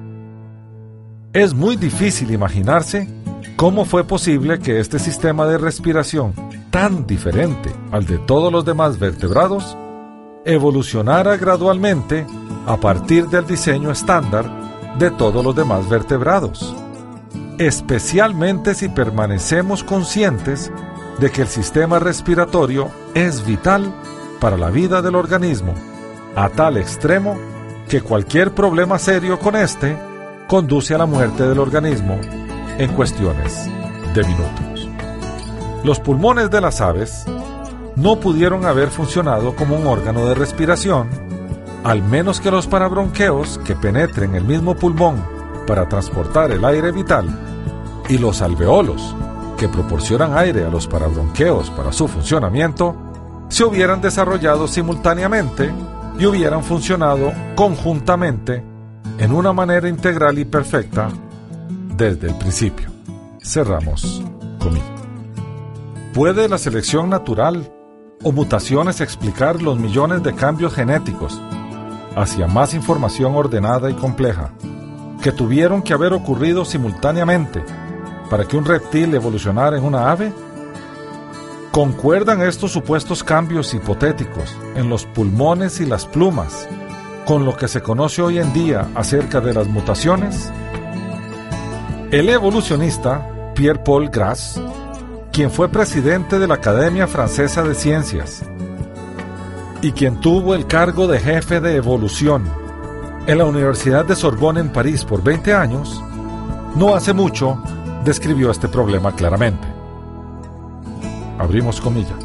Es 1.31 1.53
muy 1.53 1.75
difícil 1.75 2.31
imaginarse 2.31 3.07
cómo 3.55 3.85
fue 3.85 4.03
posible 4.03 4.59
que 4.59 4.79
este 4.79 4.97
sistema 4.97 5.45
de 5.45 5.59
respiración, 5.59 6.33
tan 6.71 7.05
diferente 7.05 7.71
al 7.91 8.05
de 8.05 8.17
todos 8.17 8.51
los 8.51 8.65
demás 8.65 8.97
vertebrados, 8.97 9.77
evolucionara 10.43 11.37
gradualmente 11.37 12.25
a 12.65 12.77
partir 12.77 13.27
del 13.27 13.45
diseño 13.45 13.91
estándar 13.91 14.45
de 14.97 15.11
todos 15.11 15.45
los 15.45 15.55
demás 15.55 15.87
vertebrados, 15.87 16.75
especialmente 17.59 18.73
si 18.73 18.89
permanecemos 18.89 19.83
conscientes 19.83 20.71
de 21.19 21.31
que 21.31 21.41
el 21.41 21.47
sistema 21.47 21.99
respiratorio 21.99 22.89
es 23.13 23.45
vital 23.45 23.93
para 24.39 24.57
la 24.57 24.69
vida 24.69 25.01
del 25.01 25.15
organismo, 25.15 25.73
a 26.35 26.49
tal 26.49 26.77
extremo 26.77 27.37
que 27.87 28.01
cualquier 28.01 28.51
problema 28.51 28.99
serio 28.99 29.39
con 29.39 29.55
este 29.55 29.97
conduce 30.47 30.93
a 30.93 30.97
la 30.97 31.05
muerte 31.05 31.47
del 31.47 31.59
organismo 31.59 32.19
en 32.77 32.91
cuestiones 32.93 33.69
de 34.13 34.23
minutos. 34.23 34.89
Los 35.83 35.99
pulmones 35.99 36.49
de 36.51 36.61
las 36.61 36.81
aves 36.81 37.25
no 37.95 38.19
pudieron 38.19 38.65
haber 38.65 38.89
funcionado 38.89 39.55
como 39.55 39.77
un 39.77 39.87
órgano 39.87 40.25
de 40.25 40.35
respiración, 40.35 41.07
al 41.83 42.03
menos 42.03 42.41
que 42.41 42.51
los 42.51 42.67
parabronqueos 42.67 43.59
que 43.59 43.75
penetren 43.75 44.35
el 44.35 44.43
mismo 44.43 44.75
pulmón 44.75 45.23
para 45.65 45.87
transportar 45.87 46.51
el 46.51 46.65
aire 46.65 46.91
vital 46.91 47.27
y 48.09 48.17
los 48.17 48.41
alveolos 48.41 49.15
que 49.57 49.69
proporcionan 49.69 50.37
aire 50.37 50.65
a 50.65 50.69
los 50.69 50.87
parabronqueos 50.87 51.69
para 51.71 51.91
su 51.91 52.07
funcionamiento 52.07 52.95
se 53.49 53.63
hubieran 53.63 54.01
desarrollado 54.01 54.67
simultáneamente 54.67 55.71
y 56.17 56.25
hubieran 56.25 56.63
funcionado 56.63 57.31
conjuntamente 57.55 58.63
en 59.17 59.31
una 59.31 59.53
manera 59.53 59.87
integral 59.87 60.39
y 60.39 60.45
perfecta 60.45 61.09
desde 61.95 62.27
el 62.27 62.35
principio. 62.35 62.89
Cerramos 63.41 64.23
comillas. 64.59 64.87
¿Puede 66.13 66.49
la 66.49 66.57
selección 66.57 67.09
natural 67.09 67.71
o 68.23 68.31
mutaciones 68.31 69.01
explicar 69.01 69.61
los 69.61 69.77
millones 69.77 70.23
de 70.23 70.33
cambios 70.33 70.73
genéticos 70.73 71.39
hacia 72.15 72.47
más 72.47 72.73
información 72.73 73.35
ordenada 73.35 73.89
y 73.89 73.93
compleja 73.93 74.51
que 75.21 75.31
tuvieron 75.31 75.81
que 75.81 75.93
haber 75.93 76.13
ocurrido 76.13 76.65
simultáneamente 76.65 77.63
para 78.29 78.45
que 78.45 78.57
un 78.57 78.65
reptil 78.65 79.13
evolucionara 79.13 79.77
en 79.77 79.83
una 79.83 80.11
ave? 80.11 80.33
¿Concuerdan 81.71 82.41
estos 82.41 82.71
supuestos 82.71 83.23
cambios 83.23 83.73
hipotéticos 83.73 84.55
en 84.75 84.89
los 84.89 85.05
pulmones 85.05 85.79
y 85.81 85.85
las 85.85 86.05
plumas 86.05 86.67
con 87.25 87.43
lo 87.43 87.57
que 87.57 87.67
se 87.67 87.81
conoce 87.81 88.21
hoy 88.21 88.39
en 88.39 88.53
día 88.53 88.87
acerca 88.95 89.41
de 89.41 89.53
las 89.53 89.67
mutaciones? 89.67 90.51
El 92.11 92.29
evolucionista 92.29 93.53
Pierre-Paul 93.55 94.09
Grasse 94.09 94.61
quien 95.35 95.51
fue 95.51 95.67
presidente 95.67 96.39
de 96.39 96.47
la 96.47 96.53
Academia 96.53 97.07
Francesa 97.07 97.61
de 97.61 97.75
Ciencias 97.75 98.41
y 99.81 99.91
quien 99.91 100.21
tuvo 100.21 100.55
el 100.55 100.65
cargo 100.65 101.07
de 101.07 101.19
jefe 101.19 101.59
de 101.59 101.75
evolución 101.75 102.45
en 103.27 103.39
la 103.39 103.43
Universidad 103.43 104.05
de 104.05 104.15
Sorbonne 104.15 104.61
en 104.61 104.69
París 104.69 105.03
por 105.03 105.21
20 105.21 105.53
años, 105.53 106.01
no 106.77 106.95
hace 106.95 107.11
mucho 107.11 107.61
describió 108.05 108.51
este 108.51 108.69
problema 108.69 109.13
claramente. 109.13 109.67
Abrimos 111.37 111.81
comillas. 111.81 112.15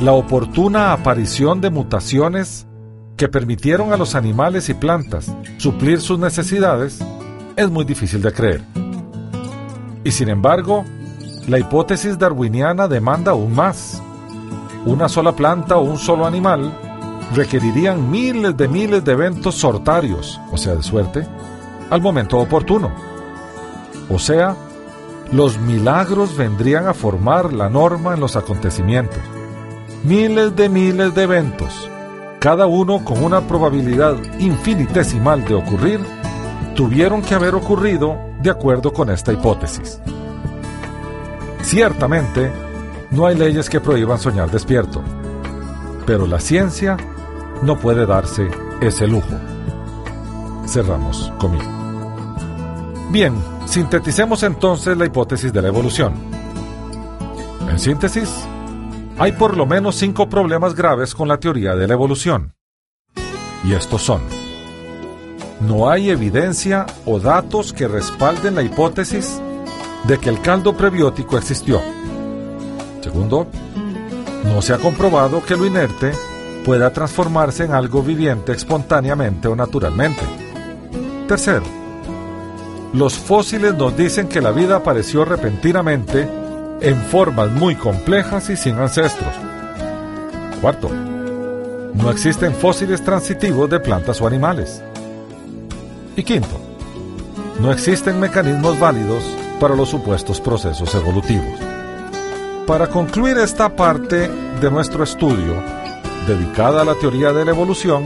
La 0.00 0.12
oportuna 0.12 0.92
aparición 0.92 1.60
de 1.60 1.70
mutaciones 1.70 2.66
que 3.16 3.28
permitieron 3.28 3.92
a 3.92 3.96
los 3.96 4.14
animales 4.14 4.68
y 4.68 4.74
plantas 4.74 5.30
suplir 5.58 6.00
sus 6.00 6.20
necesidades 6.20 7.00
es 7.56 7.68
muy 7.68 7.84
difícil 7.84 8.22
de 8.22 8.32
creer. 8.32 8.62
Y 10.04 10.12
sin 10.12 10.28
embargo, 10.28 10.84
la 11.48 11.58
hipótesis 11.58 12.16
darwiniana 12.16 12.86
demanda 12.86 13.32
aún 13.32 13.54
más. 13.54 14.00
Una 14.86 15.08
sola 15.08 15.32
planta 15.32 15.76
o 15.76 15.82
un 15.82 15.98
solo 15.98 16.26
animal 16.26 16.72
requerirían 17.34 18.08
miles 18.08 18.56
de 18.56 18.68
miles 18.68 19.04
de 19.04 19.12
eventos 19.12 19.56
sortarios, 19.56 20.40
o 20.52 20.56
sea, 20.56 20.76
de 20.76 20.82
suerte, 20.84 21.26
al 21.90 22.00
momento 22.00 22.38
oportuno. 22.38 23.17
O 24.10 24.18
sea, 24.18 24.56
los 25.32 25.58
milagros 25.58 26.36
vendrían 26.36 26.86
a 26.88 26.94
formar 26.94 27.52
la 27.52 27.68
norma 27.68 28.14
en 28.14 28.20
los 28.20 28.36
acontecimientos. 28.36 29.20
Miles 30.04 30.56
de 30.56 30.68
miles 30.68 31.14
de 31.14 31.24
eventos, 31.24 31.90
cada 32.38 32.66
uno 32.66 33.04
con 33.04 33.22
una 33.22 33.40
probabilidad 33.42 34.16
infinitesimal 34.38 35.44
de 35.44 35.54
ocurrir, 35.54 36.00
tuvieron 36.74 37.20
que 37.20 37.34
haber 37.34 37.54
ocurrido 37.54 38.16
de 38.40 38.50
acuerdo 38.50 38.92
con 38.92 39.10
esta 39.10 39.32
hipótesis. 39.32 40.00
Ciertamente, 41.62 42.50
no 43.10 43.26
hay 43.26 43.36
leyes 43.36 43.68
que 43.68 43.80
prohíban 43.80 44.18
soñar 44.18 44.50
despierto, 44.50 45.02
pero 46.06 46.26
la 46.26 46.40
ciencia 46.40 46.96
no 47.62 47.76
puede 47.78 48.06
darse 48.06 48.48
ese 48.80 49.06
lujo. 49.06 49.34
Cerramos 50.66 51.32
conmigo. 51.38 51.64
Bien, 53.10 53.34
sinteticemos 53.68 54.42
entonces 54.42 54.96
la 54.96 55.06
hipótesis 55.06 55.52
de 55.52 55.62
la 55.62 55.68
evolución. 55.68 56.14
En 57.70 57.78
síntesis, 57.78 58.30
hay 59.18 59.32
por 59.32 59.56
lo 59.56 59.66
menos 59.66 59.96
cinco 59.96 60.28
problemas 60.28 60.74
graves 60.74 61.14
con 61.14 61.28
la 61.28 61.38
teoría 61.38 61.74
de 61.74 61.86
la 61.86 61.94
evolución. 61.94 62.54
Y 63.64 63.74
estos 63.74 64.02
son, 64.02 64.22
no 65.60 65.90
hay 65.90 66.10
evidencia 66.10 66.86
o 67.04 67.20
datos 67.20 67.72
que 67.72 67.88
respalden 67.88 68.54
la 68.54 68.62
hipótesis 68.62 69.40
de 70.04 70.18
que 70.18 70.30
el 70.30 70.40
caldo 70.40 70.76
prebiótico 70.76 71.36
existió. 71.36 71.80
Segundo, 73.02 73.48
no 74.44 74.62
se 74.62 74.72
ha 74.72 74.78
comprobado 74.78 75.44
que 75.44 75.56
lo 75.56 75.66
inerte 75.66 76.12
pueda 76.64 76.92
transformarse 76.92 77.64
en 77.64 77.72
algo 77.72 78.02
viviente 78.02 78.52
espontáneamente 78.52 79.48
o 79.48 79.56
naturalmente. 79.56 80.22
Tercero, 81.26 81.64
los 82.92 83.18
fósiles 83.18 83.74
nos 83.74 83.96
dicen 83.96 84.28
que 84.28 84.40
la 84.40 84.50
vida 84.50 84.76
apareció 84.76 85.24
repentinamente 85.24 86.28
en 86.80 86.96
formas 86.96 87.50
muy 87.50 87.74
complejas 87.74 88.48
y 88.50 88.56
sin 88.56 88.78
ancestros. 88.78 89.34
Cuarto, 90.60 90.90
no 91.94 92.10
existen 92.10 92.54
fósiles 92.54 93.02
transitivos 93.02 93.68
de 93.68 93.80
plantas 93.80 94.20
o 94.20 94.26
animales. 94.26 94.82
Y 96.16 96.22
quinto, 96.22 96.58
no 97.60 97.72
existen 97.72 98.18
mecanismos 98.18 98.78
válidos 98.78 99.24
para 99.60 99.74
los 99.74 99.88
supuestos 99.88 100.40
procesos 100.40 100.94
evolutivos. 100.94 101.58
Para 102.66 102.86
concluir 102.86 103.38
esta 103.38 103.74
parte 103.74 104.28
de 104.28 104.70
nuestro 104.70 105.04
estudio, 105.04 105.54
dedicada 106.26 106.82
a 106.82 106.84
la 106.84 106.94
teoría 106.94 107.32
de 107.32 107.44
la 107.44 107.50
evolución, 107.50 108.04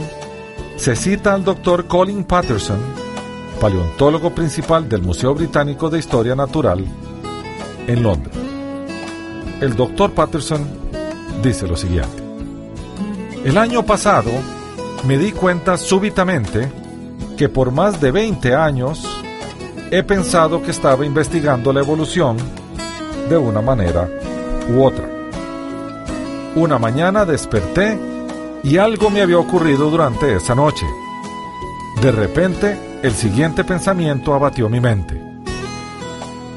se 0.75 0.95
cita 0.95 1.33
al 1.33 1.43
doctor 1.43 1.85
Colin 1.85 2.23
Patterson, 2.23 2.79
paleontólogo 3.63 4.31
principal 4.31 4.89
del 4.89 5.03
Museo 5.03 5.33
Británico 5.33 5.89
de 5.89 5.97
Historia 5.97 6.35
Natural 6.35 6.83
en 7.87 8.03
Londres. 8.03 8.35
El 9.61 9.77
doctor 9.77 10.11
Patterson 10.11 10.67
dice 11.41 11.65
lo 11.65 11.77
siguiente. 11.77 12.21
El 13.45 13.57
año 13.57 13.85
pasado 13.85 14.31
me 15.07 15.17
di 15.17 15.31
cuenta 15.31 15.77
súbitamente 15.77 16.69
que 17.37 17.47
por 17.47 17.71
más 17.71 18.01
de 18.01 18.11
20 18.11 18.53
años 18.53 19.07
he 19.91 20.03
pensado 20.03 20.61
que 20.61 20.71
estaba 20.71 21.05
investigando 21.05 21.71
la 21.71 21.79
evolución 21.79 22.35
de 23.29 23.37
una 23.37 23.61
manera 23.61 24.09
u 24.75 24.83
otra. 24.83 25.07
Una 26.57 26.77
mañana 26.79 27.23
desperté 27.23 27.97
y 28.61 28.75
algo 28.75 29.09
me 29.09 29.21
había 29.21 29.39
ocurrido 29.39 29.89
durante 29.89 30.35
esa 30.35 30.53
noche. 30.53 30.85
De 32.01 32.11
repente, 32.11 32.92
el 33.03 33.13
siguiente 33.13 33.65
pensamiento 33.65 34.33
abatió 34.33 34.69
mi 34.69 34.79
mente. 34.79 35.21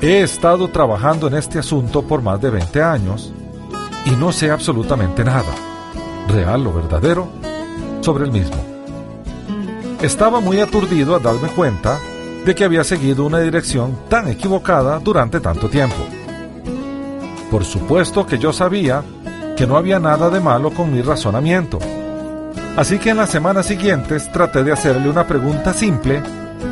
He 0.00 0.20
estado 0.20 0.68
trabajando 0.68 1.26
en 1.26 1.34
este 1.34 1.58
asunto 1.58 2.02
por 2.02 2.22
más 2.22 2.40
de 2.40 2.50
20 2.50 2.82
años 2.82 3.32
y 4.04 4.10
no 4.12 4.30
sé 4.30 4.52
absolutamente 4.52 5.24
nada, 5.24 5.52
real 6.28 6.64
o 6.68 6.72
verdadero, 6.72 7.28
sobre 8.00 8.24
el 8.26 8.30
mismo. 8.30 8.56
Estaba 10.00 10.38
muy 10.38 10.60
aturdido 10.60 11.16
al 11.16 11.22
darme 11.22 11.48
cuenta 11.48 11.98
de 12.44 12.54
que 12.54 12.62
había 12.62 12.84
seguido 12.84 13.26
una 13.26 13.40
dirección 13.40 13.98
tan 14.08 14.28
equivocada 14.28 15.00
durante 15.00 15.40
tanto 15.40 15.68
tiempo. 15.68 15.96
Por 17.50 17.64
supuesto 17.64 18.24
que 18.24 18.38
yo 18.38 18.52
sabía 18.52 19.02
que 19.56 19.66
no 19.66 19.76
había 19.76 19.98
nada 19.98 20.30
de 20.30 20.38
malo 20.38 20.70
con 20.70 20.92
mi 20.92 21.02
razonamiento. 21.02 21.80
Así 22.76 22.98
que 22.98 23.08
en 23.08 23.16
las 23.16 23.30
semanas 23.30 23.66
siguientes 23.66 24.30
traté 24.30 24.62
de 24.62 24.70
hacerle 24.70 25.08
una 25.08 25.26
pregunta 25.26 25.72
simple 25.72 26.22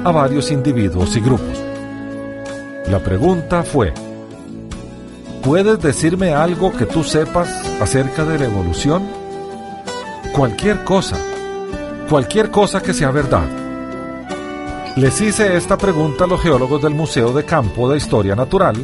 a 0.05 0.13
varios 0.13 0.51
individuos 0.51 1.17
y 1.17 1.21
grupos. 1.21 1.63
La 2.91 2.99
pregunta 2.99 3.63
fue, 3.63 3.95
¿puedes 5.43 5.81
decirme 5.81 6.35
algo 6.35 6.73
que 6.77 6.85
tú 6.85 7.03
sepas 7.03 7.49
acerca 7.81 8.27
de 8.27 8.39
la 8.39 8.45
evolución? 8.45 9.09
Cualquier 10.35 10.85
cosa, 10.85 11.17
cualquier 12.11 12.51
cosa 12.51 12.83
que 12.83 12.93
sea 12.93 13.11
verdad. 13.11 13.47
Les 14.97 15.19
hice 15.23 15.57
esta 15.57 15.79
pregunta 15.79 16.25
a 16.25 16.27
los 16.27 16.43
geólogos 16.43 16.83
del 16.83 16.95
Museo 16.95 17.33
de 17.33 17.45
Campo 17.45 17.91
de 17.91 17.97
Historia 17.97 18.37
Natural 18.37 18.77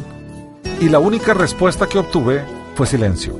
y 0.79 0.89
la 0.89 0.97
única 0.97 1.35
respuesta 1.35 1.85
que 1.85 1.99
obtuve 1.99 2.43
fue 2.73 2.87
silencio. 2.87 3.39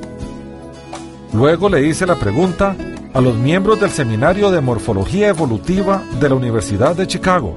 Luego 1.34 1.68
le 1.68 1.82
hice 1.88 2.06
la 2.06 2.16
pregunta 2.16 2.76
a 3.14 3.20
los 3.20 3.36
miembros 3.36 3.80
del 3.80 3.90
Seminario 3.90 4.52
de 4.52 4.62
Morfología 4.62 5.28
Evolutiva 5.28 6.02
de 6.20 6.30
la 6.30 6.36
Universidad 6.36 6.96
de 6.96 7.08
Chicago, 7.08 7.56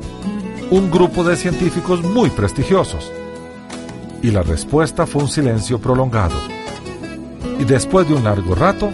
un 0.70 0.90
grupo 0.90 1.22
de 1.22 1.36
científicos 1.36 2.02
muy 2.02 2.30
prestigiosos. 2.30 3.12
Y 4.20 4.30
la 4.30 4.42
respuesta 4.42 5.06
fue 5.06 5.22
un 5.22 5.28
silencio 5.28 5.78
prolongado. 5.78 6.34
Y 7.60 7.64
después 7.64 8.08
de 8.08 8.14
un 8.14 8.24
largo 8.24 8.54
rato, 8.54 8.90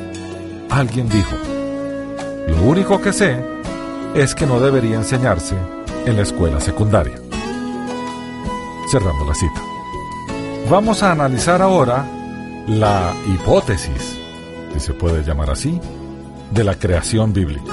alguien 0.69 1.09
dijo, 1.09 1.35
lo 2.49 2.63
único 2.63 3.01
que 3.01 3.13
sé 3.13 3.43
es 4.15 4.35
que 4.35 4.45
no 4.45 4.61
debería 4.61 4.97
enseñarse 4.97 5.55
en 6.05 6.17
la 6.17 6.23
escuela 6.23 6.61
secundaria. 6.61 7.15
Cerramos 8.91 9.27
la 9.27 9.35
cita. 9.35 9.63
Vamos 10.69 11.03
a 11.03 11.13
analizar 11.13 11.63
ahora 11.63 12.05
la 12.67 13.15
hipótesis, 13.33 14.19
si 14.75 14.81
se 14.81 14.93
puede 14.93 15.23
llamar 15.23 15.51
así, 15.51 15.81
de 16.51 16.65
la 16.65 16.75
creación 16.75 17.33
bíblica. 17.33 17.73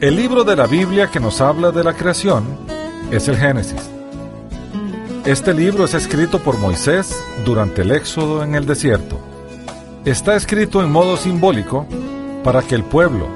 El 0.00 0.16
libro 0.16 0.44
de 0.44 0.56
la 0.56 0.66
Biblia 0.66 1.08
que 1.08 1.20
nos 1.20 1.40
habla 1.40 1.72
de 1.72 1.84
la 1.84 1.94
creación 1.94 2.44
es 3.10 3.28
el 3.28 3.36
Génesis. 3.36 3.90
Este 5.24 5.52
libro 5.52 5.84
es 5.84 5.94
escrito 5.94 6.38
por 6.38 6.58
Moisés 6.58 7.22
durante 7.44 7.82
el 7.82 7.90
éxodo 7.90 8.42
en 8.42 8.54
el 8.54 8.66
desierto. 8.66 9.18
Está 10.04 10.36
escrito 10.36 10.82
en 10.82 10.90
modo 10.90 11.16
simbólico 11.16 11.86
para 12.42 12.62
que 12.62 12.74
el 12.74 12.84
pueblo, 12.84 13.28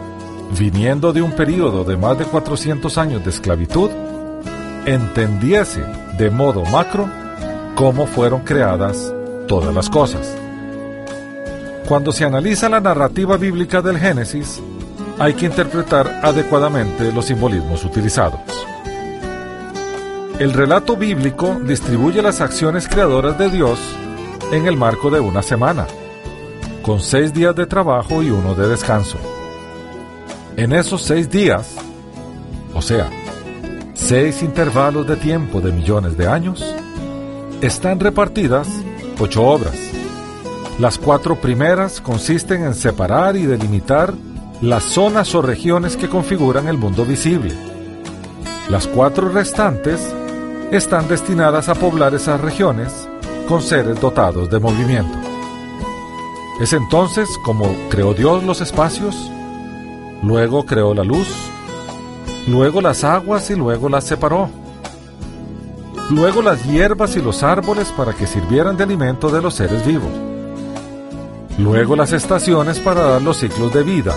viniendo 0.59 1.13
de 1.13 1.21
un 1.21 1.33
periodo 1.33 1.85
de 1.85 1.97
más 1.97 2.19
de 2.19 2.25
400 2.25 2.97
años 2.97 3.25
de 3.25 3.31
esclavitud, 3.31 3.91
entendiese 4.87 5.85
de 6.17 6.31
modo 6.31 6.65
macro 6.65 7.09
cómo 7.75 8.07
fueron 8.07 8.41
creadas 8.41 9.13
todas 9.47 9.75
las 9.75 9.91
cosas. 9.91 10.44
Cuando 11.87 12.13
se 12.13 12.25
analiza 12.25 12.71
la 12.71 12.81
narrativa 12.81 13.37
bíblica 13.37 13.83
del 13.83 13.99
Génesis, 13.99 14.63
hay 15.19 15.35
que 15.35 15.47
interpretar 15.47 16.21
adecuadamente 16.23 17.13
los 17.13 17.27
simbolismos 17.27 17.85
utilizados. 17.85 18.41
El 20.39 20.55
relato 20.55 20.97
bíblico 20.97 21.61
distribuye 21.63 22.23
las 22.23 22.41
acciones 22.41 22.89
creadoras 22.89 23.39
de 23.39 23.51
Dios 23.51 23.79
en 24.51 24.67
el 24.67 24.79
marco 24.79 25.11
de 25.11 25.21
una 25.21 25.43
semana, 25.43 25.87
con 26.83 27.01
seis 27.01 27.35
días 27.35 27.55
de 27.55 27.67
trabajo 27.67 28.23
y 28.23 28.31
uno 28.31 28.55
de 28.55 28.67
descanso. 28.67 29.19
En 30.57 30.73
esos 30.73 31.03
seis 31.03 31.29
días, 31.29 31.77
o 32.75 32.81
sea, 32.81 33.11
seis 33.93 34.43
intervalos 34.43 35.07
de 35.07 35.17
tiempo 35.17 35.61
de 35.61 35.71
millones 35.71 36.17
de 36.17 36.27
años, 36.29 36.65
están 37.61 38.01
repartidas 38.01 38.69
ocho 39.21 39.43
obras. 39.43 39.84
Las 40.79 40.99
cuatro 40.99 41.37
primeras 41.37 42.01
consisten 42.01 42.65
en 42.65 42.75
separar 42.75 43.37
y 43.37 43.47
delimitar 43.47 44.13
las 44.61 44.83
zonas 44.83 45.35
o 45.35 45.43
regiones 45.43 45.97
que 45.97 46.09
configuran 46.09 46.69
el 46.69 46.79
mundo 46.79 47.05
visible. 47.05 47.53
Las 48.69 48.87
cuatro 48.87 49.29
restantes 49.29 50.01
están 50.73 51.07
destinadas 51.07 51.69
a 51.69 51.75
poblar 51.75 52.15
esas 52.15 52.41
regiones 52.41 53.09
con 53.49 53.63
seres 53.63 54.01
dotados 54.01 54.51
de 54.51 54.59
movimiento. 54.59 55.17
Es 56.61 56.73
entonces 56.73 57.29
como 57.45 57.75
creó 57.89 58.15
Dios 58.15 58.43
los 58.43 58.61
espacios, 58.61 59.31
luego 60.23 60.65
creó 60.65 60.95
la 60.95 61.05
luz, 61.05 61.29
luego 62.49 62.81
las 62.81 63.05
aguas 63.05 63.51
y 63.51 63.55
luego 63.55 63.89
las 63.89 64.05
separó 64.05 64.49
luego 66.11 66.43
las 66.43 66.65
hierbas 66.67 67.17
y 67.17 67.23
los 67.23 67.43
árboles 67.43 67.93
para 67.97 68.13
que 68.13 68.27
sirvieran 68.27 68.77
de 68.77 68.85
alimento 68.85 69.31
de 69.31 69.41
los 69.41 69.55
seres 69.55 69.85
vivos, 69.87 70.11
luego 71.59 71.97
las 71.97 72.13
estaciones 72.13 72.81
para 72.81 73.03
dar 73.03 73.23
los 73.23 73.39
ciclos 73.39 73.73
de 73.73 73.83
vida, 73.83 74.15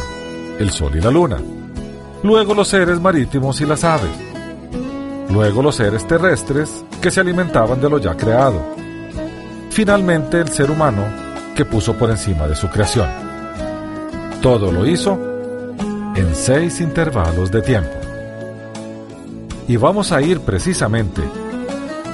el 0.60 0.72
sol 0.72 0.96
y 0.96 1.02
la 1.02 1.12
luna, 1.12 1.38
luego 2.24 2.54
los 2.54 2.68
seres 2.68 3.00
marítimos 3.00 3.62
y 3.62 3.66
las 3.66 3.84
aves, 3.84 4.10
luego 5.30 5.62
los 5.62 5.76
seres 5.76 6.08
terrestres 6.08 6.84
que 7.02 7.12
se 7.12 7.20
alimentaban 7.20 7.80
de 7.80 7.90
lo 7.90 8.00
ya 8.00 8.16
creado, 8.16 8.62
finalmente 9.70 10.40
el 10.40 10.50
ser 10.50 10.72
humano 10.72 11.04
que 11.56 11.66
puso 11.66 11.94
por 11.94 12.10
encima 12.10 12.48
de 12.48 12.56
su 12.56 12.68
creación. 12.70 13.08
Todo 14.42 14.72
lo 14.72 14.86
hizo 14.86 15.18
en 16.16 16.34
seis 16.36 16.82
intervalos 16.82 17.52
de 17.52 17.62
tiempo. 17.62 17.90
Y 19.68 19.76
vamos 19.76 20.12
a 20.12 20.22
ir 20.22 20.40
precisamente 20.40 21.22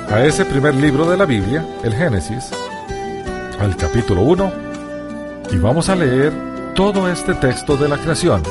a 0.10 0.24
ese 0.26 0.46
primer 0.46 0.76
libro 0.76 1.10
de 1.10 1.18
la 1.18 1.26
Biblia, 1.26 1.66
el 1.84 1.94
Génesis, 1.94 2.50
al 3.60 3.78
capítulo 3.78 4.24
1, 4.24 4.73
y 5.54 5.58
vamos 5.60 5.88
a 5.90 5.96
leer 5.96 6.34
todo 6.74 7.08
este 7.08 7.36
texto 7.36 7.78
de 7.78 7.88
la 7.88 7.98
creación, 7.98 8.42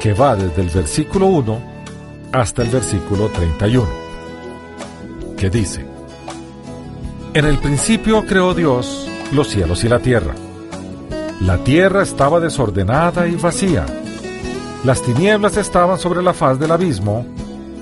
que 0.00 0.14
va 0.14 0.34
desde 0.34 0.62
el 0.62 0.70
versículo 0.70 1.26
1 1.26 1.60
hasta 2.32 2.62
el 2.62 2.70
versículo 2.70 3.28
31, 3.28 3.86
que 5.36 5.50
dice, 5.50 5.84
En 7.34 7.44
el 7.44 7.58
principio 7.58 8.24
creó 8.24 8.54
Dios 8.54 9.06
los 9.32 9.48
cielos 9.48 9.84
y 9.84 9.88
la 9.88 9.98
tierra. 9.98 10.34
La 11.40 11.58
tierra 11.58 12.02
estaba 12.02 12.40
desordenada 12.40 13.26
y 13.26 13.36
vacía. 13.36 13.84
Las 14.84 15.02
tinieblas 15.02 15.58
estaban 15.58 15.98
sobre 15.98 16.22
la 16.22 16.32
faz 16.32 16.58
del 16.58 16.70
abismo 16.72 17.26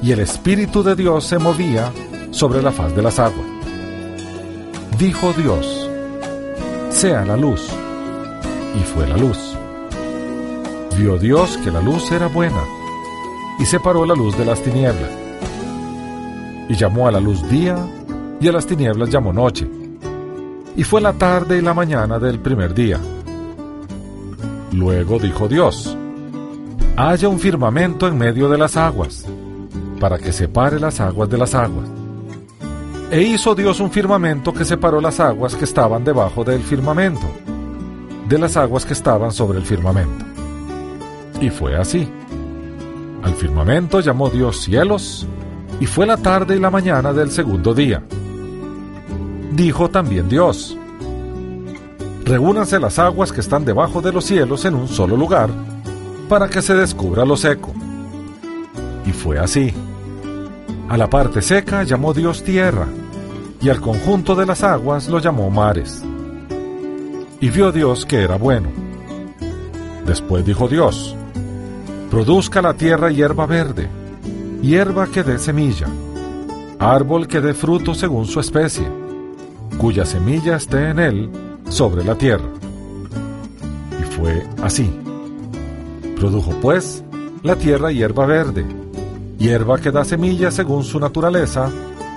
y 0.02 0.10
el 0.10 0.20
Espíritu 0.20 0.82
de 0.82 0.96
Dios 0.96 1.24
se 1.24 1.38
movía 1.38 1.92
sobre 2.32 2.62
la 2.62 2.72
faz 2.72 2.94
de 2.96 3.02
las 3.02 3.20
aguas. 3.20 3.46
Dijo 4.98 5.32
Dios, 5.34 5.88
sea 6.90 7.24
la 7.24 7.36
luz, 7.36 7.68
y 8.74 8.84
fue 8.84 9.06
la 9.06 9.16
luz. 9.16 9.56
Vio 10.96 11.18
Dios 11.18 11.56
que 11.58 11.70
la 11.70 11.80
luz 11.80 12.10
era 12.10 12.26
buena, 12.26 12.62
y 13.58 13.64
separó 13.64 14.04
la 14.04 14.14
luz 14.14 14.36
de 14.36 14.44
las 14.44 14.62
tinieblas. 14.62 15.10
Y 16.68 16.74
llamó 16.74 17.06
a 17.08 17.12
la 17.12 17.20
luz 17.20 17.48
día, 17.48 17.76
y 18.40 18.48
a 18.48 18.52
las 18.52 18.66
tinieblas 18.66 19.10
llamó 19.10 19.32
noche. 19.32 19.68
Y 20.76 20.84
fue 20.84 21.00
la 21.00 21.12
tarde 21.12 21.58
y 21.58 21.62
la 21.62 21.74
mañana 21.74 22.18
del 22.18 22.38
primer 22.38 22.74
día. 22.74 23.00
Luego 24.72 25.18
dijo 25.18 25.48
Dios, 25.48 25.96
haya 26.96 27.28
un 27.28 27.38
firmamento 27.38 28.06
en 28.06 28.18
medio 28.18 28.48
de 28.48 28.58
las 28.58 28.76
aguas, 28.76 29.24
para 30.00 30.18
que 30.18 30.32
separe 30.32 30.78
las 30.78 31.00
aguas 31.00 31.28
de 31.30 31.38
las 31.38 31.54
aguas. 31.54 31.88
E 33.10 33.22
hizo 33.22 33.54
Dios 33.54 33.80
un 33.80 33.90
firmamento 33.90 34.52
que 34.52 34.64
separó 34.64 35.00
las 35.00 35.18
aguas 35.18 35.54
que 35.54 35.64
estaban 35.64 36.04
debajo 36.04 36.44
del 36.44 36.60
firmamento, 36.60 37.26
de 38.28 38.38
las 38.38 38.56
aguas 38.56 38.84
que 38.84 38.92
estaban 38.92 39.32
sobre 39.32 39.58
el 39.58 39.64
firmamento. 39.64 40.24
Y 41.40 41.50
fue 41.50 41.76
así. 41.76 42.08
Al 43.22 43.34
firmamento 43.34 44.00
llamó 44.00 44.28
Dios 44.28 44.60
cielos, 44.60 45.26
y 45.80 45.86
fue 45.86 46.06
la 46.06 46.16
tarde 46.16 46.56
y 46.56 46.60
la 46.60 46.70
mañana 46.70 47.12
del 47.12 47.30
segundo 47.30 47.72
día. 47.74 48.02
Dijo 49.52 49.88
también 49.88 50.28
Dios, 50.28 50.76
reúnanse 52.24 52.78
las 52.78 52.98
aguas 52.98 53.32
que 53.32 53.40
están 53.40 53.64
debajo 53.64 54.02
de 54.02 54.12
los 54.12 54.24
cielos 54.24 54.64
en 54.64 54.74
un 54.74 54.88
solo 54.88 55.16
lugar, 55.16 55.50
para 56.28 56.48
que 56.48 56.60
se 56.60 56.74
descubra 56.74 57.24
lo 57.24 57.36
seco. 57.36 57.72
Y 59.06 59.12
fue 59.12 59.38
así. 59.38 59.72
A 60.88 60.96
la 60.96 61.08
parte 61.08 61.40
seca 61.40 61.82
llamó 61.82 62.12
Dios 62.12 62.42
tierra, 62.42 62.86
y 63.60 63.70
al 63.70 63.80
conjunto 63.80 64.34
de 64.34 64.46
las 64.46 64.62
aguas 64.62 65.08
lo 65.08 65.18
llamó 65.18 65.50
mares. 65.50 66.04
Y 67.40 67.50
vio 67.50 67.70
Dios 67.70 68.04
que 68.04 68.22
era 68.22 68.36
bueno. 68.36 68.68
Después 70.04 70.44
dijo 70.44 70.68
Dios, 70.68 71.14
produzca 72.10 72.62
la 72.62 72.74
tierra 72.74 73.10
hierba 73.10 73.46
verde, 73.46 73.88
hierba 74.62 75.06
que 75.06 75.22
dé 75.22 75.38
semilla, 75.38 75.86
árbol 76.78 77.28
que 77.28 77.40
dé 77.40 77.54
fruto 77.54 77.94
según 77.94 78.26
su 78.26 78.40
especie, 78.40 78.88
cuya 79.78 80.04
semilla 80.04 80.56
esté 80.56 80.88
en 80.88 80.98
él 80.98 81.30
sobre 81.68 82.04
la 82.04 82.16
tierra. 82.16 82.48
Y 84.00 84.04
fue 84.14 84.44
así. 84.62 84.90
Produjo 86.16 86.52
pues 86.60 87.04
la 87.42 87.54
tierra 87.54 87.92
hierba 87.92 88.26
verde, 88.26 88.66
hierba 89.38 89.78
que 89.78 89.92
da 89.92 90.04
semilla 90.04 90.50
según 90.50 90.82
su 90.82 90.98
naturaleza, 90.98 91.70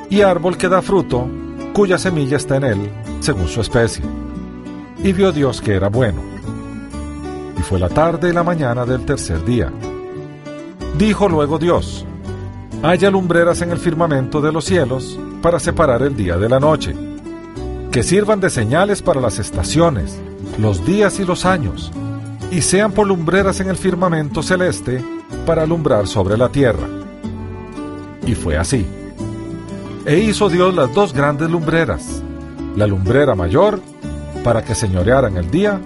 y 0.10 0.22
árbol 0.22 0.58
que 0.58 0.68
da 0.68 0.82
fruto, 0.82 1.28
cuya 1.74 1.98
semilla 1.98 2.38
está 2.38 2.58
en 2.58 2.64
él 2.64 2.90
según 3.20 3.48
su 3.48 3.62
especie. 3.62 4.04
Y 5.04 5.14
vio 5.14 5.32
Dios 5.32 5.62
que 5.62 5.74
era 5.74 5.90
bueno. 5.90 6.22
Y 7.58 7.62
fue 7.64 7.80
la 7.80 7.90
tarde 7.90 8.30
y 8.30 8.34
la 8.34 8.44
mañana 8.44 8.86
del 8.86 9.04
tercer 9.04 9.44
día. 9.44 9.72
Dijo 10.98 11.28
luego 11.28 11.58
Dios, 11.58 12.06
haya 12.84 13.10
lumbreras 13.10 13.62
en 13.64 13.72
el 13.72 13.80
firmamento 13.80 14.42
de 14.42 14.52
los 14.52 14.66
cielos 14.66 15.20
para 15.42 15.60
separar 15.60 16.04
el 16.04 16.16
día 16.16 16.38
de 16.38 16.50
la 16.50 16.60
noche, 16.60 16.96
que 17.92 18.04
sirvan 18.04 18.40
de 18.40 18.52
señales 18.52 19.02
para 19.02 19.20
las 19.20 19.40
estaciones, 19.40 20.20
los 20.60 20.86
días 20.86 21.20
y 21.20 21.26
los 21.26 21.46
años, 21.46 21.92
y 22.52 22.62
sean 22.62 22.92
por 22.92 23.08
lumbreras 23.08 23.60
en 23.60 23.70
el 23.70 23.78
firmamento 23.78 24.44
celeste 24.44 25.04
para 25.48 25.64
alumbrar 25.64 26.06
sobre 26.06 26.38
la 26.38 26.50
tierra. 26.50 26.88
Y 28.28 28.36
fue 28.36 28.56
así. 28.56 28.86
E 30.06 30.20
hizo 30.20 30.50
Dios 30.50 30.76
las 30.76 30.94
dos 30.94 31.12
grandes 31.14 31.50
lumbreras, 31.50 32.22
la 32.76 32.86
lumbrera 32.86 33.34
mayor 33.34 33.82
para 34.44 34.64
que 34.64 34.76
señoreara 34.76 35.28
en 35.28 35.38
el 35.38 35.52
día 35.52 35.82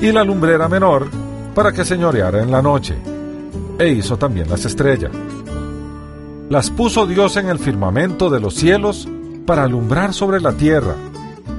y 0.00 0.12
la 0.12 0.24
lumbrera 0.24 0.68
menor 0.68 1.08
para 1.54 1.72
que 1.72 1.84
señoreara 1.84 2.42
en 2.42 2.50
la 2.50 2.62
noche. 2.62 2.96
E 3.78 3.88
hizo 3.88 4.16
también 4.16 4.48
las 4.48 4.64
estrellas. 4.64 5.10
Las 6.48 6.70
puso 6.70 7.06
Dios 7.06 7.36
en 7.36 7.48
el 7.48 7.58
firmamento 7.58 8.28
de 8.30 8.40
los 8.40 8.54
cielos 8.54 9.08
para 9.46 9.64
alumbrar 9.64 10.12
sobre 10.12 10.40
la 10.40 10.52
tierra, 10.52 10.94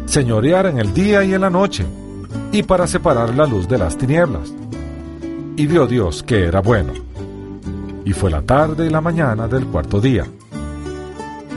señorear 0.05 0.65
en 0.65 0.79
el 0.79 0.93
día 0.93 1.23
y 1.23 1.33
en 1.33 1.41
la 1.41 1.49
noche, 1.49 1.85
y 2.51 2.63
para 2.63 2.87
separar 2.87 3.33
la 3.35 3.45
luz 3.45 3.67
de 3.67 3.77
las 3.77 3.97
tinieblas. 3.97 4.53
Y 5.55 5.65
vio 5.67 5.87
Dios 5.87 6.23
que 6.23 6.45
era 6.45 6.61
bueno. 6.61 6.93
Y 8.05 8.13
fue 8.13 8.29
la 8.29 8.41
tarde 8.41 8.87
y 8.87 8.89
la 8.89 9.01
mañana 9.01 9.47
del 9.47 9.65
cuarto 9.67 10.01
día. 10.01 10.25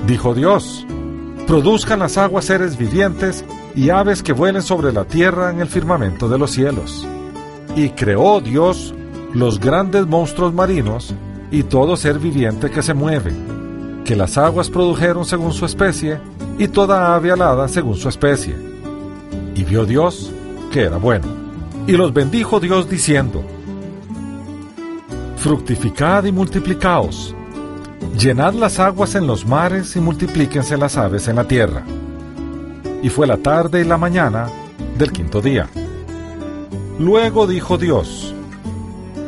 Dijo 0.07 0.35
Dios, 0.35 0.87
produzcan 1.47 2.01
las 2.01 2.19
aguas 2.19 2.45
seres 2.45 2.77
vivientes 2.77 3.45
y 3.77 3.91
aves 3.91 4.23
que 4.23 4.33
vuelen 4.33 4.63
sobre 4.63 4.93
la 4.93 5.05
tierra 5.05 5.51
en 5.51 5.61
el 5.61 5.69
firmamento 5.69 6.29
de 6.29 6.39
los 6.39 6.53
cielos. 6.53 7.07
Y 7.75 7.91
creó 7.91 8.41
Dios 8.41 8.95
los 9.33 9.59
grandes 9.59 10.07
monstruos 10.07 10.55
marinos 10.55 11.15
y 11.51 11.65
todo 11.65 11.97
ser 11.97 12.19
viviente 12.19 12.71
que 12.71 12.83
se 12.83 12.95
mueve, 12.95 13.33
que 14.05 14.17
las 14.17 14.39
aguas 14.39 14.71
produjeron 14.71 15.25
según 15.25 15.53
su 15.53 15.67
especie, 15.67 16.19
y 16.57 16.69
toda 16.69 17.17
ave 17.17 17.33
alada 17.33 17.67
según 17.67 17.97
su 17.97 18.09
especie. 18.09 18.55
Y 19.57 19.65
vio 19.65 19.85
Dios 19.85 20.33
que 20.73 20.83
era 20.83 20.99
bueno. 20.99 21.27
Y 21.87 21.93
los 21.93 22.13
bendijo 22.13 22.61
Dios 22.61 22.89
diciendo, 22.89 23.43
Fructificad 25.37 26.25
y 26.25 26.33
multiplicaos, 26.33 27.35
llenad 28.19 28.55
las 28.55 28.79
aguas 28.79 29.15
en 29.15 29.27
los 29.27 29.45
mares 29.45 29.95
y 29.97 30.01
multiplíquense 30.01 30.77
las 30.79 30.97
aves 30.97 31.29
en 31.29 31.37
la 31.37 31.45
tierra. 31.47 31.85
Y 33.05 33.11
fue 33.11 33.27
la 33.27 33.37
tarde 33.37 33.83
y 33.83 33.85
la 33.85 33.99
mañana 33.99 34.49
del 34.97 35.13
quinto 35.13 35.43
día. 35.43 35.69
Luego 36.99 37.47
dijo 37.47 37.77
Dios, 37.77 38.35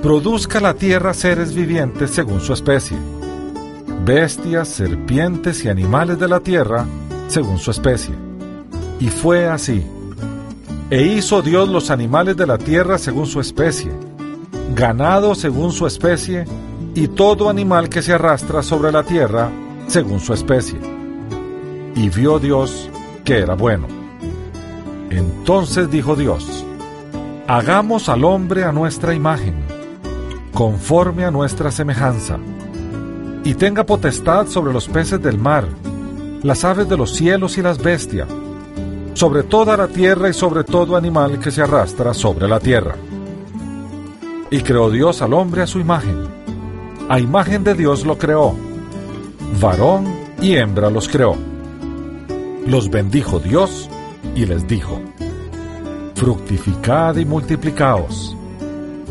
Produzca 0.02 0.60
la 0.60 0.72
tierra 0.72 1.12
seres 1.12 1.54
vivientes 1.54 2.10
según 2.10 2.40
su 2.40 2.54
especie, 2.54 2.96
bestias, 4.02 4.68
serpientes 4.68 5.62
y 5.62 5.68
animales 5.68 6.18
de 6.18 6.26
la 6.26 6.40
tierra 6.40 6.86
según 7.28 7.58
su 7.58 7.70
especie. 7.70 8.14
Y 8.98 9.08
fue 9.08 9.46
así. 9.46 9.84
E 10.88 11.02
hizo 11.02 11.42
Dios 11.42 11.68
los 11.68 11.90
animales 11.90 12.34
de 12.38 12.46
la 12.46 12.56
tierra 12.56 12.96
según 12.96 13.26
su 13.26 13.40
especie, 13.40 13.92
ganado 14.74 15.34
según 15.34 15.72
su 15.72 15.86
especie, 15.86 16.46
y 16.94 17.08
todo 17.08 17.50
animal 17.50 17.90
que 17.90 18.00
se 18.00 18.14
arrastra 18.14 18.62
sobre 18.62 18.90
la 18.90 19.02
tierra 19.02 19.50
según 19.86 20.20
su 20.20 20.32
especie. 20.32 20.78
Y 21.94 22.08
vio 22.08 22.38
Dios 22.38 22.88
que 23.26 23.40
era 23.40 23.54
bueno. 23.54 23.88
Entonces 25.10 25.90
dijo 25.90 26.14
Dios, 26.14 26.64
hagamos 27.46 28.08
al 28.08 28.24
hombre 28.24 28.64
a 28.64 28.72
nuestra 28.72 29.14
imagen, 29.14 29.56
conforme 30.54 31.24
a 31.24 31.30
nuestra 31.30 31.70
semejanza, 31.70 32.38
y 33.44 33.54
tenga 33.54 33.84
potestad 33.84 34.46
sobre 34.46 34.72
los 34.72 34.88
peces 34.88 35.20
del 35.20 35.38
mar, 35.38 35.66
las 36.42 36.64
aves 36.64 36.88
de 36.88 36.96
los 36.96 37.14
cielos 37.14 37.58
y 37.58 37.62
las 37.62 37.82
bestias, 37.82 38.28
sobre 39.14 39.42
toda 39.42 39.76
la 39.76 39.88
tierra 39.88 40.28
y 40.28 40.32
sobre 40.32 40.62
todo 40.62 40.96
animal 40.96 41.40
que 41.40 41.50
se 41.50 41.62
arrastra 41.62 42.14
sobre 42.14 42.46
la 42.46 42.60
tierra. 42.60 42.94
Y 44.50 44.60
creó 44.60 44.88
Dios 44.88 45.20
al 45.20 45.34
hombre 45.34 45.62
a 45.62 45.66
su 45.66 45.80
imagen. 45.80 46.28
A 47.08 47.18
imagen 47.18 47.64
de 47.64 47.74
Dios 47.74 48.06
lo 48.06 48.16
creó. 48.16 48.54
Varón 49.60 50.06
y 50.40 50.54
hembra 50.54 50.90
los 50.90 51.08
creó. 51.08 51.55
Los 52.66 52.90
bendijo 52.90 53.38
Dios 53.38 53.88
y 54.34 54.44
les 54.44 54.66
dijo, 54.66 55.00
Fructificad 56.16 57.14
y 57.14 57.24
multiplicaos, 57.24 58.36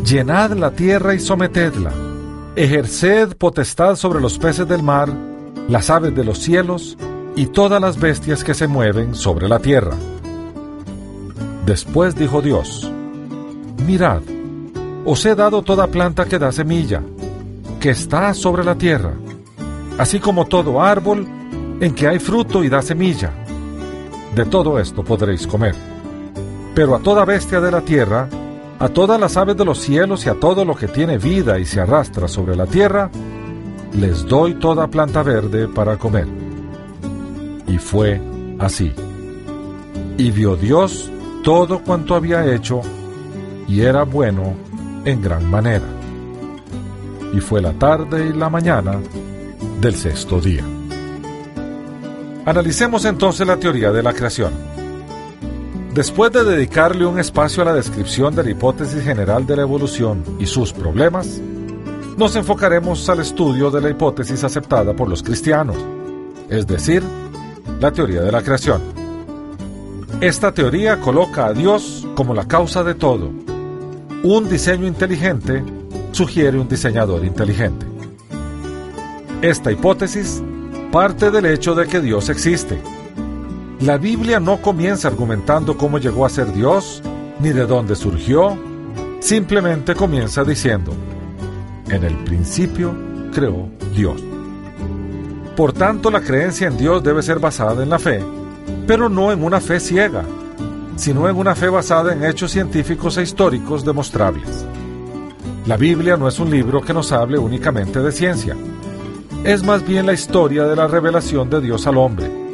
llenad 0.04 0.52
la 0.52 0.72
tierra 0.72 1.14
y 1.14 1.20
sometedla, 1.22 1.94
ejerced 2.58 3.38
potestad 3.38 3.96
sobre 3.96 4.20
los 4.20 4.38
peces 4.38 4.68
del 4.68 4.84
mar, 4.84 5.10
las 5.70 5.90
aves 5.90 6.14
de 6.14 6.26
los 6.26 6.40
cielos 6.40 6.98
y 7.38 7.46
todas 7.46 7.80
las 7.80 7.98
bestias 7.98 8.44
que 8.44 8.54
se 8.54 8.68
mueven 8.68 9.16
sobre 9.16 9.48
la 9.48 9.60
tierra. 9.60 9.96
Después 11.66 12.14
dijo 12.14 12.42
Dios, 12.42 12.92
Mirad, 13.88 14.22
os 15.06 15.26
he 15.26 15.34
dado 15.34 15.62
toda 15.62 15.88
planta 15.88 16.26
que 16.26 16.40
da 16.40 16.52
semilla, 16.52 17.02
que 17.80 17.92
está 17.92 18.34
sobre 18.34 18.66
la 18.66 18.76
tierra, 18.76 19.14
así 19.98 20.20
como 20.20 20.44
todo 20.44 20.82
árbol 20.82 21.26
en 21.80 21.96
que 21.96 22.06
hay 22.06 22.20
fruto 22.20 22.62
y 22.62 22.68
da 22.68 22.82
semilla. 22.82 23.45
De 24.36 24.46
todo 24.46 24.80
esto 24.80 25.04
podréis 25.04 25.48
comer. 25.48 25.76
Pero 26.74 26.96
a 26.96 27.00
toda 27.00 27.26
bestia 27.26 27.62
de 27.62 27.72
la 27.72 27.82
tierra 27.82 28.28
a 28.80 28.90
todas 28.90 29.20
las 29.20 29.38
aves 29.38 29.56
de 29.56 29.66
los 29.66 29.80
cielos 29.80 30.26
y 30.26 30.30
a 30.30 30.40
todo 30.40 30.66
lo 30.66 30.76
que 30.76 30.88
tiene 30.88 31.18
vida 31.18 31.60
y 31.60 31.66
se 31.66 31.80
arrastra 31.80 32.28
sobre 32.28 32.56
la 32.56 32.66
tierra, 32.66 33.10
les 33.94 34.26
doy 34.26 34.56
toda 34.56 34.88
planta 34.88 35.24
verde 35.24 35.68
para 35.68 35.98
comer. 35.98 36.28
Y 37.68 37.78
fue 37.78 38.22
así. 38.60 38.92
Y 40.18 40.32
vio 40.32 40.56
Dios 40.56 41.10
todo 41.44 41.80
cuanto 41.84 42.16
había 42.16 42.54
hecho, 42.54 42.82
y 43.68 43.82
era 43.82 44.04
bueno 44.04 44.54
en 45.06 45.22
gran 45.22 45.50
manera. 45.50 45.86
Y 47.34 47.40
fue 47.40 47.62
la 47.62 47.74
tarde 47.74 48.28
y 48.28 48.34
la 48.34 48.50
mañana 48.50 49.00
del 49.80 49.96
sexto 49.96 50.42
día. 50.42 50.75
Analicemos 52.46 53.06
entonces 53.06 53.48
la 53.48 53.58
teoría 53.58 53.92
de 53.92 54.04
la 54.04 54.14
creación. 54.14 54.54
Después 55.96 56.32
de 56.32 56.44
dedicarle 56.44 57.04
un 57.08 57.18
espacio 57.18 57.64
a 57.64 57.66
la 57.66 57.74
descripción 57.74 58.36
de 58.36 58.44
la 58.44 58.52
hipótesis 58.52 59.04
general 59.04 59.48
de 59.48 59.56
la 59.56 59.64
evolución 59.64 60.24
y 60.40 60.46
sus 60.46 60.72
problemas, 60.72 61.42
nos 62.18 62.36
enfocaremos 62.36 63.10
al 63.10 63.22
estudio 63.22 63.72
de 63.72 63.82
la 63.82 63.90
hipótesis 63.90 64.44
aceptada 64.44 64.96
por 64.96 65.10
los 65.10 65.24
cristianos, 65.24 65.78
es 66.48 66.68
decir, 66.68 67.02
la 67.80 67.92
teoría 67.92 68.22
de 68.22 68.32
la 68.32 68.44
creación. 68.44 68.80
Esta 70.22 70.54
teoría 70.54 71.00
coloca 71.00 71.48
a 71.48 71.54
Dios 71.54 72.08
como 72.14 72.36
la 72.36 72.48
causa 72.48 72.84
de 72.84 72.94
todo. 72.94 73.32
Un 74.22 74.48
diseño 74.48 74.86
inteligente 74.86 75.64
sugiere 76.12 76.60
un 76.60 76.68
diseñador 76.68 77.26
inteligente. 77.26 77.88
Esta 79.42 79.72
hipótesis 79.72 80.44
parte 80.96 81.30
del 81.30 81.46
hecho 81.46 81.76
de 81.76 81.88
que 81.88 82.00
Dios 82.00 82.30
existe 82.30 82.80
la 83.82 83.98
Biblia 83.98 84.40
no 84.40 84.62
comienza 84.62 85.10
argumentando 85.10 85.78
cómo 85.78 85.98
llegó 85.98 86.26
a 86.26 86.30
ser 86.30 86.54
Dios, 86.54 87.04
ni 87.42 87.50
de 87.50 87.66
dónde 87.66 87.98
surgió, 87.98 88.58
simplemente 89.20 89.94
comienza 89.94 90.46
diciendo, 90.46 90.94
en 91.90 92.06
el 92.06 92.16
principio 92.24 92.96
creó 93.34 93.68
Dios. 93.94 94.24
Por 95.58 95.74
tanto, 95.74 96.10
la 96.10 96.22
creencia 96.22 96.68
en 96.68 96.78
Dios 96.78 97.04
debe 97.04 97.22
ser 97.22 97.40
basada 97.40 97.84
en 97.84 97.90
la 97.90 98.00
fe, 98.00 98.24
pero 98.88 99.10
no 99.10 99.34
en 99.34 99.44
una 99.44 99.60
fe 99.60 99.82
ciega, 99.82 100.24
sino 100.96 101.28
en 101.28 101.36
una 101.36 101.56
fe 101.56 101.68
basada 101.68 102.14
en 102.14 102.24
hechos 102.24 102.52
científicos 102.52 103.18
e 103.18 103.24
históricos 103.24 103.84
demostrables. 103.84 104.66
La 105.66 105.76
Biblia 105.76 106.16
no 106.16 106.30
es 106.30 106.40
un 106.40 106.50
libro 106.50 106.82
que 106.82 106.94
nos 106.94 107.12
hable 107.12 107.38
únicamente 107.38 108.00
de 108.00 108.14
ciencia, 108.14 108.56
es 109.46 109.64
más 109.64 109.88
bien 109.88 110.06
la 110.06 110.14
historia 110.14 110.66
de 110.66 110.76
la 110.76 110.88
revelación 110.88 111.50
de 111.50 111.62
Dios 111.62 111.88
al 111.88 111.98
hombre 111.98 112.46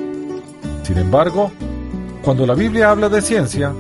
sin 0.92 0.98
embargo, 0.98 1.52
cuando 2.22 2.46
la 2.46 2.54
Biblia 2.54 2.92
habla 2.92 3.08
de 3.08 3.22
ciencia, 3.22 3.72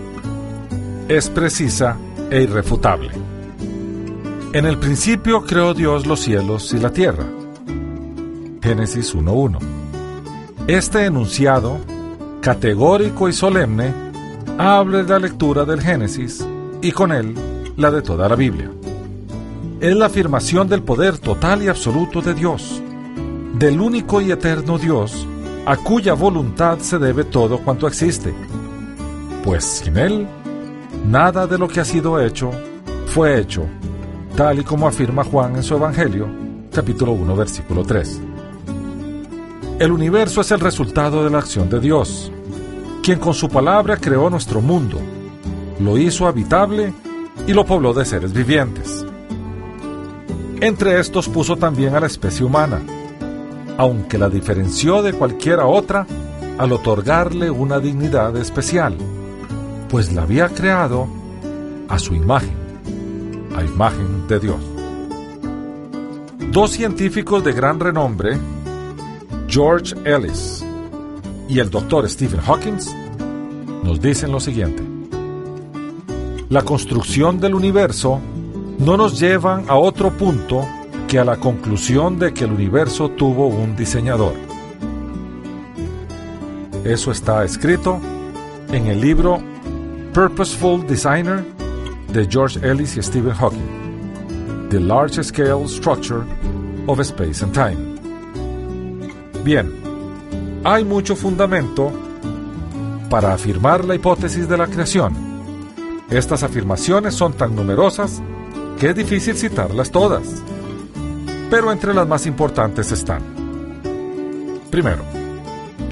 es 1.10 1.30
precisa 1.30 1.98
e 2.30 2.44
irrefutable. 2.44 3.12
En 4.54 4.66
el 4.66 4.78
principio 4.78 5.44
creó 5.44 5.74
Dios 5.74 6.06
los 6.06 6.22
cielos 6.22 6.72
y 6.74 6.80
la 6.80 6.92
tierra. 6.92 7.26
Génesis 8.62 9.14
1.1. 9.14 9.60
Este 10.68 11.06
enunciado, 11.06 11.80
categórico 12.40 13.28
y 13.28 13.34
solemne, 13.34 13.94
abre 14.58 15.04
la 15.04 15.20
lectura 15.20 15.66
del 15.66 15.82
Génesis 15.82 16.48
y 16.82 16.94
con 16.94 17.12
él 17.12 17.36
la 17.76 17.92
de 17.92 18.02
toda 18.02 18.30
la 18.30 18.36
Biblia. 18.36 18.72
Es 19.82 19.96
la 19.98 20.06
afirmación 20.06 20.70
del 20.70 20.84
poder 20.84 21.18
total 21.18 21.62
y 21.62 21.68
absoluto 21.68 22.22
de 22.22 22.36
Dios, 22.36 22.82
del 23.54 23.82
único 23.82 24.22
y 24.22 24.32
eterno 24.32 24.78
Dios 24.78 25.28
a 25.66 25.78
cuya 25.78 26.14
voluntad 26.14 26.80
se 26.80 26.98
debe 26.98 27.24
todo 27.24 27.60
cuanto 27.60 27.88
existe. 27.88 28.34
Pues 29.44 29.64
sin 29.64 29.98
Él, 29.98 30.28
nada 31.06 31.48
de 31.48 31.58
lo 31.58 31.68
que 31.68 31.80
ha 31.80 31.86
sido 31.86 32.20
hecho 32.20 32.52
fue 33.08 33.40
hecho, 33.40 33.66
tal 34.36 34.60
y 34.60 34.64
como 34.64 34.88
afirma 34.88 35.24
Juan 35.24 35.56
en 35.56 35.64
su 35.64 35.76
Evangelio, 35.76 36.28
capítulo 36.74 37.12
1, 37.12 37.36
versículo 37.36 37.84
3. 37.84 38.22
El 39.80 39.92
universo 39.92 40.42
es 40.42 40.52
el 40.52 40.60
resultado 40.60 41.24
de 41.24 41.30
la 41.30 41.40
acción 41.40 41.70
de 41.70 41.80
Dios, 41.80 42.32
quien 43.04 43.20
con 43.20 43.34
su 43.34 43.50
palabra 43.50 43.98
creó 43.98 44.30
nuestro 44.30 44.62
mundo, 44.62 45.00
lo 45.80 45.98
hizo 45.98 46.28
habitable 46.28 46.94
y 47.48 47.54
lo 47.54 47.66
pobló 47.66 47.94
de 47.94 48.06
seres 48.06 48.32
vivientes. 48.32 49.06
Entre 50.60 51.00
estos 51.00 51.28
puso 51.28 51.58
también 51.58 51.96
a 51.96 52.00
la 52.00 52.06
especie 52.06 52.46
humana, 52.46 52.80
aunque 53.78 54.18
la 54.18 54.30
diferenció 54.30 55.02
de 55.02 55.14
cualquiera 55.14 55.66
otra 55.66 56.06
al 56.58 56.72
otorgarle 56.72 57.50
una 57.50 57.80
dignidad 57.80 58.36
especial, 58.38 58.96
pues 59.90 60.14
la 60.14 60.24
había 60.24 60.50
creado 60.50 61.08
a 61.90 62.00
su 62.00 62.14
imagen, 62.14 62.56
a 63.56 63.64
imagen 63.64 64.28
de 64.28 64.40
Dios. 64.40 64.60
Dos 66.52 66.72
científicos 66.72 67.44
de 67.44 67.54
gran 67.54 67.80
renombre, 67.80 68.38
George 69.48 69.96
Ellis 70.06 70.64
y 71.50 71.60
el 71.60 71.70
doctor 71.70 72.10
Stephen 72.10 72.42
Hawking, 72.42 72.78
nos 73.84 74.02
dicen 74.02 74.32
lo 74.32 74.40
siguiente. 74.40 74.84
La 76.50 76.64
construcción 76.64 77.40
del 77.40 77.56
universo 77.56 78.20
no 78.80 78.98
nos 78.98 79.20
lleva 79.20 79.64
a 79.68 79.76
otro 79.76 80.12
punto 80.12 80.66
que 81.12 81.20
a 81.20 81.26
la 81.26 81.36
conclusión 81.36 82.18
de 82.20 82.34
que 82.34 82.46
el 82.46 82.54
universo 82.54 83.10
tuvo 83.10 83.48
un 83.48 83.76
diseñador. 83.76 84.34
Eso 86.86 87.12
está 87.12 87.44
escrito 87.44 88.00
en 88.72 88.88
el 88.88 89.02
libro 89.02 89.42
Purposeful 90.14 90.88
Designer 90.88 91.44
de 92.14 92.26
George 92.32 92.66
Ellis 92.66 92.96
y 92.96 93.04
Stephen 93.04 93.34
Hawking, 93.34 94.70
The 94.70 94.80
Large 94.80 95.22
Scale 95.22 95.68
Structure 95.68 96.22
of 96.88 97.02
Space 97.02 97.44
and 97.44 97.54
Time. 97.54 97.98
Bien, 99.44 99.70
hay 100.64 100.86
mucho 100.86 101.18
fundamento 101.18 101.92
para 103.10 103.34
afirmar 103.34 103.84
la 103.84 103.96
hipótesis 103.96 104.48
de 104.48 104.58
la 104.58 104.68
creación. 104.68 105.14
Estas 106.10 106.42
afirmaciones 106.44 107.16
son 107.16 107.34
tan 107.34 107.54
numerosas 107.54 108.22
que 108.80 108.92
es 108.92 108.96
difícil 108.96 109.36
citarlas 109.36 109.92
todas 109.92 110.42
pero 111.52 111.70
entre 111.74 111.94
las 111.94 112.08
más 112.08 112.26
importantes 112.26 112.94
están. 112.94 113.22
Primero, 114.72 115.04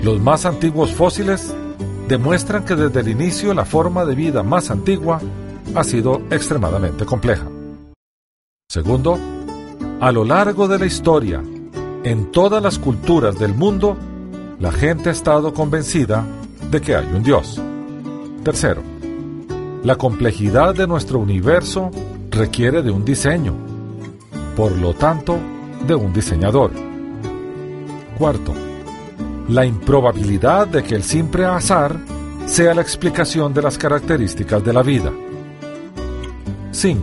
los 0.02 0.18
más 0.22 0.46
antiguos 0.46 0.94
fósiles 0.94 1.54
demuestran 2.08 2.64
que 2.64 2.76
desde 2.76 3.02
el 3.02 3.10
inicio 3.10 3.54
la 3.54 3.66
forma 3.66 4.06
de 4.06 4.16
vida 4.16 4.42
más 4.42 4.72
antigua 4.72 5.20
ha 5.76 5.84
sido 5.84 6.22
extremadamente 6.32 7.06
compleja. 7.06 7.46
Segundo, 8.70 9.20
a 10.00 10.12
lo 10.14 10.24
largo 10.24 10.70
de 10.70 10.80
la 10.80 10.86
historia, 10.86 11.44
en 12.04 12.32
todas 12.32 12.64
las 12.64 12.80
culturas 12.80 13.38
del 13.38 13.54
mundo, 13.54 13.98
la 14.60 14.72
gente 14.72 15.10
ha 15.10 15.12
estado 15.12 15.54
convencida 15.54 16.24
de 16.72 16.80
que 16.80 16.96
hay 16.96 17.08
un 17.14 17.22
Dios. 17.22 17.62
Tercero, 18.46 18.82
la 19.84 19.98
complejidad 19.98 20.74
de 20.74 20.88
nuestro 20.88 21.20
universo 21.20 21.92
requiere 22.32 22.82
de 22.82 22.92
un 22.92 23.04
diseño, 23.04 23.69
por 24.60 24.78
lo 24.78 24.94
tanto, 24.94 25.40
de 25.88 25.96
un 25.96 26.12
diseñador. 26.12 26.72
Cuarto, 28.18 28.54
la 29.48 29.66
improbabilidad 29.66 30.68
de 30.68 30.84
que 30.84 30.96
el 30.96 31.04
simple 31.04 31.46
azar 31.46 31.98
sea 32.46 32.74
la 32.74 32.82
explicación 32.82 33.54
de 33.54 33.62
las 33.62 33.78
características 33.78 34.62
de 34.66 34.74
la 34.74 34.84
vida. 34.84 35.14
5. 36.72 37.02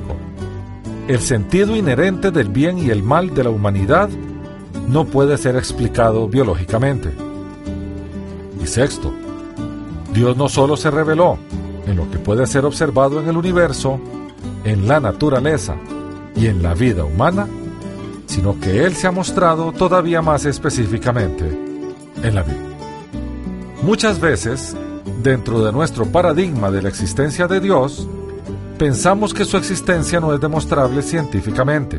El 1.09 1.19
sentido 1.21 1.75
inherente 1.75 2.31
del 2.31 2.51
bien 2.51 2.77
y 2.77 2.91
el 2.91 3.03
mal 3.03 3.35
de 3.35 3.45
la 3.45 3.49
humanidad 3.49 4.11
no 4.87 5.07
puede 5.07 5.39
ser 5.39 5.57
explicado 5.57 6.29
biológicamente. 6.29 7.11
Y 8.63 8.67
sexto, 8.67 9.15
Dios 10.13 10.37
no 10.37 10.51
solo 10.51 10.77
se 10.77 10.91
reveló 10.91 11.39
en 11.87 11.97
lo 11.97 12.11
que 12.11 12.19
puede 12.19 12.47
ser 12.47 12.67
observado 12.67 13.19
en 13.19 13.31
el 13.31 13.37
universo, 13.39 13.99
en 14.63 14.87
la 14.87 15.01
naturaleza 15.01 15.75
y 16.37 16.47
en 16.47 16.63
la 16.63 16.75
vida 16.75 17.05
humana, 17.05 17.49
sino 18.27 18.61
que 18.61 18.85
Él 18.85 18.95
se 18.95 19.07
ha 19.07 19.11
mostrado 19.11 19.73
todavía 19.73 20.23
más 20.23 20.45
específicamente 20.45 21.45
en 22.23 22.35
la 22.35 22.43
Biblia. 22.43 22.77
Muchas 23.83 24.21
veces, 24.21 24.77
dentro 25.23 25.65
de 25.65 25.73
nuestro 25.73 26.07
paradigma 26.07 26.71
de 26.71 26.83
la 26.83 26.89
existencia 26.89 27.47
de 27.47 27.61
Dios, 27.61 28.07
pensamos 28.79 29.33
que 29.33 29.45
su 29.45 29.57
existencia 29.57 30.21
no 30.21 30.35
es 30.35 30.41
demostrable 30.41 31.03
científicamente. 31.03 31.99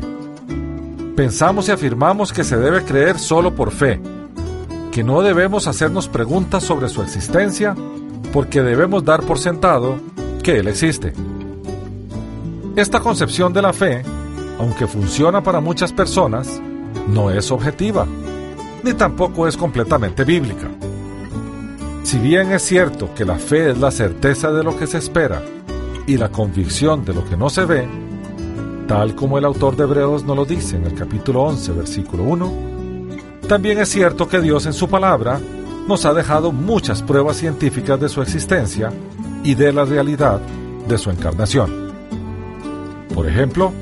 Pensamos 1.16 1.68
y 1.68 1.72
afirmamos 1.72 2.32
que 2.32 2.44
se 2.44 2.56
debe 2.56 2.84
creer 2.84 3.18
solo 3.18 3.54
por 3.54 3.72
fe, 3.72 4.00
que 4.92 5.02
no 5.02 5.22
debemos 5.22 5.66
hacernos 5.66 6.08
preguntas 6.08 6.62
sobre 6.62 6.88
su 6.88 7.02
existencia 7.02 7.74
porque 8.32 8.62
debemos 8.62 9.04
dar 9.04 9.22
por 9.22 9.38
sentado 9.38 9.96
que 10.42 10.58
Él 10.58 10.68
existe. 10.68 11.12
Esta 12.76 13.00
concepción 13.00 13.52
de 13.52 13.62
la 13.62 13.72
fe 13.72 14.04
aunque 14.58 14.86
funciona 14.86 15.42
para 15.42 15.60
muchas 15.60 15.92
personas, 15.92 16.60
no 17.08 17.30
es 17.30 17.50
objetiva, 17.50 18.06
ni 18.82 18.92
tampoco 18.94 19.46
es 19.46 19.56
completamente 19.56 20.24
bíblica. 20.24 20.68
Si 22.02 22.18
bien 22.18 22.52
es 22.52 22.62
cierto 22.62 23.14
que 23.14 23.24
la 23.24 23.36
fe 23.36 23.70
es 23.70 23.78
la 23.78 23.90
certeza 23.90 24.50
de 24.50 24.64
lo 24.64 24.76
que 24.76 24.86
se 24.86 24.98
espera 24.98 25.42
y 26.06 26.16
la 26.16 26.30
convicción 26.30 27.04
de 27.04 27.14
lo 27.14 27.24
que 27.28 27.36
no 27.36 27.50
se 27.50 27.64
ve, 27.64 27.86
tal 28.86 29.14
como 29.14 29.38
el 29.38 29.44
autor 29.44 29.76
de 29.76 29.84
Hebreos 29.84 30.24
nos 30.24 30.36
lo 30.36 30.44
dice 30.44 30.76
en 30.76 30.86
el 30.86 30.94
capítulo 30.94 31.42
11, 31.42 31.72
versículo 31.72 32.22
1, 32.24 32.52
también 33.46 33.78
es 33.78 33.88
cierto 33.88 34.28
que 34.28 34.40
Dios 34.40 34.66
en 34.66 34.72
su 34.72 34.88
palabra 34.88 35.40
nos 35.86 36.04
ha 36.04 36.12
dejado 36.12 36.52
muchas 36.52 37.02
pruebas 37.02 37.36
científicas 37.36 37.98
de 38.00 38.08
su 38.08 38.20
existencia 38.20 38.92
y 39.44 39.54
de 39.54 39.72
la 39.72 39.84
realidad 39.84 40.40
de 40.86 40.98
su 40.98 41.10
encarnación. 41.10 41.92
Por 43.14 43.26
ejemplo, 43.26 43.72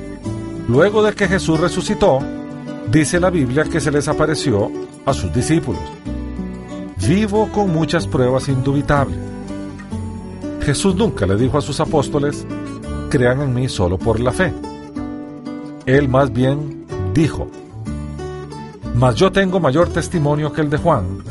luego 0.69 1.03
de 1.03 1.15
que 1.15 1.29
Jesús 1.29 1.61
resucitó, 1.61 2.21
dice 2.91 3.21
la 3.21 3.31
Biblia 3.31 3.65
que 3.65 3.81
se 3.81 3.91
les 3.91 4.09
apareció 4.09 4.71
a 5.05 5.13
sus 5.13 5.33
discípulos. 5.33 5.83
Vivo 7.07 7.49
con 7.53 7.73
muchas 7.73 8.07
pruebas 8.07 8.49
indubitables. 8.49 9.19
Jesús 10.63 10.97
nunca 10.97 11.27
le 11.27 11.37
dijo 11.37 11.59
a 11.59 11.63
sus 11.63 11.79
apóstoles, 11.79 12.47
crean 13.11 13.41
en 13.41 13.55
mí 13.55 13.69
solo 13.69 13.99
por 13.99 14.19
la 14.19 14.33
fe. 14.33 14.53
Él 15.87 16.09
más 16.09 16.33
bien 16.33 16.85
dijo, 17.15 17.49
mas 18.97 19.15
yo 19.15 19.31
tengo 19.31 19.61
mayor 19.61 19.89
testimonio 19.89 20.53
que 20.53 20.63
el 20.63 20.71
de 20.71 20.79
Juan, 20.79 21.23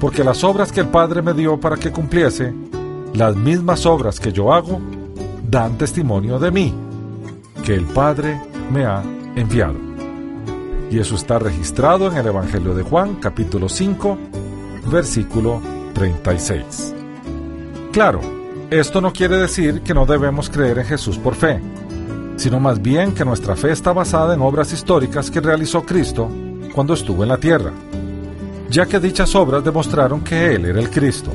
porque 0.00 0.24
las 0.24 0.42
obras 0.42 0.72
que 0.72 0.80
el 0.80 0.88
Padre 0.88 1.22
me 1.22 1.34
dio 1.34 1.60
para 1.60 1.76
que 1.76 1.92
cumpliese, 1.92 2.52
las 3.14 3.36
mismas 3.36 3.86
obras 3.86 4.18
que 4.18 4.32
yo 4.32 4.52
hago, 4.52 4.80
dan 5.48 5.78
testimonio 5.78 6.40
de 6.40 6.50
mí, 6.50 6.74
que 7.62 7.74
el 7.74 7.84
Padre 7.84 8.40
me 8.70 8.84
ha 8.84 9.02
enviado. 9.36 9.76
Y 10.90 10.98
eso 10.98 11.16
está 11.16 11.38
registrado 11.38 12.10
en 12.10 12.16
el 12.16 12.26
Evangelio 12.26 12.74
de 12.74 12.82
Juan, 12.82 13.16
capítulo 13.16 13.68
5, 13.68 14.18
versículo 14.90 15.60
36. 15.94 16.94
Claro, 17.92 18.20
esto 18.70 19.00
no 19.00 19.12
quiere 19.12 19.36
decir 19.36 19.82
que 19.82 19.94
no 19.94 20.06
debemos 20.06 20.50
creer 20.50 20.78
en 20.78 20.86
Jesús 20.86 21.18
por 21.18 21.34
fe, 21.34 21.60
sino 22.36 22.60
más 22.60 22.80
bien 22.80 23.14
que 23.14 23.24
nuestra 23.24 23.56
fe 23.56 23.72
está 23.72 23.92
basada 23.92 24.34
en 24.34 24.40
obras 24.40 24.72
históricas 24.72 25.30
que 25.30 25.40
realizó 25.40 25.84
Cristo 25.84 26.28
cuando 26.74 26.94
estuvo 26.94 27.22
en 27.22 27.28
la 27.28 27.38
tierra, 27.38 27.72
ya 28.68 28.86
que 28.86 28.98
dichas 28.98 29.34
obras 29.34 29.62
demostraron 29.62 30.22
que 30.22 30.54
Él 30.54 30.64
era 30.64 30.80
el 30.80 30.90
Cristo, 30.90 31.30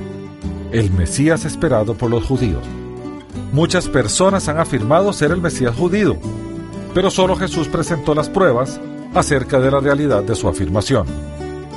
el 0.72 0.92
Mesías 0.92 1.46
esperado 1.46 1.94
por 1.94 2.10
los 2.10 2.26
judíos. 2.26 2.64
Muchas 3.54 3.88
personas 3.88 4.48
han 4.50 4.60
afirmado 4.60 5.14
ser 5.14 5.32
el 5.32 5.42
Mesías 5.42 5.76
judío, 5.76 6.18
pero 6.94 7.10
solo 7.10 7.36
Jesús 7.36 7.68
presentó 7.68 8.16
las 8.16 8.30
pruebas 8.30 8.80
acerca 9.14 9.60
de 9.60 9.72
la 9.72 9.80
realidad 9.80 10.24
de 10.24 10.36
su 10.36 10.48
afirmación. 10.48 11.06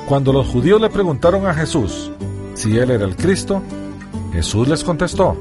Cuando 0.08 0.32
los 0.32 0.46
judíos 0.48 0.80
le 0.80 0.90
preguntaron 0.90 1.46
a 1.46 1.54
Jesús 1.54 2.10
si 2.54 2.76
Él 2.76 2.90
era 2.90 3.04
el 3.04 3.16
Cristo, 3.16 3.62
Jesús 4.32 4.68
les 4.68 4.84
contestó, 4.84 5.36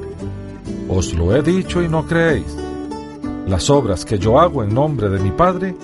Os 0.90 1.14
lo 1.14 1.36
he 1.36 1.42
dicho 1.42 1.82
y 1.82 1.88
no 1.88 2.06
creéis. 2.06 2.46
Las 3.48 3.70
obras 3.70 4.06
que 4.06 4.20
yo 4.20 4.40
hago 4.40 4.64
en 4.64 4.74
nombre 4.74 5.10
de 5.10 5.20
mi 5.20 5.32
Padre, 5.32 5.76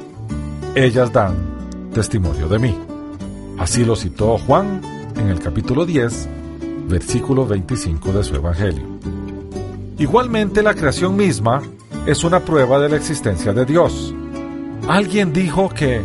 ellas 0.76 1.12
dan 1.12 1.36
testimonio 1.94 2.48
de 2.48 2.60
mí. 2.60 2.78
Así 3.58 3.84
lo 3.84 3.96
citó 3.96 4.38
Juan 4.38 4.82
en 5.16 5.30
el 5.30 5.40
capítulo 5.40 5.86
10, 5.86 6.30
versículo 6.88 7.46
25 7.46 8.12
de 8.12 8.24
su 8.24 8.36
Evangelio. 8.36 8.86
Igualmente 9.98 10.62
la 10.62 10.76
creación 10.76 11.16
misma 11.16 11.64
es 12.08 12.24
una 12.24 12.40
prueba 12.40 12.80
de 12.80 12.88
la 12.88 12.96
existencia 12.96 13.52
de 13.52 13.66
Dios. 13.66 14.16
Alguien 14.88 15.34
dijo 15.34 15.68
que 15.68 16.02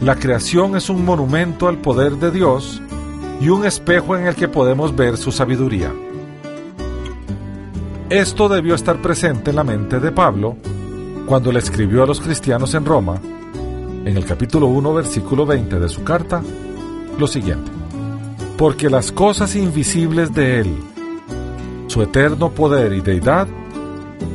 la 0.00 0.16
creación 0.16 0.76
es 0.76 0.90
un 0.90 1.04
monumento 1.04 1.68
al 1.68 1.78
poder 1.78 2.16
de 2.16 2.32
Dios 2.32 2.82
y 3.40 3.48
un 3.48 3.64
espejo 3.64 4.16
en 4.16 4.26
el 4.26 4.34
que 4.34 4.48
podemos 4.48 4.94
ver 4.96 5.16
su 5.16 5.30
sabiduría. 5.30 5.92
Esto 8.08 8.48
debió 8.48 8.74
estar 8.74 9.00
presente 9.00 9.50
en 9.50 9.56
la 9.56 9.62
mente 9.62 10.00
de 10.00 10.10
Pablo 10.10 10.56
cuando 11.26 11.52
le 11.52 11.60
escribió 11.60 12.02
a 12.02 12.06
los 12.06 12.20
cristianos 12.20 12.74
en 12.74 12.84
Roma, 12.84 13.20
en 14.04 14.16
el 14.16 14.24
capítulo 14.24 14.66
1, 14.66 14.94
versículo 14.94 15.46
20 15.46 15.78
de 15.78 15.88
su 15.88 16.02
carta, 16.02 16.42
lo 17.16 17.28
siguiente. 17.28 17.70
Porque 18.58 18.90
las 18.90 19.12
cosas 19.12 19.54
invisibles 19.54 20.34
de 20.34 20.58
Él, 20.58 20.76
su 21.86 22.02
eterno 22.02 22.50
poder 22.50 22.92
y 22.94 23.00
deidad, 23.00 23.46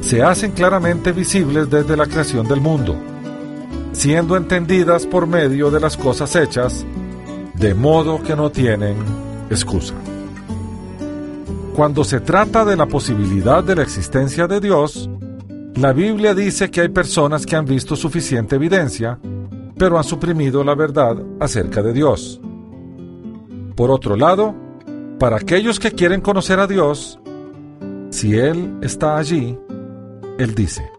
se 0.05 0.21
hacen 0.21 0.51
claramente 0.51 1.11
visibles 1.11 1.67
desde 1.67 1.97
la 1.97 2.05
creación 2.05 2.47
del 2.47 2.61
mundo, 2.61 2.95
siendo 3.91 4.37
entendidas 4.37 5.07
por 5.07 5.25
medio 5.25 5.71
de 5.71 5.79
las 5.79 5.97
cosas 5.97 6.35
hechas, 6.35 6.85
de 7.55 7.73
modo 7.73 8.21
que 8.21 8.35
no 8.35 8.51
tienen 8.51 8.97
excusa. 9.49 9.95
Cuando 11.75 12.03
se 12.03 12.19
trata 12.19 12.63
de 12.63 12.75
la 12.75 12.85
posibilidad 12.85 13.63
de 13.63 13.77
la 13.77 13.81
existencia 13.81 14.45
de 14.45 14.59
Dios, 14.59 15.09
la 15.73 15.91
Biblia 15.91 16.35
dice 16.35 16.69
que 16.69 16.81
hay 16.81 16.89
personas 16.89 17.43
que 17.43 17.55
han 17.55 17.65
visto 17.65 17.95
suficiente 17.95 18.57
evidencia, 18.57 19.17
pero 19.75 19.97
han 19.97 20.03
suprimido 20.03 20.63
la 20.63 20.75
verdad 20.75 21.17
acerca 21.39 21.81
de 21.81 21.93
Dios. 21.93 22.39
Por 23.75 23.89
otro 23.89 24.15
lado, 24.15 24.53
para 25.17 25.37
aquellos 25.37 25.79
que 25.79 25.93
quieren 25.93 26.21
conocer 26.21 26.59
a 26.59 26.67
Dios, 26.67 27.19
si 28.11 28.37
Él 28.37 28.77
está 28.81 29.17
allí, 29.17 29.57
Él 30.37 30.53
dice. 30.53 30.91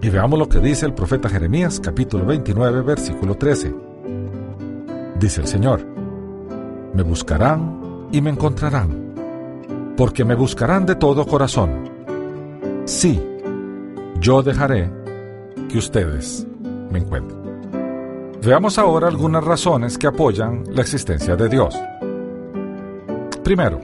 Y 0.00 0.10
veamos 0.10 0.36
lo 0.36 0.48
que 0.48 0.58
dice 0.58 0.86
el 0.86 0.94
profeta 0.94 1.28
Jeremías 1.28 1.78
capítulo 1.78 2.26
29 2.26 2.82
versículo 2.82 3.36
13. 3.36 3.72
Dice 5.20 5.40
el 5.40 5.46
Señor, 5.46 5.86
me 6.94 7.02
buscarán 7.04 8.08
y 8.10 8.20
me 8.20 8.30
encontrarán 8.30 9.94
porque 9.96 10.24
me 10.24 10.34
buscarán 10.34 10.84
de 10.84 10.96
todo 10.96 11.24
corazón. 11.24 11.88
Sí, 12.86 13.22
yo 14.18 14.42
dejaré 14.42 14.90
que 15.68 15.78
ustedes 15.78 16.44
me 16.90 16.98
encuentren. 16.98 17.40
Veamos 18.44 18.78
ahora 18.78 19.06
algunas 19.06 19.44
razones 19.44 19.96
que 19.96 20.08
apoyan 20.08 20.64
la 20.72 20.82
existencia 20.82 21.36
de 21.36 21.48
Dios. 21.48 21.78
Primero, 23.44 23.80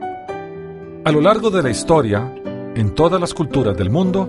a 1.05 1.12
lo 1.12 1.21
largo 1.21 1.51
de 1.51 1.62
la 1.62 1.71
historia, 1.71 2.35
en 2.79 2.95
todas 2.95 3.20
las 3.20 3.35
culturas 3.35 3.76
del 3.76 3.91
mundo, 3.91 4.29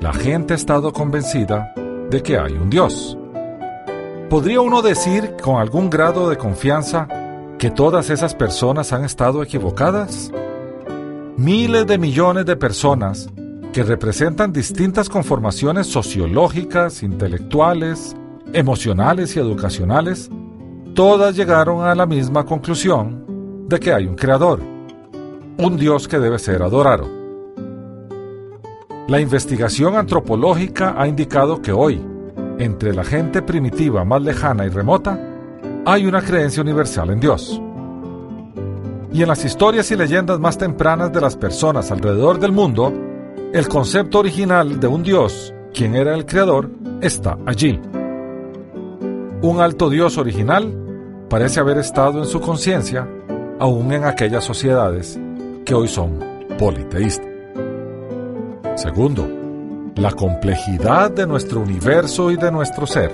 la 0.00 0.12
gente 0.12 0.52
ha 0.52 0.56
estado 0.56 0.92
convencida 0.92 1.72
de 2.10 2.22
que 2.22 2.36
hay 2.36 2.52
un 2.52 2.68
Dios. 2.68 3.16
¿Podría 4.28 4.60
uno 4.60 4.82
decir 4.82 5.36
con 5.42 5.56
algún 5.56 5.88
grado 5.88 6.28
de 6.28 6.36
confianza 6.36 7.08
que 7.58 7.70
todas 7.70 8.10
esas 8.10 8.34
personas 8.34 8.92
han 8.92 9.04
estado 9.04 9.42
equivocadas? 9.42 10.30
miles 11.38 11.86
de 11.86 11.96
millones 11.96 12.44
de 12.44 12.54
personas 12.54 13.30
que 13.72 13.82
representan 13.82 14.52
distintas 14.52 15.08
conformaciones 15.08 15.86
sociológicas, 15.86 17.02
intelectuales, 17.02 18.14
emocionales 18.52 19.34
y 19.36 19.38
educacionales, 19.38 20.28
todas 20.94 21.34
llegaron 21.34 21.82
a 21.82 21.94
la 21.94 22.04
misma 22.04 22.44
conclusión 22.44 23.64
de 23.68 23.80
que 23.80 23.90
hay 23.90 24.06
un 24.06 24.16
creador, 24.16 24.60
un 25.56 25.78
Dios 25.78 26.06
que 26.08 26.18
debe 26.18 26.38
ser 26.38 26.62
adorado. 26.62 27.19
La 29.10 29.20
investigación 29.20 29.96
antropológica 29.96 30.94
ha 30.96 31.08
indicado 31.08 31.60
que 31.60 31.72
hoy, 31.72 32.00
entre 32.60 32.94
la 32.94 33.02
gente 33.02 33.42
primitiva 33.42 34.04
más 34.04 34.22
lejana 34.22 34.66
y 34.66 34.68
remota, 34.68 35.18
hay 35.84 36.06
una 36.06 36.22
creencia 36.22 36.62
universal 36.62 37.10
en 37.10 37.18
Dios 37.18 37.60
y 39.12 39.22
en 39.22 39.26
las 39.26 39.44
historias 39.44 39.90
y 39.90 39.96
leyendas 39.96 40.38
más 40.38 40.56
tempranas 40.56 41.12
de 41.12 41.20
las 41.20 41.36
personas 41.36 41.90
alrededor 41.90 42.38
del 42.38 42.52
mundo, 42.52 42.92
el 43.52 43.66
concepto 43.66 44.20
original 44.20 44.78
de 44.78 44.86
un 44.86 45.02
dios, 45.02 45.52
quien 45.74 45.96
era 45.96 46.14
el 46.14 46.24
creador, 46.24 46.70
está 47.00 47.36
allí. 47.46 47.80
Un 49.42 49.60
alto 49.60 49.90
dios 49.90 50.18
original 50.18 50.72
parece 51.28 51.58
haber 51.58 51.78
estado 51.78 52.20
en 52.20 52.26
su 52.26 52.40
conciencia 52.40 53.08
aún 53.58 53.92
en 53.92 54.04
aquellas 54.04 54.44
sociedades 54.44 55.18
que 55.64 55.74
hoy 55.74 55.88
son 55.88 56.16
politeístas. 56.60 57.39
Segundo, 58.80 59.28
la 59.96 60.10
complejidad 60.12 61.10
de 61.10 61.26
nuestro 61.26 61.60
universo 61.60 62.30
y 62.30 62.36
de 62.36 62.50
nuestro 62.50 62.86
ser. 62.86 63.12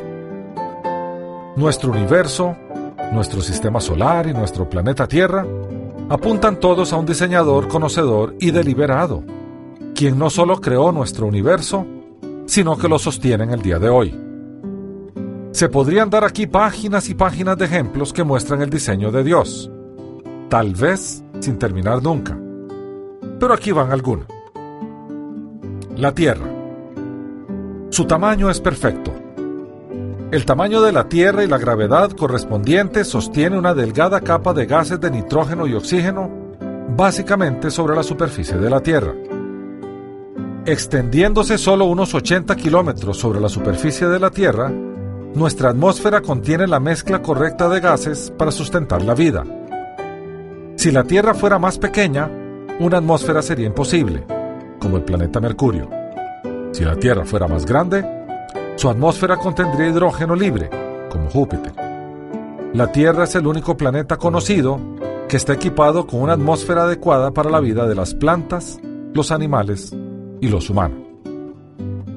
Nuestro 1.56 1.90
universo, 1.90 2.56
nuestro 3.12 3.40
sistema 3.40 3.80
solar 3.80 4.28
y 4.28 4.32
nuestro 4.32 4.70
planeta 4.70 5.08
Tierra 5.08 5.44
apuntan 6.08 6.60
todos 6.60 6.92
a 6.92 6.96
un 6.96 7.04
diseñador 7.04 7.66
conocedor 7.66 8.36
y 8.38 8.52
deliberado, 8.52 9.24
quien 9.92 10.16
no 10.20 10.30
solo 10.30 10.60
creó 10.60 10.92
nuestro 10.92 11.26
universo, 11.26 11.84
sino 12.46 12.78
que 12.78 12.88
lo 12.88 13.00
sostiene 13.00 13.42
en 13.42 13.50
el 13.50 13.62
día 13.62 13.80
de 13.80 13.88
hoy. 13.88 14.16
Se 15.50 15.68
podrían 15.68 16.10
dar 16.10 16.22
aquí 16.22 16.46
páginas 16.46 17.08
y 17.08 17.14
páginas 17.14 17.58
de 17.58 17.64
ejemplos 17.64 18.12
que 18.12 18.22
muestran 18.22 18.62
el 18.62 18.70
diseño 18.70 19.10
de 19.10 19.24
Dios, 19.24 19.68
tal 20.48 20.76
vez 20.76 21.24
sin 21.40 21.58
terminar 21.58 22.04
nunca. 22.04 22.38
Pero 23.40 23.52
aquí 23.52 23.72
van 23.72 23.90
algunos. 23.90 24.35
La 25.96 26.12
Tierra. 26.12 26.46
Su 27.90 28.04
tamaño 28.04 28.50
es 28.50 28.60
perfecto 28.60 29.12
el 30.32 30.44
tamaño 30.44 30.82
de 30.82 30.90
la 30.90 31.08
Tierra 31.08 31.44
y 31.44 31.46
la 31.46 31.56
gravedad 31.56 32.10
correspondiente 32.10 33.04
sostiene 33.04 33.56
una 33.56 33.74
delgada 33.74 34.20
capa 34.20 34.52
de 34.52 34.66
gases 34.66 35.00
de 35.00 35.08
nitrógeno 35.08 35.68
y 35.68 35.74
oxígeno 35.74 36.28
básicamente 36.96 37.70
sobre 37.70 37.94
la 37.94 38.02
superficie 38.02 38.56
de 38.56 38.68
la 38.68 38.80
Tierra. 38.80 39.14
Extendiéndose 40.64 41.58
solo 41.58 41.84
unos 41.84 42.12
80 42.12 42.56
kilómetros 42.56 43.18
sobre 43.18 43.40
la 43.40 43.48
superficie 43.48 44.08
de 44.08 44.18
la 44.18 44.30
Tierra, 44.30 44.68
nuestra 44.68 45.70
atmósfera 45.70 46.20
contiene 46.22 46.66
la 46.66 46.80
mezcla 46.80 47.22
correcta 47.22 47.68
de 47.68 47.78
gases 47.78 48.32
para 48.36 48.50
sustentar 48.50 49.02
la 49.02 49.14
vida. 49.14 49.44
Si 50.74 50.90
la 50.90 51.04
Tierra 51.04 51.34
fuera 51.34 51.60
más 51.60 51.78
pequeña, 51.78 52.28
una 52.80 52.98
atmósfera 52.98 53.42
sería 53.42 53.66
imposible, 53.66 54.24
como 54.80 54.96
el 54.96 55.04
planeta 55.04 55.40
Mercurio. 55.40 55.88
Si 56.72 56.84
la 56.84 56.96
Tierra 56.96 57.24
fuera 57.24 57.48
más 57.48 57.64
grande, 57.64 58.04
su 58.76 58.88
atmósfera 58.88 59.36
contendría 59.36 59.88
hidrógeno 59.88 60.34
libre, 60.34 60.68
como 61.10 61.30
Júpiter. 61.30 61.72
La 62.74 62.92
Tierra 62.92 63.24
es 63.24 63.34
el 63.34 63.46
único 63.46 63.76
planeta 63.76 64.16
conocido 64.18 64.78
que 65.28 65.38
está 65.38 65.54
equipado 65.54 66.06
con 66.06 66.20
una 66.20 66.34
atmósfera 66.34 66.82
adecuada 66.82 67.30
para 67.30 67.50
la 67.50 67.60
vida 67.60 67.86
de 67.86 67.94
las 67.94 68.14
plantas, 68.14 68.78
los 69.14 69.30
animales 69.32 69.96
y 70.40 70.48
los 70.48 70.68
humanos. 70.68 70.98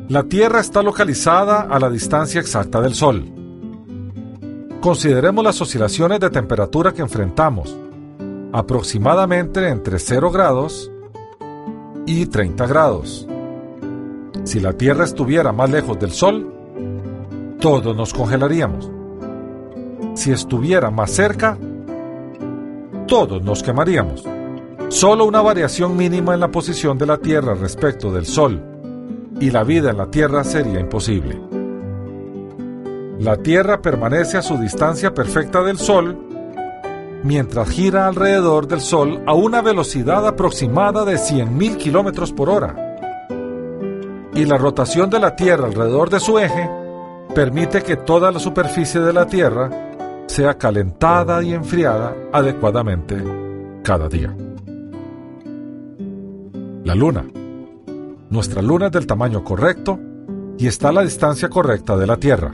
La 0.10 0.23
Tierra 0.23 0.60
está 0.60 0.84
localizada 0.84 1.61
a 1.61 1.80
la 1.80 1.90
distancia 1.90 2.41
exacta 2.41 2.81
del 2.81 2.94
Sol. 2.94 3.26
Consideremos 4.81 5.44
las 5.44 5.61
oscilaciones 5.61 6.19
de 6.19 6.30
temperatura 6.30 6.94
que 6.94 7.02
enfrentamos, 7.02 7.77
aproximadamente 8.52 9.68
entre 9.69 9.99
0 9.99 10.31
grados 10.31 10.91
y 12.10 12.26
30 12.26 12.65
grados. 12.65 13.27
Si 14.44 14.60
la 14.60 14.73
Tierra 14.73 15.03
estuviera 15.03 15.52
más 15.52 15.69
lejos 15.69 15.99
del 15.99 16.10
Sol, 16.10 16.52
todos 17.60 17.95
nos 17.95 18.15
congelaríamos. 18.15 18.90
Si 20.15 20.31
estuviera 20.31 20.90
más 20.90 21.11
cerca, 21.11 21.56
todos 23.07 23.44
nos 23.44 23.61
quemaríamos. 23.61 24.23
Solo 24.88 25.26
una 25.26 25.41
variación 25.41 25.95
mínima 25.95 26.34
en 26.34 26.40
la 26.40 26.49
posición 26.49 26.98
de 26.98 27.06
la 27.06 27.19
Tierra 27.19 27.53
respecto 27.53 28.11
del 28.11 28.26
Sol 28.26 28.60
y 29.40 29.52
la 29.52 29.64
vida 29.64 29.91
en 29.91 29.98
la 29.98 30.10
Tierra 30.10 30.44
sería 30.44 30.80
imposible. 30.80 31.40
La 33.19 33.38
Tierra 33.38 33.84
permanece 33.84 34.38
a 34.38 34.41
su 34.41 34.57
distancia 34.57 35.14
perfecta 35.14 35.61
del 35.61 35.77
Sol 35.77 36.18
mientras 37.23 37.69
gira 37.69 38.07
alrededor 38.07 38.67
del 38.67 38.81
Sol 38.81 39.21
a 39.25 39.33
una 39.33 39.61
velocidad 39.61 40.25
aproximada 40.27 41.05
de 41.05 41.15
100.000 41.15 41.77
km 41.77 42.33
por 42.33 42.49
hora. 42.49 43.29
Y 44.33 44.45
la 44.45 44.57
rotación 44.57 45.09
de 45.09 45.19
la 45.19 45.35
Tierra 45.35 45.67
alrededor 45.67 46.09
de 46.09 46.19
su 46.19 46.39
eje 46.39 46.69
permite 47.33 47.81
que 47.81 47.97
toda 47.97 48.31
la 48.31 48.39
superficie 48.39 49.01
de 49.01 49.13
la 49.13 49.25
Tierra 49.25 49.69
sea 50.27 50.57
calentada 50.57 51.43
y 51.43 51.53
enfriada 51.53 52.15
adecuadamente 52.31 53.17
cada 53.83 54.07
día. 54.07 54.35
La 56.83 56.95
Luna. 56.95 57.25
Nuestra 58.29 58.61
Luna 58.61 58.87
es 58.87 58.91
del 58.91 59.07
tamaño 59.07 59.43
correcto 59.43 59.99
y 60.57 60.67
está 60.67 60.89
a 60.89 60.93
la 60.93 61.01
distancia 61.01 61.49
correcta 61.49 61.97
de 61.97 62.07
la 62.07 62.17
Tierra. 62.17 62.53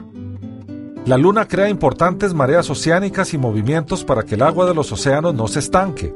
La 1.06 1.16
Luna 1.16 1.46
crea 1.46 1.68
importantes 1.68 2.34
mareas 2.34 2.68
oceánicas 2.68 3.32
y 3.32 3.38
movimientos 3.38 4.02
para 4.02 4.24
que 4.24 4.34
el 4.34 4.42
agua 4.42 4.66
de 4.66 4.74
los 4.74 4.90
océanos 4.90 5.34
no 5.34 5.46
se 5.46 5.60
estanque, 5.60 6.12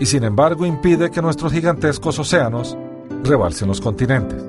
y 0.00 0.06
sin 0.06 0.24
embargo 0.24 0.64
impide 0.64 1.10
que 1.10 1.20
nuestros 1.20 1.52
gigantescos 1.52 2.18
océanos 2.18 2.74
rebalsen 3.22 3.68
los 3.68 3.82
continentes. 3.82 4.42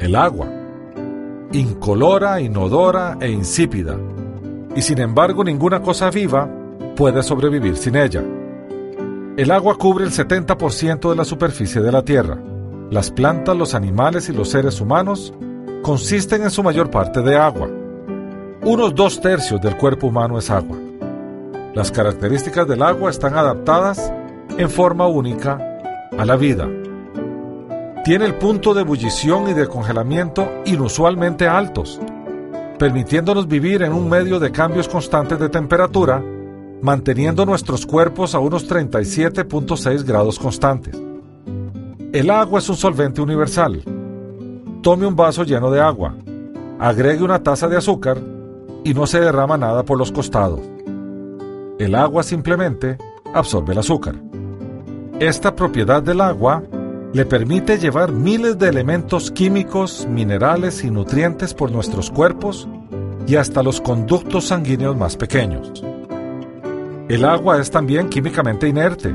El 0.00 0.16
agua, 0.16 0.48
incolora, 1.52 2.40
inodora 2.40 3.16
e 3.20 3.30
insípida, 3.30 3.96
y 4.74 4.82
sin 4.82 4.98
embargo 4.98 5.44
ninguna 5.44 5.80
cosa 5.80 6.10
viva 6.10 6.48
puede 6.96 7.22
sobrevivir 7.22 7.76
sin 7.76 7.94
ella. 7.94 8.24
El 9.36 9.52
agua 9.52 9.78
cubre 9.78 10.04
el 10.04 10.10
70% 10.10 11.10
de 11.10 11.14
la 11.14 11.24
superficie 11.24 11.80
de 11.80 11.92
la 11.92 12.04
Tierra. 12.04 12.38
Las 12.90 13.12
plantas, 13.12 13.56
los 13.56 13.76
animales 13.76 14.28
y 14.28 14.32
los 14.32 14.48
seres 14.48 14.80
humanos 14.80 15.32
consisten 15.82 16.42
en 16.42 16.50
su 16.50 16.62
mayor 16.62 16.90
parte 16.90 17.20
de 17.22 17.36
agua. 17.36 17.68
Unos 18.62 18.94
dos 18.94 19.20
tercios 19.20 19.60
del 19.60 19.76
cuerpo 19.76 20.06
humano 20.06 20.38
es 20.38 20.48
agua. 20.50 20.78
Las 21.74 21.90
características 21.90 22.68
del 22.68 22.82
agua 22.82 23.10
están 23.10 23.34
adaptadas 23.34 24.12
en 24.56 24.70
forma 24.70 25.06
única 25.08 25.58
a 26.16 26.24
la 26.24 26.36
vida. 26.36 26.68
Tiene 28.04 28.24
el 28.24 28.34
punto 28.34 28.74
de 28.74 28.82
ebullición 28.82 29.48
y 29.48 29.54
de 29.54 29.66
congelamiento 29.66 30.48
inusualmente 30.64 31.48
altos, 31.48 32.00
permitiéndonos 32.78 33.48
vivir 33.48 33.82
en 33.82 33.92
un 33.92 34.08
medio 34.08 34.38
de 34.38 34.52
cambios 34.52 34.88
constantes 34.88 35.38
de 35.38 35.48
temperatura 35.48 36.22
manteniendo 36.82 37.46
nuestros 37.46 37.86
cuerpos 37.86 38.34
a 38.34 38.40
unos 38.40 38.68
37.6 38.68 40.04
grados 40.04 40.38
constantes. 40.38 41.00
El 42.12 42.28
agua 42.28 42.58
es 42.58 42.68
un 42.68 42.76
solvente 42.76 43.22
universal. 43.22 43.82
Tome 44.82 45.06
un 45.06 45.14
vaso 45.14 45.44
lleno 45.44 45.70
de 45.70 45.80
agua, 45.80 46.16
agregue 46.80 47.22
una 47.22 47.40
taza 47.40 47.68
de 47.68 47.76
azúcar 47.76 48.18
y 48.82 48.94
no 48.94 49.06
se 49.06 49.20
derrama 49.20 49.56
nada 49.56 49.84
por 49.84 49.96
los 49.96 50.10
costados. 50.10 50.58
El 51.78 51.94
agua 51.94 52.24
simplemente 52.24 52.98
absorbe 53.32 53.74
el 53.74 53.78
azúcar. 53.78 54.16
Esta 55.20 55.54
propiedad 55.54 56.02
del 56.02 56.20
agua 56.20 56.64
le 57.12 57.24
permite 57.24 57.78
llevar 57.78 58.10
miles 58.10 58.58
de 58.58 58.70
elementos 58.70 59.30
químicos, 59.30 60.04
minerales 60.10 60.82
y 60.82 60.90
nutrientes 60.90 61.54
por 61.54 61.70
nuestros 61.70 62.10
cuerpos 62.10 62.66
y 63.24 63.36
hasta 63.36 63.62
los 63.62 63.80
conductos 63.80 64.48
sanguíneos 64.48 64.96
más 64.96 65.16
pequeños. 65.16 65.84
El 67.08 67.24
agua 67.24 67.60
es 67.60 67.70
también 67.70 68.08
químicamente 68.08 68.66
inerte, 68.66 69.14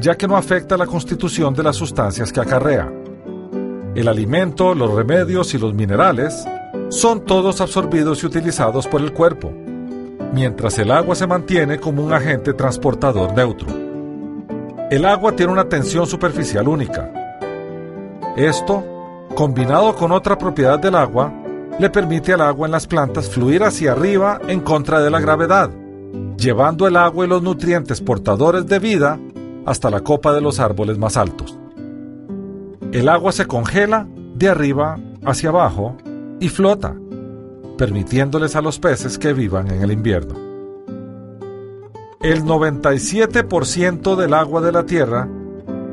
ya 0.00 0.16
que 0.16 0.26
no 0.26 0.36
afecta 0.36 0.76
la 0.76 0.86
constitución 0.86 1.54
de 1.54 1.62
las 1.62 1.76
sustancias 1.76 2.32
que 2.32 2.40
acarrea. 2.40 2.97
El 3.98 4.06
alimento, 4.06 4.76
los 4.76 4.94
remedios 4.94 5.54
y 5.54 5.58
los 5.58 5.74
minerales 5.74 6.46
son 6.88 7.24
todos 7.24 7.60
absorbidos 7.60 8.22
y 8.22 8.26
utilizados 8.26 8.86
por 8.86 9.00
el 9.00 9.12
cuerpo, 9.12 9.50
mientras 10.32 10.78
el 10.78 10.92
agua 10.92 11.16
se 11.16 11.26
mantiene 11.26 11.80
como 11.80 12.04
un 12.04 12.12
agente 12.12 12.52
transportador 12.52 13.34
neutro. 13.34 13.66
El 14.88 15.04
agua 15.04 15.34
tiene 15.34 15.50
una 15.50 15.68
tensión 15.68 16.06
superficial 16.06 16.68
única. 16.68 17.10
Esto, 18.36 18.84
combinado 19.34 19.96
con 19.96 20.12
otra 20.12 20.38
propiedad 20.38 20.78
del 20.78 20.94
agua, 20.94 21.32
le 21.80 21.90
permite 21.90 22.34
al 22.34 22.42
agua 22.42 22.68
en 22.68 22.72
las 22.72 22.86
plantas 22.86 23.28
fluir 23.28 23.64
hacia 23.64 23.90
arriba 23.90 24.40
en 24.46 24.60
contra 24.60 25.00
de 25.00 25.10
la 25.10 25.18
gravedad 25.18 25.72
llevando 26.36 26.86
el 26.86 26.96
agua 26.96 27.24
y 27.24 27.28
los 27.28 27.42
nutrientes 27.42 28.00
portadores 28.00 28.64
de 28.68 28.78
vida 28.78 29.18
hasta 29.66 29.90
la 29.90 30.02
copa 30.02 30.32
de 30.32 30.40
los 30.40 30.60
árboles 30.60 30.96
más 30.98 31.16
altos. 31.16 31.58
El 32.90 33.10
agua 33.10 33.32
se 33.32 33.46
congela 33.46 34.06
de 34.34 34.48
arriba 34.48 34.98
hacia 35.22 35.50
abajo 35.50 35.94
y 36.40 36.48
flota, 36.48 36.94
permitiéndoles 37.76 38.56
a 38.56 38.62
los 38.62 38.78
peces 38.78 39.18
que 39.18 39.34
vivan 39.34 39.70
en 39.70 39.82
el 39.82 39.92
invierno. 39.92 40.34
El 42.22 42.44
97% 42.44 44.16
del 44.16 44.32
agua 44.32 44.62
de 44.62 44.72
la 44.72 44.86
Tierra 44.86 45.28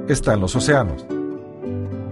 está 0.07 0.35
en 0.35 0.39
los 0.39 0.55
océanos, 0.55 1.05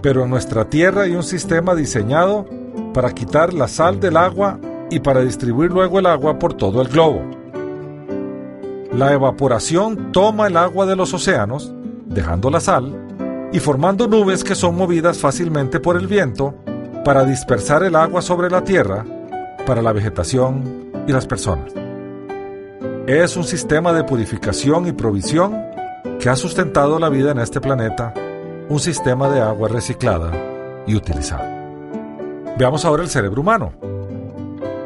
pero 0.02 0.26
en 0.26 0.30
nuestra 0.30 0.70
Tierra 0.70 1.04
hay 1.04 1.16
un 1.16 1.24
sistema 1.24 1.76
diseñado 1.76 2.46
para 2.94 3.14
quitar 3.14 3.54
la 3.54 3.70
sal 3.70 4.02
del 4.02 4.18
agua 4.18 4.60
y 4.92 5.00
para 5.00 5.22
distribuir 5.22 5.72
luego 5.72 6.00
el 6.00 6.08
agua 6.08 6.38
por 6.38 6.56
todo 6.56 6.82
el 6.82 6.90
globo. 6.90 7.22
La 8.92 9.14
evaporación 9.14 10.12
toma 10.12 10.48
el 10.48 10.58
agua 10.58 10.86
de 10.86 10.98
los 10.98 11.14
océanos, 11.14 11.74
dejando 12.06 12.52
la 12.52 12.60
sal, 12.60 13.03
y 13.54 13.60
formando 13.60 14.08
nubes 14.08 14.44
que 14.44 14.56
son 14.56 14.76
movidas 14.76 15.20
fácilmente 15.20 15.80
por 15.80 15.96
el 15.96 16.08
viento 16.08 16.56
para 17.06 17.24
dispersar 17.24 17.84
el 17.84 17.96
agua 17.96 18.22
sobre 18.22 18.50
la 18.50 18.64
tierra 18.64 19.06
para 19.66 19.82
la 19.82 19.94
vegetación 19.94 20.92
y 21.08 21.14
las 21.14 21.28
personas. 21.28 21.72
Es 23.08 23.38
un 23.38 23.44
sistema 23.44 23.94
de 23.94 24.04
purificación 24.04 24.88
y 24.88 24.92
provisión 24.92 25.56
que 26.20 26.30
ha 26.30 26.36
sustentado 26.36 27.00
la 27.00 27.10
vida 27.10 27.32
en 27.32 27.40
este 27.40 27.62
planeta, 27.62 28.14
un 28.70 28.80
sistema 28.80 29.30
de 29.30 29.40
agua 29.40 29.70
reciclada 29.70 30.32
y 30.88 30.96
utilizada. 30.96 31.48
Veamos 32.58 32.84
ahora 32.84 33.04
el 33.04 33.10
cerebro 33.10 33.42
humano. 33.42 33.74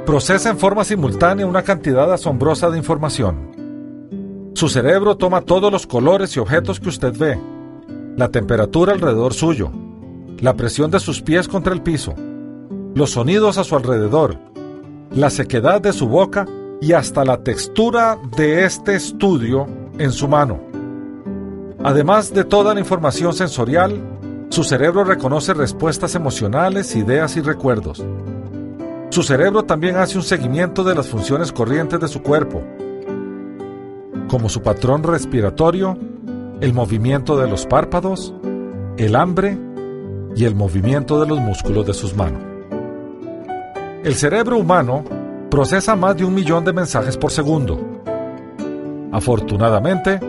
Procesa 0.06 0.50
en 0.50 0.58
forma 0.58 0.84
simultánea 0.84 1.46
una 1.46 1.64
cantidad 1.64 2.12
asombrosa 2.12 2.70
de 2.70 2.78
información 2.78 3.58
su 4.58 4.70
cerebro 4.70 5.18
toma 5.18 5.42
todos 5.42 5.72
los 5.72 5.86
colores 5.86 6.36
y 6.36 6.40
objetos 6.40 6.80
que 6.80 6.90
usted 6.90 7.16
ve, 7.16 7.40
la 8.18 8.30
temperatura 8.30 8.94
alrededor 8.94 9.34
suyo, 9.34 9.72
la 10.40 10.56
presión 10.56 10.90
de 10.90 11.00
sus 11.00 11.22
pies 11.22 11.48
contra 11.48 11.72
el 11.72 11.84
piso, 11.84 12.16
los 12.96 13.12
sonidos 13.12 13.60
a 13.60 13.64
su 13.64 13.76
alrededor, 13.76 14.40
la 15.12 15.30
sequedad 15.30 15.80
de 15.80 15.94
su 15.94 16.08
boca 16.08 16.48
y 16.82 16.94
hasta 16.94 17.24
la 17.24 17.44
textura 17.44 18.18
de 18.36 18.66
este 18.66 18.96
estudio 18.96 19.68
en 20.00 20.12
su 20.12 20.28
mano. 20.28 20.60
Además 21.84 22.34
de 22.34 22.44
toda 22.44 22.74
la 22.74 22.80
información 22.80 23.34
sensorial, 23.34 24.02
su 24.50 24.64
cerebro 24.64 25.04
reconoce 25.04 25.54
respuestas 25.54 26.16
emocionales, 26.16 26.96
ideas 26.96 27.38
y 27.38 27.42
recuerdos. 27.42 28.04
Su 29.12 29.22
cerebro 29.22 29.64
también 29.64 29.96
hace 29.96 30.18
un 30.18 30.24
seguimiento 30.24 30.84
de 30.84 30.96
las 30.96 31.08
funciones 31.08 31.52
corrientes 31.52 32.00
de 32.00 32.08
su 32.08 32.24
cuerpo, 32.24 32.64
como 34.28 34.50
su 34.50 34.64
patrón 34.64 35.04
respiratorio, 35.04 35.98
el 36.60 36.74
movimiento 36.74 37.38
de 37.38 37.48
los 37.48 37.68
párpados, 37.68 38.34
el 38.98 39.16
hambre 39.16 39.58
y 40.36 40.46
el 40.46 40.56
movimiento 40.56 41.20
de 41.22 41.28
los 41.28 41.40
músculos 41.40 41.86
de 41.86 41.94
sus 41.94 42.16
manos. 42.16 42.42
El 44.04 44.16
cerebro 44.16 44.58
humano 44.58 45.04
procesa 45.52 45.96
más 45.96 46.18
de 46.18 46.26
un 46.26 46.34
millón 46.34 46.66
de 46.66 46.74
mensajes 46.74 47.16
por 47.16 47.32
segundo. 47.32 47.80
Afortunadamente, 49.12 50.20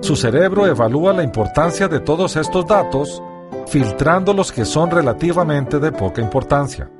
su 0.00 0.14
cerebro 0.14 0.66
evalúa 0.66 1.12
la 1.12 1.22
importancia 1.22 1.88
de 1.88 2.00
todos 2.00 2.36
estos 2.36 2.66
datos, 2.66 3.22
filtrando 3.66 4.34
los 4.34 4.52
que 4.52 4.64
son 4.64 4.90
relativamente 4.90 5.78
de 5.78 5.92
poca 5.92 6.20
importancia. 6.20 6.90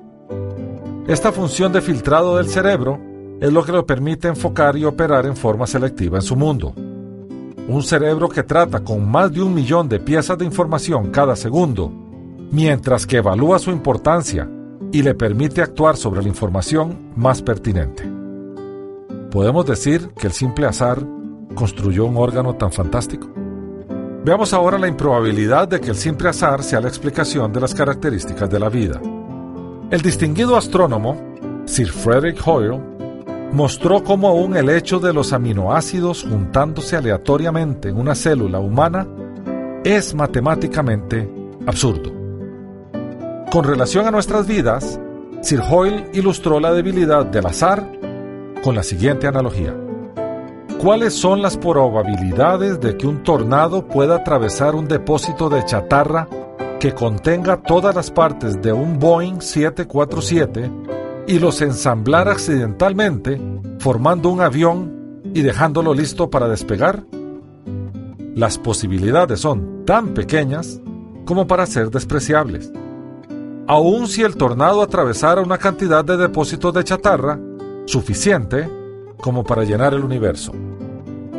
Esta 1.07 1.31
función 1.31 1.73
de 1.73 1.81
filtrado 1.81 2.39
del 2.39 2.49
cerebro 2.49 2.99
es 3.41 3.53
lo 3.53 3.65
que 3.65 3.73
le 3.73 3.83
permite 3.83 4.29
enfocar 4.29 4.77
y 4.77 4.85
operar 4.85 5.27
en 5.27 5.37
forma 5.37 5.67
selectiva 5.67 6.19
en 6.19 6.23
su 6.23 6.37
mundo. 6.37 6.75
Un 7.69 7.83
cerebro 7.83 8.31
que 8.31 8.43
trata 8.43 8.81
con 8.81 9.07
más 9.07 9.31
de 9.31 9.43
un 9.43 9.53
millón 9.53 9.91
de 9.91 10.01
piezas 10.01 10.39
de 10.39 10.47
información 10.47 11.11
cada 11.11 11.37
segundo, 11.37 11.93
mientras 12.51 13.07
que 13.07 13.19
evalúa 13.19 13.59
su 13.59 13.71
importancia 13.71 14.49
y 14.91 15.03
le 15.03 15.15
permite 15.15 15.61
actuar 15.61 15.99
sobre 15.99 16.23
la 16.23 16.29
información 16.29 17.13
más 17.15 17.43
pertinente. 17.43 18.11
¿Podemos 19.31 19.67
decir 19.67 20.09
que 20.19 20.29
el 20.29 20.33
simple 20.33 20.65
azar 20.65 20.99
construyó 21.55 22.07
un 22.07 22.17
órgano 22.17 22.55
tan 22.55 22.73
fantástico? 22.73 23.29
Veamos 24.25 24.55
ahora 24.55 24.79
la 24.79 24.89
improbabilidad 24.89 25.69
de 25.69 25.79
que 25.79 25.91
el 25.91 25.97
simple 25.97 26.31
azar 26.31 26.63
sea 26.63 26.81
la 26.81 26.89
explicación 26.89 27.53
de 27.53 27.61
las 27.61 27.75
características 27.75 28.49
de 28.49 28.61
la 28.61 28.71
vida. 28.71 28.99
El 29.91 30.01
distinguido 30.01 30.57
astrónomo, 30.57 31.21
Sir 31.67 31.93
Frederick 31.93 32.41
Hoyle, 32.47 32.81
mostró 33.53 34.05
cómo 34.05 34.29
aún 34.29 34.57
el 34.57 34.69
hecho 34.69 35.01
de 35.01 35.13
los 35.13 35.33
aminoácidos 35.33 36.25
juntándose 36.29 36.97
aleatoriamente 36.97 37.89
en 37.89 37.99
una 37.99 38.15
célula 38.15 38.59
humana 38.59 39.07
es 39.85 40.15
matemáticamente 40.15 41.29
absurdo. 41.67 42.13
Con 43.51 43.65
relación 43.65 44.07
a 44.07 44.11
nuestras 44.11 44.47
vidas, 44.47 45.01
Sir 45.41 45.61
Hoyle 45.61 46.11
ilustró 46.13 46.61
la 46.61 46.73
debilidad 46.73 47.25
del 47.25 47.47
azar 47.47 47.91
con 48.63 48.75
la 48.75 48.83
siguiente 48.83 49.27
analogía. 49.27 49.75
¿Cuáles 50.81 51.15
son 51.15 51.43
las 51.43 51.57
probabilidades 51.57 52.81
de 52.81 52.97
que 52.97 53.07
un 53.07 53.23
tornado 53.23 53.87
pueda 53.87 54.17
atravesar 54.17 54.75
un 54.75 54.87
depósito 54.87 55.49
de 55.49 55.65
chatarra 55.65 56.29
que 56.79 56.93
contenga 56.93 57.57
todas 57.57 57.95
las 57.95 58.11
partes 58.11 58.61
de 58.63 58.73
un 58.73 58.99
Boeing 58.99 59.41
747 59.41 60.71
y 61.29 61.39
los 61.39 61.63
ensamblar 61.63 62.29
accidentalmente, 62.29 63.41
formando 63.79 64.31
un 64.31 64.41
avión 64.41 65.23
y 65.35 65.43
dejándolo 65.43 65.95
listo 65.95 66.31
para 66.31 66.49
despegar? 66.49 67.05
Las 68.35 68.59
posibilidades 68.59 69.39
son 69.39 69.85
tan 69.85 70.15
pequeñas 70.15 70.81
como 71.25 71.47
para 71.47 71.67
ser 71.67 71.91
despreciables 71.91 72.73
aun 73.69 74.09
si 74.09 74.23
el 74.23 74.35
tornado 74.35 74.81
atravesara 74.81 75.43
una 75.43 75.59
cantidad 75.59 76.03
de 76.03 76.17
depósitos 76.17 76.73
de 76.73 76.85
chatarra 76.85 77.39
suficiente 77.85 78.69
como 79.21 79.45
para 79.45 79.63
llenar 79.63 79.93
el 79.93 80.03
universo. 80.03 80.53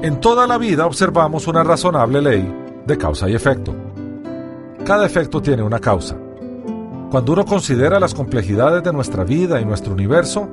En 0.04 0.22
toda 0.22 0.46
la 0.46 0.60
vida 0.60 0.86
observamos 0.86 1.48
una 1.48 1.64
razonable 1.64 2.22
ley 2.22 2.82
de 2.86 2.98
causa 3.00 3.28
y 3.28 3.34
efecto. 3.34 3.76
Cada 4.86 5.08
efecto 5.08 5.42
tiene 5.42 5.64
una 5.64 5.80
causa. 5.80 6.16
Cuando 7.12 7.34
uno 7.34 7.44
considera 7.44 8.00
las 8.00 8.14
complejidades 8.14 8.84
de 8.84 8.94
nuestra 8.94 9.24
vida 9.24 9.60
y 9.60 9.66
nuestro 9.66 9.94
universo, 9.94 10.48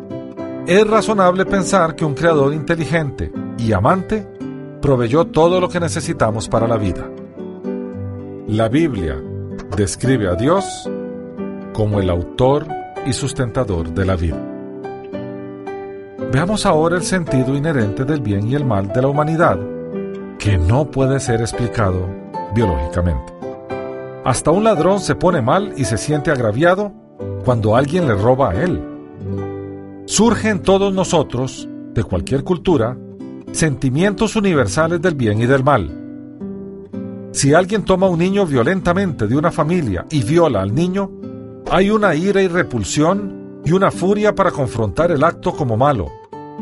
es 0.66 0.86
razonable 0.86 1.44
pensar 1.44 1.94
que 1.94 2.04
un 2.04 2.14
creador 2.14 2.54
inteligente 2.54 3.30
y 3.58 3.72
amante 3.72 4.26
proveyó 4.80 5.26
todo 5.26 5.60
lo 5.60 5.68
que 5.68 5.80
necesitamos 5.80 6.48
para 6.48 6.66
la 6.66 6.78
vida. 6.78 7.06
La 8.48 8.68
Biblia 8.70 9.20
describe 9.76 10.28
a 10.28 10.34
Dios 10.34 10.88
como 11.74 12.00
el 12.00 12.08
autor 12.08 12.66
y 13.04 13.12
sustentador 13.12 13.92
de 13.92 14.04
la 14.06 14.16
vida. 14.16 14.42
Veamos 16.32 16.64
ahora 16.64 16.96
el 16.96 17.02
sentido 17.02 17.54
inherente 17.54 18.04
del 18.04 18.22
bien 18.22 18.48
y 18.48 18.54
el 18.54 18.64
mal 18.64 18.88
de 18.88 19.02
la 19.02 19.08
humanidad, 19.08 19.58
que 20.38 20.56
no 20.56 20.90
puede 20.90 21.20
ser 21.20 21.40
explicado 21.42 22.08
biológicamente. 22.54 23.35
Hasta 24.27 24.51
un 24.51 24.65
ladrón 24.65 24.98
se 24.98 25.15
pone 25.15 25.40
mal 25.40 25.74
y 25.77 25.85
se 25.85 25.97
siente 25.97 26.32
agraviado 26.32 26.93
cuando 27.44 27.77
alguien 27.77 28.09
le 28.09 28.15
roba 28.16 28.51
a 28.51 28.61
él. 28.61 28.82
Surge 30.07 30.48
en 30.48 30.62
todos 30.62 30.93
nosotros, 30.93 31.69
de 31.94 32.03
cualquier 32.03 32.43
cultura, 32.43 32.98
sentimientos 33.53 34.35
universales 34.35 35.01
del 35.01 35.15
bien 35.15 35.40
y 35.40 35.47
del 35.47 35.62
mal. 35.62 37.28
Si 37.31 37.55
alguien 37.55 37.85
toma 37.85 38.09
a 38.09 38.11
un 38.11 38.19
niño 38.19 38.44
violentamente 38.47 39.28
de 39.28 39.36
una 39.36 39.53
familia 39.53 40.05
y 40.11 40.24
viola 40.24 40.61
al 40.61 40.74
niño, 40.74 41.09
hay 41.70 41.90
una 41.90 42.16
ira 42.16 42.43
y 42.43 42.48
repulsión 42.48 43.61
y 43.65 43.70
una 43.70 43.93
furia 43.93 44.35
para 44.35 44.51
confrontar 44.51 45.12
el 45.12 45.23
acto 45.23 45.53
como 45.53 45.77
malo, 45.77 46.09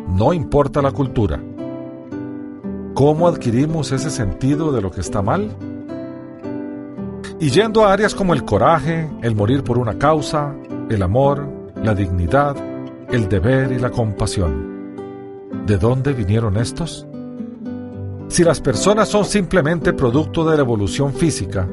no 0.06 0.34
importa 0.34 0.82
la 0.82 0.92
cultura. 0.92 1.42
¿Cómo 2.92 3.26
adquirimos 3.26 3.90
ese 3.90 4.10
sentido 4.10 4.70
de 4.70 4.82
lo 4.82 4.90
que 4.90 5.00
está 5.00 5.22
mal? 5.22 5.56
Y 7.44 7.50
yendo 7.50 7.84
a 7.84 7.92
áreas 7.92 8.14
como 8.14 8.32
el 8.32 8.42
coraje, 8.46 9.06
el 9.20 9.36
morir 9.36 9.62
por 9.62 9.76
una 9.76 9.98
causa, 9.98 10.54
el 10.88 11.02
amor, 11.02 11.46
la 11.76 11.94
dignidad, 11.94 12.56
el 13.10 13.28
deber 13.28 13.70
y 13.70 13.78
la 13.78 13.90
compasión. 13.90 14.96
¿De 15.66 15.76
dónde 15.76 16.14
vinieron 16.14 16.56
estos? 16.56 17.06
Si 18.28 18.44
las 18.44 18.62
personas 18.62 19.10
son 19.10 19.26
simplemente 19.26 19.92
producto 19.92 20.48
de 20.48 20.56
la 20.56 20.62
evolución 20.62 21.12
física, 21.12 21.68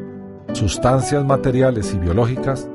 sustancias 0.52 1.24
materiales 1.24 1.94
y 1.94 2.00
biológicas, 2.00 2.68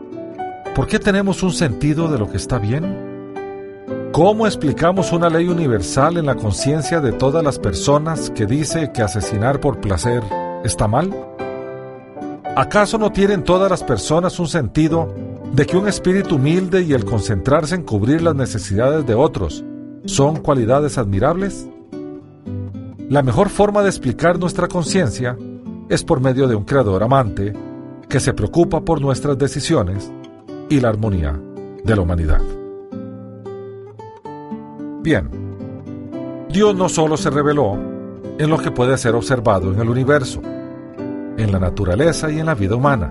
¿Por 0.74 0.86
qué 0.86 0.98
tenemos 0.98 1.42
un 1.42 1.52
sentido 1.52 2.08
de 2.08 2.18
lo 2.18 2.30
que 2.30 2.38
está 2.38 2.58
bien? 2.58 3.84
¿Cómo 4.12 4.46
explicamos 4.46 5.12
una 5.12 5.28
ley 5.28 5.48
universal 5.48 6.16
en 6.16 6.24
la 6.24 6.34
conciencia 6.34 7.00
de 7.00 7.12
todas 7.12 7.44
las 7.44 7.58
personas 7.58 8.30
que 8.30 8.46
dice 8.46 8.90
que 8.90 9.02
asesinar 9.02 9.60
por 9.60 9.82
placer 9.82 10.22
está 10.64 10.88
mal? 10.88 11.35
¿Acaso 12.56 12.96
no 12.96 13.12
tienen 13.12 13.44
todas 13.44 13.70
las 13.70 13.84
personas 13.84 14.40
un 14.40 14.46
sentido 14.46 15.12
de 15.52 15.66
que 15.66 15.76
un 15.76 15.88
espíritu 15.88 16.36
humilde 16.36 16.80
y 16.80 16.94
el 16.94 17.04
concentrarse 17.04 17.74
en 17.74 17.82
cubrir 17.82 18.22
las 18.22 18.34
necesidades 18.34 19.06
de 19.06 19.14
otros 19.14 19.62
son 20.06 20.36
cualidades 20.36 20.96
admirables? 20.96 21.68
La 23.10 23.22
mejor 23.22 23.50
forma 23.50 23.82
de 23.82 23.90
explicar 23.90 24.38
nuestra 24.38 24.68
conciencia 24.68 25.36
es 25.90 26.02
por 26.02 26.20
medio 26.20 26.48
de 26.48 26.54
un 26.54 26.64
creador 26.64 27.02
amante 27.02 27.52
que 28.08 28.20
se 28.20 28.32
preocupa 28.32 28.80
por 28.80 29.02
nuestras 29.02 29.36
decisiones 29.36 30.10
y 30.70 30.80
la 30.80 30.88
armonía 30.88 31.38
de 31.84 31.94
la 31.94 32.00
humanidad. 32.00 32.40
Bien, 35.02 35.28
Dios 36.48 36.74
no 36.74 36.88
solo 36.88 37.18
se 37.18 37.28
reveló 37.28 37.74
en 38.38 38.48
lo 38.48 38.56
que 38.56 38.70
puede 38.70 38.96
ser 38.96 39.14
observado 39.14 39.74
en 39.74 39.78
el 39.78 39.90
universo, 39.90 40.40
en 41.36 41.52
la 41.52 41.58
naturaleza 41.58 42.30
y 42.30 42.38
en 42.38 42.46
la 42.46 42.54
vida 42.54 42.76
humana, 42.76 43.10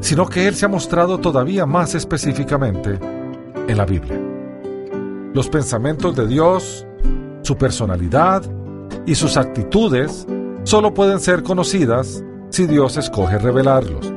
sino 0.00 0.26
que 0.26 0.46
Él 0.46 0.54
se 0.54 0.66
ha 0.66 0.68
mostrado 0.68 1.18
todavía 1.18 1.66
más 1.66 1.94
específicamente 1.94 2.98
en 3.68 3.76
la 3.76 3.84
Biblia. 3.84 4.20
Los 5.34 5.48
pensamientos 5.48 6.16
de 6.16 6.26
Dios, 6.26 6.86
su 7.42 7.56
personalidad 7.56 8.42
y 9.06 9.14
sus 9.14 9.36
actitudes 9.36 10.26
solo 10.64 10.94
pueden 10.94 11.20
ser 11.20 11.42
conocidas 11.42 12.24
si 12.50 12.66
Dios 12.66 12.96
escoge 12.96 13.38
revelarlos. 13.38 14.12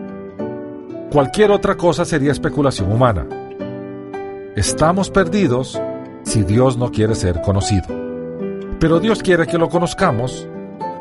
Cualquier 1.11 1.51
otra 1.51 1.75
cosa 1.75 2.05
sería 2.05 2.31
especulación 2.31 2.91
humana. 2.91 3.27
Estamos 4.55 5.09
perdidos 5.09 5.79
si 6.23 6.43
Dios 6.43 6.77
no 6.77 6.91
quiere 6.91 7.15
ser 7.15 7.41
conocido. 7.41 7.87
Pero 8.79 8.99
Dios 8.99 9.21
quiere 9.21 9.45
que 9.47 9.57
lo 9.57 9.69
conozcamos 9.69 10.47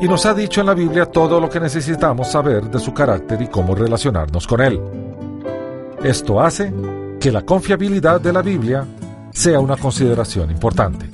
y 0.00 0.08
nos 0.08 0.24
ha 0.24 0.32
dicho 0.32 0.60
en 0.60 0.66
la 0.66 0.74
Biblia 0.74 1.06
todo 1.06 1.38
lo 1.38 1.50
que 1.50 1.60
necesitamos 1.60 2.30
saber 2.30 2.70
de 2.70 2.78
su 2.78 2.94
carácter 2.94 3.42
y 3.42 3.48
cómo 3.48 3.74
relacionarnos 3.74 4.46
con 4.46 4.60
Él. 4.62 4.80
Esto 6.02 6.40
hace 6.40 6.72
que 7.20 7.30
la 7.30 7.42
confiabilidad 7.42 8.20
de 8.20 8.32
la 8.32 8.40
Biblia 8.40 8.86
sea 9.30 9.60
una 9.60 9.76
consideración 9.76 10.50
importante. 10.50 11.06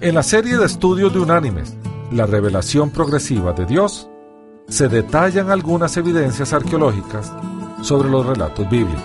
En 0.00 0.14
la 0.14 0.22
serie 0.22 0.56
de 0.56 0.66
estudios 0.66 1.12
de 1.12 1.20
unánimes, 1.20 1.76
La 2.12 2.26
revelación 2.26 2.90
progresiva 2.90 3.54
de 3.54 3.64
Dios, 3.64 4.08
se 4.68 4.88
detallan 4.88 5.50
algunas 5.50 5.96
evidencias 5.96 6.52
arqueológicas 6.52 7.32
sobre 7.82 8.08
los 8.08 8.24
relatos 8.24 8.68
bíblicos. 8.70 9.02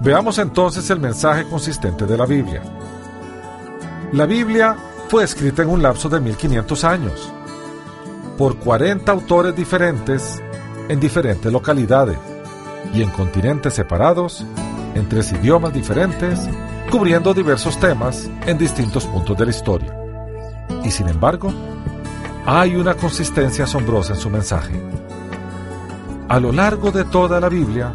Veamos 0.00 0.38
entonces 0.38 0.90
el 0.90 1.00
mensaje 1.00 1.44
consistente 1.44 2.06
de 2.06 2.18
la 2.18 2.26
Biblia. 2.26 2.62
La 4.12 4.26
Biblia 4.26 4.76
fue 5.10 5.24
escrita 5.24 5.62
en 5.62 5.70
un 5.70 5.82
lapso 5.82 6.08
de 6.08 6.20
1500 6.20 6.84
años, 6.84 7.32
por 8.38 8.58
40 8.58 9.10
autores 9.10 9.56
diferentes 9.56 10.40
en 10.88 11.00
diferentes 11.00 11.50
localidades 11.50 12.16
y 12.94 13.02
en 13.02 13.10
continentes 13.10 13.74
separados, 13.74 14.46
en 14.94 15.08
tres 15.08 15.32
idiomas 15.32 15.72
diferentes, 15.72 16.38
cubriendo 16.92 17.34
diversos 17.34 17.76
temas 17.80 18.30
en 18.46 18.56
distintos 18.56 19.04
puntos 19.04 19.36
de 19.36 19.46
la 19.46 19.50
historia. 19.50 19.96
Y 20.84 20.92
sin 20.92 21.08
embargo, 21.08 21.52
hay 22.46 22.76
una 22.76 22.94
consistencia 22.94 23.64
asombrosa 23.64 24.14
en 24.14 24.20
su 24.20 24.30
mensaje. 24.30 24.80
a 26.28 26.38
lo 26.38 26.52
largo 26.52 26.92
de 26.92 27.04
toda 27.04 27.40
la 27.40 27.48
Biblia, 27.48 27.92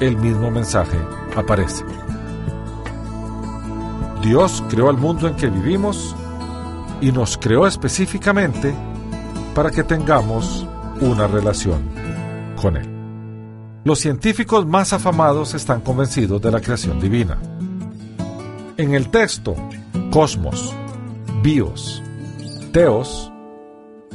el 0.00 0.16
mismo 0.16 0.50
mensaje 0.50 0.96
aparece. 1.36 1.84
Dios 4.22 4.64
creó 4.70 4.88
el 4.88 4.96
mundo 4.96 5.28
en 5.28 5.36
que 5.36 5.50
vivimos 5.50 6.16
y 7.00 7.12
nos 7.12 7.38
creó 7.38 7.66
específicamente 7.66 8.74
para 9.54 9.70
que 9.70 9.84
tengamos 9.84 10.66
una 11.00 11.26
relación 11.26 11.82
con 12.60 12.76
Él. 12.76 12.88
Los 13.84 14.00
científicos 14.00 14.66
más 14.66 14.92
afamados 14.92 15.54
están 15.54 15.80
convencidos 15.80 16.42
de 16.42 16.50
la 16.50 16.60
creación 16.60 17.00
divina. 17.00 17.38
En 18.76 18.94
el 18.94 19.08
texto 19.08 19.56
Cosmos, 20.10 20.74
Bios, 21.42 22.02
Teos, 22.72 23.32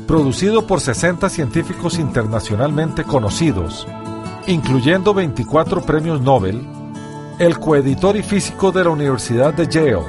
producido 0.07 0.67
por 0.67 0.79
60 0.79 1.29
científicos 1.29 1.97
internacionalmente 1.97 3.03
conocidos, 3.03 3.87
incluyendo 4.47 5.13
24 5.13 5.81
premios 5.81 6.21
Nobel, 6.21 6.61
el 7.39 7.59
coeditor 7.59 8.15
y 8.15 8.23
físico 8.23 8.71
de 8.71 8.83
la 8.83 8.89
Universidad 8.91 9.53
de 9.53 9.67
Yale, 9.67 10.05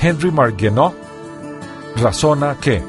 Henry 0.00 0.30
Marguenot, 0.30 1.03
razona 1.96 2.56
que 2.60 2.82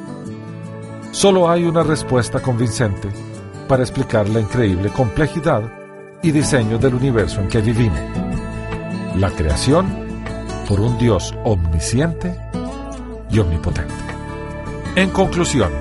solo 1.11 1.49
hay 1.49 1.65
una 1.65 1.83
respuesta 1.83 2.41
convincente 2.41 3.09
para 3.67 3.83
explicar 3.83 4.27
la 4.29 4.39
increíble 4.39 4.89
complejidad 4.89 5.63
y 6.21 6.31
diseño 6.31 6.77
del 6.77 6.95
universo 6.95 7.41
en 7.41 7.47
que 7.47 7.61
vivimos. 7.61 7.99
La 9.17 9.31
creación 9.31 9.85
por 10.67 10.79
un 10.79 10.97
Dios 10.97 11.33
omnisciente 11.43 12.35
y 13.29 13.39
omnipotente. 13.39 13.93
En 14.95 15.09
conclusión, 15.11 15.71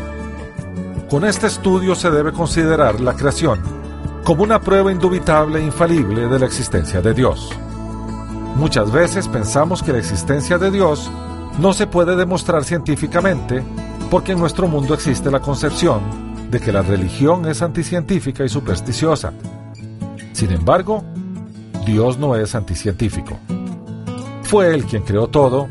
con 1.09 1.25
este 1.25 1.47
estudio 1.47 1.95
se 1.95 2.11
debe 2.11 2.33
considerar 2.33 3.01
la 3.01 3.15
creación 3.15 3.61
como 4.25 4.43
una 4.43 4.61
prueba 4.61 4.91
indubitable 4.91 5.61
e 5.61 5.65
infalible 5.65 6.29
de 6.29 6.39
la 6.39 6.47
existencia 6.47 7.01
de 7.01 7.15
Dios. 7.15 7.51
Muchas 8.57 8.91
veces 8.91 9.29
pensamos 9.29 9.83
que 9.83 9.93
la 9.93 9.99
existencia 9.99 10.59
de 10.59 10.71
Dios 10.71 11.11
no 11.59 11.73
se 11.73 11.87
puede 11.87 12.17
demostrar 12.17 12.65
científicamente 12.65 13.63
porque 14.11 14.33
en 14.33 14.39
nuestro 14.39 14.69
mundo 14.69 14.95
existe 14.95 15.31
la 15.31 15.41
concepción 15.41 16.01
de 16.51 16.61
que 16.61 16.73
la 16.73 16.83
religión 16.83 17.47
es 17.47 17.63
anticientífica 17.63 18.45
y 18.45 18.49
supersticiosa. 18.49 19.33
Sin 20.33 20.53
embargo, 20.53 21.05
Dios 21.87 22.19
no 22.19 22.37
es 22.37 22.55
anticientífico. 22.55 23.39
Fue 24.43 24.75
Él 24.75 24.85
quien 24.85 25.03
creó 25.03 25.29
todo 25.29 25.69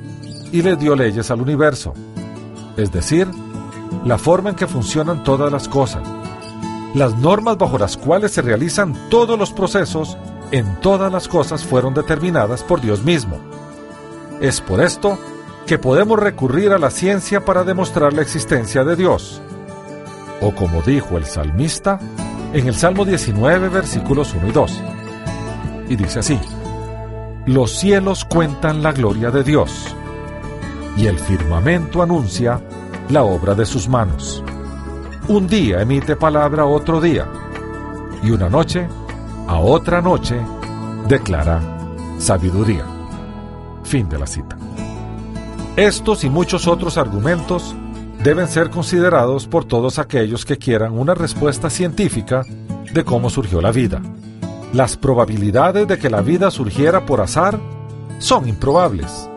y 0.51 0.61
le 0.61 0.75
dio 0.75 0.95
leyes 0.95 1.31
al 1.31 1.41
universo, 1.41 1.93
es 2.77 2.91
decir, 2.91 3.27
la 4.05 4.17
forma 4.17 4.51
en 4.51 4.55
que 4.55 4.67
funcionan 4.67 5.23
todas 5.23 5.51
las 5.51 5.67
cosas, 5.67 6.03
las 6.93 7.17
normas 7.17 7.57
bajo 7.57 7.77
las 7.77 7.97
cuales 7.97 8.31
se 8.31 8.41
realizan 8.41 9.09
todos 9.09 9.37
los 9.37 9.51
procesos 9.51 10.17
en 10.51 10.79
todas 10.81 11.11
las 11.11 11.27
cosas 11.27 11.63
fueron 11.63 11.93
determinadas 11.93 12.61
por 12.63 12.81
Dios 12.81 13.03
mismo. 13.03 13.37
Es 14.39 14.61
por 14.61 14.81
esto 14.81 15.17
que 15.65 15.77
podemos 15.77 16.19
recurrir 16.19 16.71
a 16.71 16.77
la 16.77 16.89
ciencia 16.89 17.45
para 17.45 17.63
demostrar 17.63 18.13
la 18.13 18.21
existencia 18.21 18.83
de 18.83 18.95
Dios. 18.95 19.41
O 20.41 20.53
como 20.53 20.81
dijo 20.81 21.17
el 21.17 21.25
salmista 21.25 21.99
en 22.53 22.67
el 22.67 22.75
Salmo 22.75 23.05
19, 23.05 23.69
versículos 23.69 24.33
1 24.33 24.47
y 24.47 24.51
2. 24.51 24.83
Y 25.89 25.95
dice 25.95 26.19
así, 26.19 26.39
Los 27.45 27.71
cielos 27.71 28.25
cuentan 28.25 28.83
la 28.83 28.91
gloria 28.91 29.31
de 29.31 29.43
Dios, 29.43 29.95
y 30.97 31.07
el 31.07 31.17
firmamento 31.17 32.01
anuncia 32.01 32.61
la 33.09 33.23
obra 33.23 33.55
de 33.55 33.65
sus 33.65 33.87
manos. 33.87 34.43
Un 35.27 35.47
día 35.47 35.81
emite 35.81 36.15
palabra 36.15 36.63
a 36.63 36.67
otro 36.67 36.99
día, 36.99 37.25
y 38.21 38.31
una 38.31 38.49
noche 38.49 38.87
a 39.47 39.57
otra 39.59 40.01
noche 40.01 40.39
declara 41.07 41.61
sabiduría. 42.17 42.85
Fin 43.83 44.07
de 44.09 44.19
la 44.19 44.27
cita. 44.27 44.57
Estos 45.75 46.23
y 46.23 46.29
muchos 46.29 46.67
otros 46.67 46.99
argumentos 46.99 47.73
deben 48.23 48.47
ser 48.47 48.69
considerados 48.69 49.47
por 49.47 49.65
todos 49.65 49.97
aquellos 49.97 50.45
que 50.45 50.57
quieran 50.57 50.93
una 50.97 51.15
respuesta 51.15 51.71
científica 51.71 52.43
de 52.93 53.03
cómo 53.03 53.31
surgió 53.31 53.59
la 53.59 53.71
vida. 53.71 53.99
Las 54.71 54.97
probabilidades 54.97 55.87
de 55.87 55.97
que 55.97 56.11
la 56.11 56.21
vida 56.21 56.51
surgiera 56.51 57.07
por 57.07 57.21
azar 57.21 57.59
son 58.19 58.47
improbables. 58.47 59.27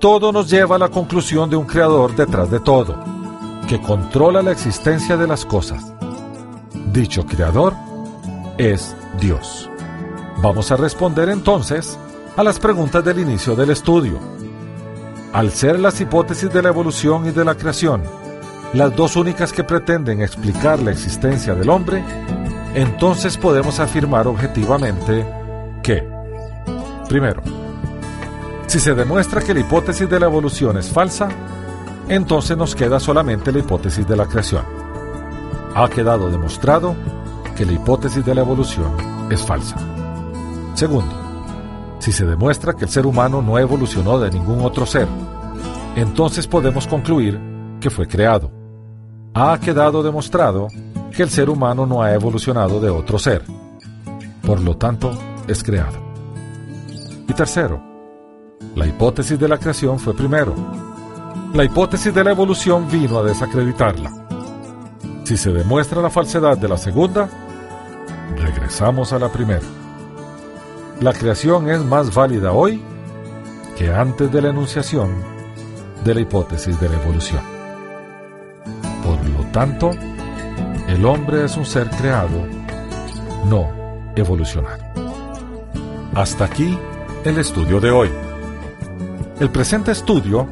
Todo 0.00 0.32
nos 0.32 0.50
lleva 0.50 0.74
a 0.74 0.78
la 0.80 0.88
conclusión 0.88 1.48
de 1.48 1.56
un 1.56 1.66
creador 1.66 2.16
detrás 2.16 2.50
de 2.50 2.58
todo, 2.58 2.96
que 3.68 3.80
controla 3.80 4.42
la 4.42 4.50
existencia 4.50 5.16
de 5.16 5.28
las 5.28 5.44
cosas. 5.44 5.92
Dicho 6.92 7.24
creador 7.26 7.74
es 8.58 8.96
Dios. 9.20 9.70
Vamos 10.42 10.72
a 10.72 10.76
responder 10.76 11.28
entonces 11.28 11.96
a 12.36 12.42
las 12.42 12.58
preguntas 12.58 13.04
del 13.04 13.20
inicio 13.20 13.54
del 13.54 13.70
estudio. 13.70 14.39
Al 15.32 15.52
ser 15.52 15.78
las 15.78 16.00
hipótesis 16.00 16.52
de 16.52 16.62
la 16.62 16.70
evolución 16.70 17.26
y 17.26 17.30
de 17.30 17.44
la 17.44 17.54
creación 17.54 18.02
las 18.72 18.94
dos 18.94 19.16
únicas 19.16 19.52
que 19.52 19.64
pretenden 19.64 20.22
explicar 20.22 20.80
la 20.80 20.92
existencia 20.92 21.54
del 21.54 21.68
hombre, 21.70 22.04
entonces 22.74 23.36
podemos 23.36 23.80
afirmar 23.80 24.28
objetivamente 24.28 25.26
que, 25.82 26.08
primero, 27.08 27.42
si 28.68 28.78
se 28.78 28.94
demuestra 28.94 29.40
que 29.40 29.54
la 29.54 29.60
hipótesis 29.60 30.08
de 30.08 30.20
la 30.20 30.26
evolución 30.26 30.78
es 30.78 30.88
falsa, 30.88 31.28
entonces 32.08 32.56
nos 32.56 32.76
queda 32.76 33.00
solamente 33.00 33.50
la 33.50 33.58
hipótesis 33.58 34.06
de 34.06 34.16
la 34.16 34.26
creación. 34.26 34.64
Ha 35.74 35.88
quedado 35.88 36.30
demostrado 36.30 36.94
que 37.56 37.66
la 37.66 37.72
hipótesis 37.72 38.24
de 38.24 38.36
la 38.36 38.42
evolución 38.42 38.92
es 39.32 39.44
falsa. 39.44 39.76
Segundo, 40.74 41.29
si 42.00 42.12
se 42.12 42.24
demuestra 42.24 42.72
que 42.72 42.86
el 42.86 42.90
ser 42.90 43.06
humano 43.06 43.42
no 43.42 43.58
evolucionó 43.58 44.18
de 44.18 44.30
ningún 44.30 44.62
otro 44.62 44.86
ser, 44.86 45.06
entonces 45.96 46.46
podemos 46.46 46.86
concluir 46.86 47.38
que 47.78 47.90
fue 47.90 48.08
creado. 48.08 48.50
Ha 49.34 49.58
quedado 49.60 50.02
demostrado 50.02 50.68
que 51.14 51.22
el 51.22 51.30
ser 51.30 51.50
humano 51.50 51.86
no 51.86 52.02
ha 52.02 52.14
evolucionado 52.14 52.80
de 52.80 52.88
otro 52.88 53.18
ser. 53.18 53.44
Por 54.42 54.60
lo 54.60 54.76
tanto, 54.76 55.12
es 55.46 55.62
creado. 55.62 55.98
Y 57.28 57.32
tercero, 57.34 57.82
la 58.74 58.86
hipótesis 58.86 59.38
de 59.38 59.48
la 59.48 59.58
creación 59.58 59.98
fue 59.98 60.14
primero. 60.14 60.54
La 61.52 61.64
hipótesis 61.64 62.14
de 62.14 62.24
la 62.24 62.30
evolución 62.30 62.88
vino 62.90 63.18
a 63.18 63.22
desacreditarla. 63.24 64.10
Si 65.24 65.36
se 65.36 65.52
demuestra 65.52 66.00
la 66.00 66.10
falsedad 66.10 66.56
de 66.56 66.68
la 66.68 66.78
segunda, 66.78 67.28
regresamos 68.36 69.12
a 69.12 69.18
la 69.18 69.30
primera. 69.30 69.79
La 71.00 71.14
creación 71.14 71.70
es 71.70 71.82
más 71.82 72.14
válida 72.14 72.52
hoy 72.52 72.78
que 73.78 73.90
antes 73.90 74.30
de 74.30 74.42
la 74.42 74.50
enunciación 74.50 75.10
de 76.04 76.14
la 76.14 76.20
hipótesis 76.20 76.78
de 76.78 76.90
la 76.90 76.96
evolución. 77.02 77.40
Por 79.02 79.26
lo 79.30 79.50
tanto, 79.50 79.92
el 80.88 81.06
hombre 81.06 81.46
es 81.46 81.56
un 81.56 81.64
ser 81.64 81.88
creado, 81.88 82.46
no 83.46 83.66
evolucionado. 84.14 84.84
Hasta 86.14 86.44
aquí 86.44 86.78
el 87.24 87.38
estudio 87.38 87.80
de 87.80 87.90
hoy. 87.90 88.10
El 89.40 89.48
presente 89.48 89.92
estudio 89.92 90.46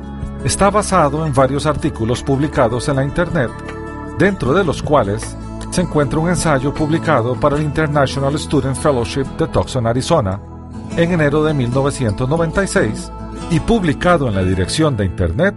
está 0.45 0.71
basado 0.71 1.27
en 1.27 1.35
varios 1.35 1.67
artículos 1.67 2.23
publicados 2.23 2.89
en 2.89 2.97
la 2.97 3.05
Internet, 3.05 3.51
dentro 4.19 4.55
de 4.55 4.65
los 4.65 4.83
cuales 4.83 5.37
se 5.71 5.83
encuentra 5.83 6.19
un 6.19 6.29
ensayo 6.29 6.73
publicado 6.73 7.35
para 7.35 7.57
el 7.57 7.63
International 7.63 8.39
Student 8.39 8.77
Fellowship 8.77 9.27
de 9.39 9.47
Tucson, 9.49 9.87
Arizona, 9.87 10.41
en 10.97 11.13
enero 11.13 11.45
de 11.45 11.53
1996 11.55 13.13
y 13.51 13.61
publicado 13.61 14.29
en 14.29 14.35
la 14.35 14.43
dirección 14.43 14.97
de 14.97 15.05
internet 15.05 15.55